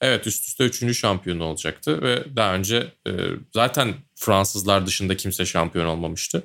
Evet 0.00 0.26
üst 0.26 0.48
üste 0.48 0.64
üçüncü 0.64 0.94
şampiyon 0.94 1.40
olacaktı 1.40 2.02
ve 2.02 2.24
daha 2.36 2.54
önce 2.54 2.92
e, 3.06 3.12
zaten 3.54 3.94
Fransızlar 4.14 4.86
dışında 4.86 5.16
kimse 5.16 5.46
şampiyon 5.46 5.86
olmamıştı. 5.86 6.42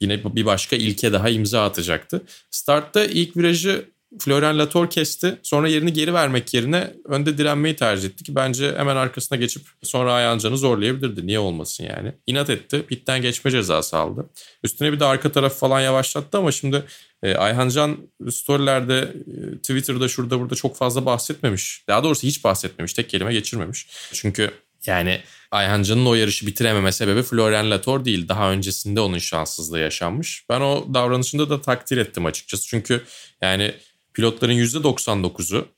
Yine 0.00 0.24
bir 0.24 0.46
başka 0.46 0.76
ilke 0.76 1.12
daha 1.12 1.28
imza 1.28 1.64
atacaktı. 1.64 2.22
Startta 2.50 3.04
ilk 3.04 3.36
virajı 3.36 3.84
Florian 4.18 4.58
Latour 4.58 4.90
kesti. 4.90 5.38
Sonra 5.42 5.68
yerini 5.68 5.92
geri 5.92 6.14
vermek 6.14 6.54
yerine 6.54 6.94
önde 7.04 7.38
direnmeyi 7.38 7.76
tercih 7.76 8.08
etti 8.08 8.24
ki 8.24 8.34
bence 8.34 8.74
hemen 8.76 8.96
arkasına 8.96 9.38
geçip 9.38 9.62
sonra 9.82 10.12
Ayhancan'ı 10.12 10.58
zorlayabilirdi. 10.58 11.26
Niye 11.26 11.38
olmasın 11.38 11.84
yani. 11.84 12.12
İnat 12.26 12.50
etti. 12.50 12.82
Pitten 12.88 13.22
geçme 13.22 13.50
cezası 13.50 13.96
aldı. 13.96 14.30
Üstüne 14.64 14.92
bir 14.92 15.00
de 15.00 15.04
arka 15.04 15.32
tarafı 15.32 15.58
falan 15.58 15.80
yavaşlattı 15.80 16.38
ama 16.38 16.52
şimdi 16.52 16.84
e, 17.22 17.34
Ayhancan 17.34 17.96
storylerde 18.30 18.98
e, 18.98 19.58
Twitter'da 19.58 20.08
şurada 20.08 20.40
burada 20.40 20.54
çok 20.54 20.76
fazla 20.76 21.06
bahsetmemiş. 21.06 21.84
Daha 21.88 22.04
doğrusu 22.04 22.26
hiç 22.26 22.44
bahsetmemiş. 22.44 22.92
Tek 22.92 23.08
kelime 23.08 23.32
geçirmemiş. 23.32 23.86
Çünkü 24.12 24.50
yani 24.86 25.20
Ayhancan'ın 25.50 26.06
o 26.06 26.14
yarışı 26.14 26.46
bitirememe 26.46 26.92
sebebi 26.92 27.22
Florian 27.22 27.70
Latour 27.70 28.04
değil. 28.04 28.28
Daha 28.28 28.50
öncesinde 28.50 29.00
onun 29.00 29.18
şanssızlığı 29.18 29.78
yaşanmış. 29.78 30.44
Ben 30.48 30.60
o 30.60 30.94
davranışında 30.94 31.50
da 31.50 31.60
takdir 31.60 31.96
ettim 31.96 32.26
açıkçası. 32.26 32.66
Çünkü 32.68 33.04
yani 33.42 33.74
pilotların 34.14 34.52
%99'u 34.52 35.68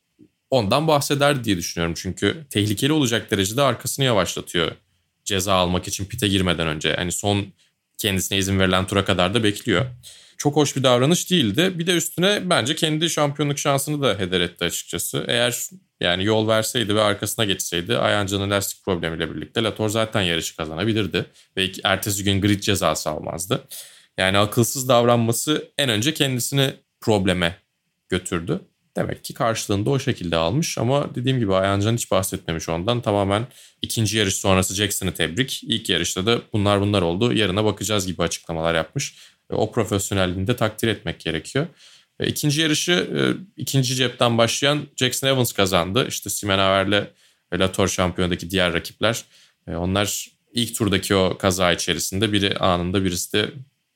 ondan 0.51 0.89
bahseder 0.89 1.45
diye 1.45 1.57
düşünüyorum. 1.57 1.95
Çünkü 1.99 2.47
tehlikeli 2.51 2.93
olacak 2.93 3.31
derecede 3.31 3.63
arkasını 3.63 4.05
yavaşlatıyor 4.05 4.73
ceza 5.25 5.55
almak 5.55 5.89
için 5.89 6.05
pite 6.05 6.29
girmeden 6.29 6.67
önce. 6.67 6.95
Hani 6.97 7.13
son 7.13 7.47
kendisine 7.99 8.39
izin 8.39 8.59
verilen 8.59 8.87
tura 8.87 9.05
kadar 9.05 9.35
da 9.35 9.45
bekliyor. 9.45 9.87
Çok 10.39 10.57
hoş 10.57 10.77
bir 10.77 10.83
davranış 10.83 11.31
değildi. 11.31 11.73
Bir 11.79 11.87
de 11.87 11.97
üstüne 11.97 12.51
bence 12.51 12.75
kendi 12.75 13.11
şampiyonluk 13.11 13.59
şansını 13.59 14.03
da 14.03 14.19
heder 14.19 14.41
etti 14.41 14.65
açıkçası. 14.65 15.25
Eğer 15.29 15.69
yani 16.01 16.25
yol 16.25 16.49
verseydi 16.49 16.95
ve 16.95 17.03
arkasına 17.03 17.45
geçseydi 17.45 17.97
Ayancı'nın 17.97 18.51
lastik 18.51 18.85
problemiyle 18.85 19.35
birlikte 19.35 19.63
Latour 19.63 19.89
zaten 19.89 20.23
yarışı 20.23 20.57
kazanabilirdi. 20.57 21.25
Ve 21.57 21.71
ertesi 21.85 22.25
gün 22.25 22.41
grid 22.41 22.61
cezası 22.61 23.11
almazdı. 23.11 23.65
Yani 24.19 24.39
akılsız 24.39 24.89
davranması 24.89 25.69
en 25.79 25.89
önce 25.89 26.15
kendisini 26.15 26.75
probleme 27.01 27.57
götürdü. 28.09 28.61
Demek 28.97 29.25
ki 29.25 29.35
karşılığında 29.35 29.91
o 29.91 29.99
şekilde 29.99 30.37
almış 30.37 30.79
ama 30.79 31.15
dediğim 31.15 31.39
gibi 31.39 31.55
Ayancan 31.55 31.95
hiç 31.95 32.11
bahsetmemiş 32.11 32.69
ondan. 32.69 33.01
Tamamen 33.03 33.47
ikinci 33.83 34.19
yarış 34.19 34.35
sonrası 34.35 34.75
Jackson'ı 34.75 35.13
tebrik. 35.13 35.65
İlk 35.65 35.89
yarışta 35.89 36.27
da 36.27 36.39
bunlar 36.53 36.81
bunlar 36.81 37.03
oldu. 37.03 37.33
Yarına 37.33 37.65
bakacağız 37.65 38.07
gibi 38.07 38.23
açıklamalar 38.23 38.75
yapmış. 38.75 39.15
O 39.55 39.73
profesyonelliğini 39.73 40.47
de 40.47 40.57
takdir 40.57 40.89
etmek 40.89 41.21
gerekiyor. 41.21 41.67
İkinci 42.21 42.61
yarışı 42.61 42.93
e, 42.93 43.21
ikinci 43.57 43.95
cepten 43.95 44.39
başlayan 44.39 44.87
Jackson 44.97 45.29
Evans 45.29 45.53
kazandı. 45.53 46.07
İşte 46.09 46.31
Simen 46.31 46.59
Aver'le 46.59 47.07
Latour 47.53 47.89
şampiyondaki 47.89 48.51
diğer 48.51 48.73
rakipler. 48.73 49.25
E, 49.69 49.77
onlar 49.77 50.29
ilk 50.53 50.77
turdaki 50.77 51.15
o 51.15 51.39
kaza 51.39 51.73
içerisinde 51.73 52.33
biri 52.33 52.57
anında 52.57 53.05
birisi 53.05 53.33
de 53.33 53.51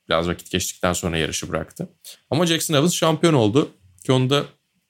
biraz 0.08 0.28
vakit 0.28 0.50
geçtikten 0.50 0.92
sonra 0.92 1.18
yarışı 1.18 1.48
bıraktı. 1.48 1.88
Ama 2.30 2.46
Jackson 2.46 2.74
Evans 2.74 2.94
şampiyon 2.94 3.34
oldu. 3.34 3.70
Ki 4.04 4.12
onu 4.12 4.30
da 4.30 4.44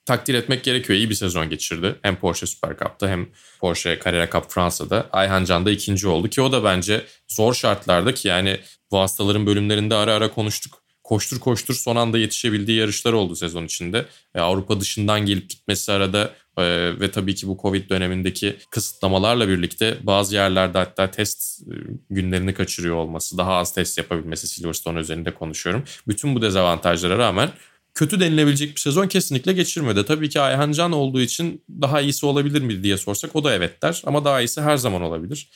takdir 0.05 0.35
etmek 0.35 0.65
gerekiyor. 0.65 0.99
İyi 0.99 1.11
bir 1.11 1.15
sezon 1.15 1.51
geçirdi. 1.51 1.95
Hem 2.03 2.17
Porsche 2.17 2.47
Super 2.47 2.77
Cup'ta 2.77 3.09
hem 3.09 3.29
Porsche 3.61 4.01
Carrera 4.05 4.31
Cup 4.31 4.51
Fransa'da. 4.51 5.09
Ayhan 5.13 5.45
Can 5.45 5.67
da 5.67 5.71
ikinci 5.71 6.09
oldu 6.09 6.29
ki 6.29 6.43
o 6.43 6.53
da 6.53 6.65
bence 6.65 7.05
zor 7.29 7.55
şartlarda 7.55 8.15
ki 8.15 8.29
yani 8.29 8.61
bu 8.91 8.99
hastaların 8.99 9.47
bölümlerinde 9.47 9.95
ara 9.95 10.15
ara 10.15 10.31
konuştuk. 10.31 10.83
Koştur 11.05 11.41
koştur 11.41 11.75
son 11.75 11.97
anda 11.97 12.19
yetişebildiği 12.19 12.79
yarışlar 12.79 13.13
oldu 13.13 13.37
sezon 13.37 13.65
içinde. 13.65 14.07
E, 14.35 14.41
Avrupa 14.41 14.81
dışından 14.81 15.27
gelip 15.27 15.51
gitmesi 15.51 15.93
arada 15.93 16.31
e, 16.57 16.65
ve 17.01 17.11
tabii 17.11 17.35
ki 17.35 17.49
bu 17.49 17.59
Covid 17.63 17.91
dönemindeki 17.91 18.57
kısıtlamalarla 18.71 19.49
birlikte 19.49 19.99
bazı 20.03 20.35
yerlerde 20.35 20.79
hatta 20.79 21.11
test 21.11 21.63
e, 21.63 21.75
günlerini 22.11 22.55
kaçırıyor 22.55 22.97
olması, 22.97 23.39
daha 23.39 23.55
az 23.55 23.75
test 23.75 23.99
yapabilmesi 23.99 24.49
Silverstone 24.49 24.99
üzerinde 24.99 25.35
konuşuyorum. 25.35 25.85
Bütün 26.09 26.35
bu 26.35 26.43
dezavantajlara 26.43 27.19
rağmen 27.19 27.51
kötü 27.95 28.21
denilebilecek 28.21 28.75
bir 28.75 28.81
sezon 28.81 29.09
kesinlikle 29.09 29.53
geçirmedi. 29.53 30.05
Tabii 30.05 30.29
ki 30.29 30.41
Ayhan 30.41 30.73
Can 30.73 30.93
olduğu 30.93 31.21
için 31.21 31.65
daha 31.71 32.01
iyisi 32.01 32.27
olabilir 32.27 32.63
mi 32.63 32.83
diye 32.83 32.97
sorsak 32.97 33.37
o 33.37 33.45
da 33.45 33.55
evet 33.55 33.83
der. 33.83 34.03
Ama 34.07 34.25
daha 34.25 34.41
iyisi 34.41 34.61
her 34.61 34.77
zaman 34.77 35.03
olabilir. 35.03 35.51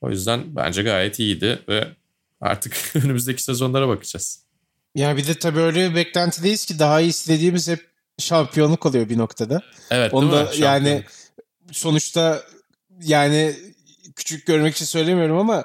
O 0.00 0.10
yüzden 0.10 0.56
bence 0.56 0.82
gayet 0.82 1.18
iyiydi 1.18 1.58
ve 1.68 1.88
artık 2.44 2.92
önümüzdeki 2.94 3.42
sezonlara 3.42 3.88
bakacağız. 3.88 4.44
Ya 4.94 5.16
bir 5.16 5.26
de 5.26 5.38
tabii 5.38 5.60
öyle 5.60 5.90
bir 5.90 5.94
beklentideyiz 5.94 6.66
ki 6.66 6.78
daha 6.78 7.00
iyi 7.00 7.08
istediğimiz 7.08 7.68
hep 7.68 7.90
şampiyonluk 8.18 8.86
oluyor 8.86 9.08
bir 9.08 9.18
noktada. 9.18 9.62
Evet 9.90 10.14
Onda 10.14 10.50
yani 10.58 11.04
sonuçta 11.72 12.42
yani 13.00 13.56
küçük 14.16 14.46
görmek 14.46 14.74
için 14.74 14.84
söylemiyorum 14.84 15.38
ama 15.38 15.64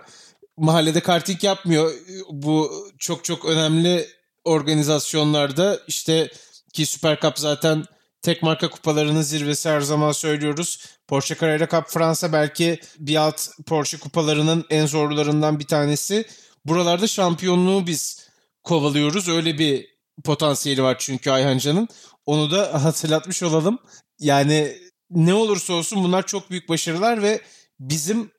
mahallede 0.58 1.00
karting 1.00 1.44
yapmıyor. 1.44 1.94
Bu 2.30 2.72
çok 2.98 3.24
çok 3.24 3.46
önemli 3.46 4.08
organizasyonlarda 4.44 5.80
işte 5.88 6.32
ki 6.74 6.86
Süper 6.86 7.20
Cup 7.20 7.40
zaten 7.40 7.86
tek 8.22 8.44
marka 8.44 8.70
kupalarının 8.70 9.22
zirvesi 9.22 9.70
her 9.70 9.82
zaman 9.82 10.12
söylüyoruz. 10.12 10.86
Porsche 11.08 11.36
Carrera 11.36 11.68
Cup 11.68 11.88
Fransa 11.88 12.34
belki 12.34 12.80
bir 13.00 13.16
alt 13.16 13.48
Porsche 13.66 13.98
kupalarının 13.98 14.66
en 14.70 14.86
zorlularından 14.86 15.60
bir 15.60 15.68
tanesi. 15.68 16.26
Buralarda 16.66 17.08
şampiyonluğu 17.08 17.88
biz 17.88 18.30
kovalıyoruz. 18.64 19.30
Öyle 19.30 19.60
bir 19.60 19.88
potansiyeli 20.24 20.84
var 20.84 20.96
çünkü 21.00 21.32
Ayhancan'ın. 21.32 21.88
Onu 22.26 22.52
da 22.52 22.84
hatırlatmış 22.84 23.44
olalım. 23.44 23.80
Yani 24.20 24.76
ne 25.10 25.34
olursa 25.34 25.74
olsun 25.74 26.04
bunlar 26.04 26.28
çok 26.28 26.50
büyük 26.50 26.70
başarılar 26.70 27.22
ve 27.22 27.42
bizim 27.80 28.32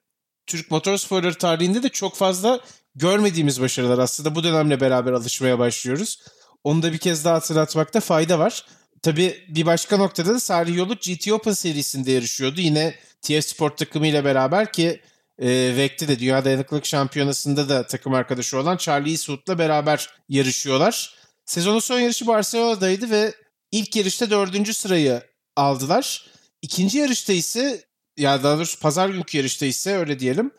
Türk 0.47 0.71
motorsporları 0.71 1.35
tarihinde 1.35 1.83
de 1.83 1.89
çok 1.89 2.16
fazla 2.16 2.61
görmediğimiz 2.95 3.61
başarılar 3.61 3.99
aslında 3.99 4.35
bu 4.35 4.45
dönemle 4.45 4.81
beraber 4.81 5.12
alışmaya 5.12 5.59
başlıyoruz. 5.59 6.23
Onu 6.64 6.83
da 6.83 6.93
bir 6.93 6.99
kez 6.99 7.25
daha 7.25 7.35
hatırlatmakta 7.35 8.01
fayda 8.01 8.39
var. 8.39 8.66
Tabii 9.03 9.45
bir 9.49 9.66
başka 9.66 9.97
noktada 9.97 10.35
da 10.35 10.41
Salih 10.41 10.77
Yoluk 10.77 11.03
GT 11.03 11.33
Open 11.33 11.53
serisinde 11.53 12.12
yarışıyordu. 12.12 12.61
Yine 12.61 12.95
TF 13.23 13.45
Sport 13.45 13.79
takımıyla 13.79 14.25
beraber 14.25 14.73
ki 14.73 15.01
e, 15.41 15.76
Vek'te 15.76 16.09
de 16.09 16.18
Dünya 16.18 16.45
Dayanıklılık 16.45 16.86
Şampiyonası'nda 16.86 17.68
da 17.68 17.86
takım 17.86 18.14
arkadaşı 18.14 18.59
olan 18.59 18.76
Charlie 18.76 19.11
Eastwood'la 19.11 19.59
beraber 19.59 20.09
yarışıyorlar. 20.28 21.14
Sezonun 21.45 21.78
son 21.78 22.01
yarışı 22.01 22.26
Barcelona'daydı 22.26 23.11
ve 23.11 23.34
ilk 23.72 23.97
yarışta 23.97 24.30
dördüncü 24.30 24.74
sırayı 24.74 25.22
aldılar. 25.57 26.26
İkinci 26.62 26.99
yarışta 26.99 27.32
ise 27.32 27.84
ya 28.16 28.43
daha 28.43 28.57
doğrusu 28.57 28.80
pazar 28.80 29.09
günkü 29.09 29.36
yarışta 29.36 29.66
ise 29.66 29.97
öyle 29.97 30.18
diyelim. 30.18 30.51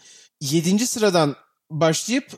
Yedinci 0.41 0.87
sıradan 0.87 1.35
başlayıp 1.69 2.31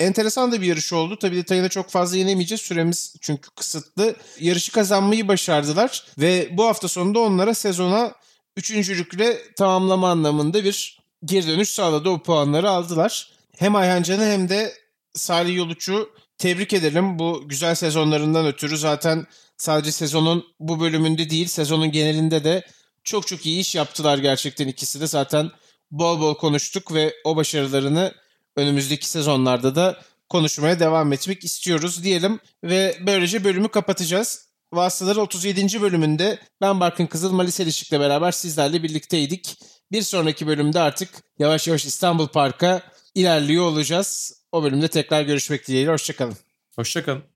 enteresan 0.00 0.52
da 0.52 0.60
bir 0.60 0.66
yarış 0.66 0.92
oldu. 0.92 1.18
Tabii 1.18 1.36
detayına 1.36 1.68
çok 1.68 1.90
fazla 1.90 2.16
inemeyeceğiz. 2.16 2.60
Süremiz 2.62 3.16
çünkü 3.20 3.50
kısıtlı. 3.50 4.16
Yarışı 4.40 4.72
kazanmayı 4.72 5.28
başardılar 5.28 6.06
ve 6.18 6.48
bu 6.52 6.64
hafta 6.64 6.88
sonunda 6.88 7.20
onlara 7.20 7.54
sezona 7.54 8.14
üçüncülükle 8.56 9.54
tamamlama 9.54 10.10
anlamında 10.10 10.64
bir 10.64 11.03
geri 11.24 11.46
dönüş 11.46 11.68
sağladı. 11.68 12.08
O 12.08 12.22
puanları 12.22 12.70
aldılar. 12.70 13.30
Hem 13.58 13.76
Ayhan 13.76 14.02
Can'ı 14.02 14.24
hem 14.24 14.48
de 14.48 14.72
Salih 15.14 15.56
Yoluç'u 15.56 16.10
tebrik 16.38 16.72
edelim. 16.72 17.18
Bu 17.18 17.42
güzel 17.46 17.74
sezonlarından 17.74 18.46
ötürü 18.46 18.76
zaten 18.76 19.26
sadece 19.56 19.92
sezonun 19.92 20.44
bu 20.60 20.80
bölümünde 20.80 21.30
değil 21.30 21.46
sezonun 21.46 21.92
genelinde 21.92 22.44
de 22.44 22.66
çok 23.04 23.26
çok 23.26 23.46
iyi 23.46 23.60
iş 23.60 23.74
yaptılar 23.74 24.18
gerçekten 24.18 24.68
ikisi 24.68 25.00
de. 25.00 25.06
Zaten 25.06 25.50
bol 25.90 26.20
bol 26.20 26.34
konuştuk 26.34 26.94
ve 26.94 27.14
o 27.24 27.36
başarılarını 27.36 28.14
önümüzdeki 28.56 29.08
sezonlarda 29.08 29.74
da 29.74 30.02
konuşmaya 30.28 30.80
devam 30.80 31.12
etmek 31.12 31.44
istiyoruz 31.44 32.04
diyelim 32.04 32.40
ve 32.64 32.96
böylece 33.06 33.44
bölümü 33.44 33.68
kapatacağız. 33.68 34.43
Vasıtaları 34.74 35.20
37. 35.20 35.80
bölümünde 35.80 36.38
ben 36.60 36.80
Barkın 36.80 37.06
Kızıl, 37.06 37.32
Malis 37.32 37.60
Elişik'le 37.60 37.92
beraber 38.00 38.32
sizlerle 38.32 38.82
birlikteydik. 38.82 39.58
Bir 39.92 40.02
sonraki 40.02 40.46
bölümde 40.46 40.80
artık 40.80 41.08
yavaş 41.38 41.68
yavaş 41.68 41.84
İstanbul 41.84 42.28
Park'a 42.28 42.82
ilerliyor 43.14 43.64
olacağız. 43.64 44.32
O 44.52 44.62
bölümde 44.62 44.88
tekrar 44.88 45.22
görüşmek 45.22 45.68
dileğiyle. 45.68 45.90
Hoşçakalın. 45.90 46.36
Hoşçakalın. 46.76 47.33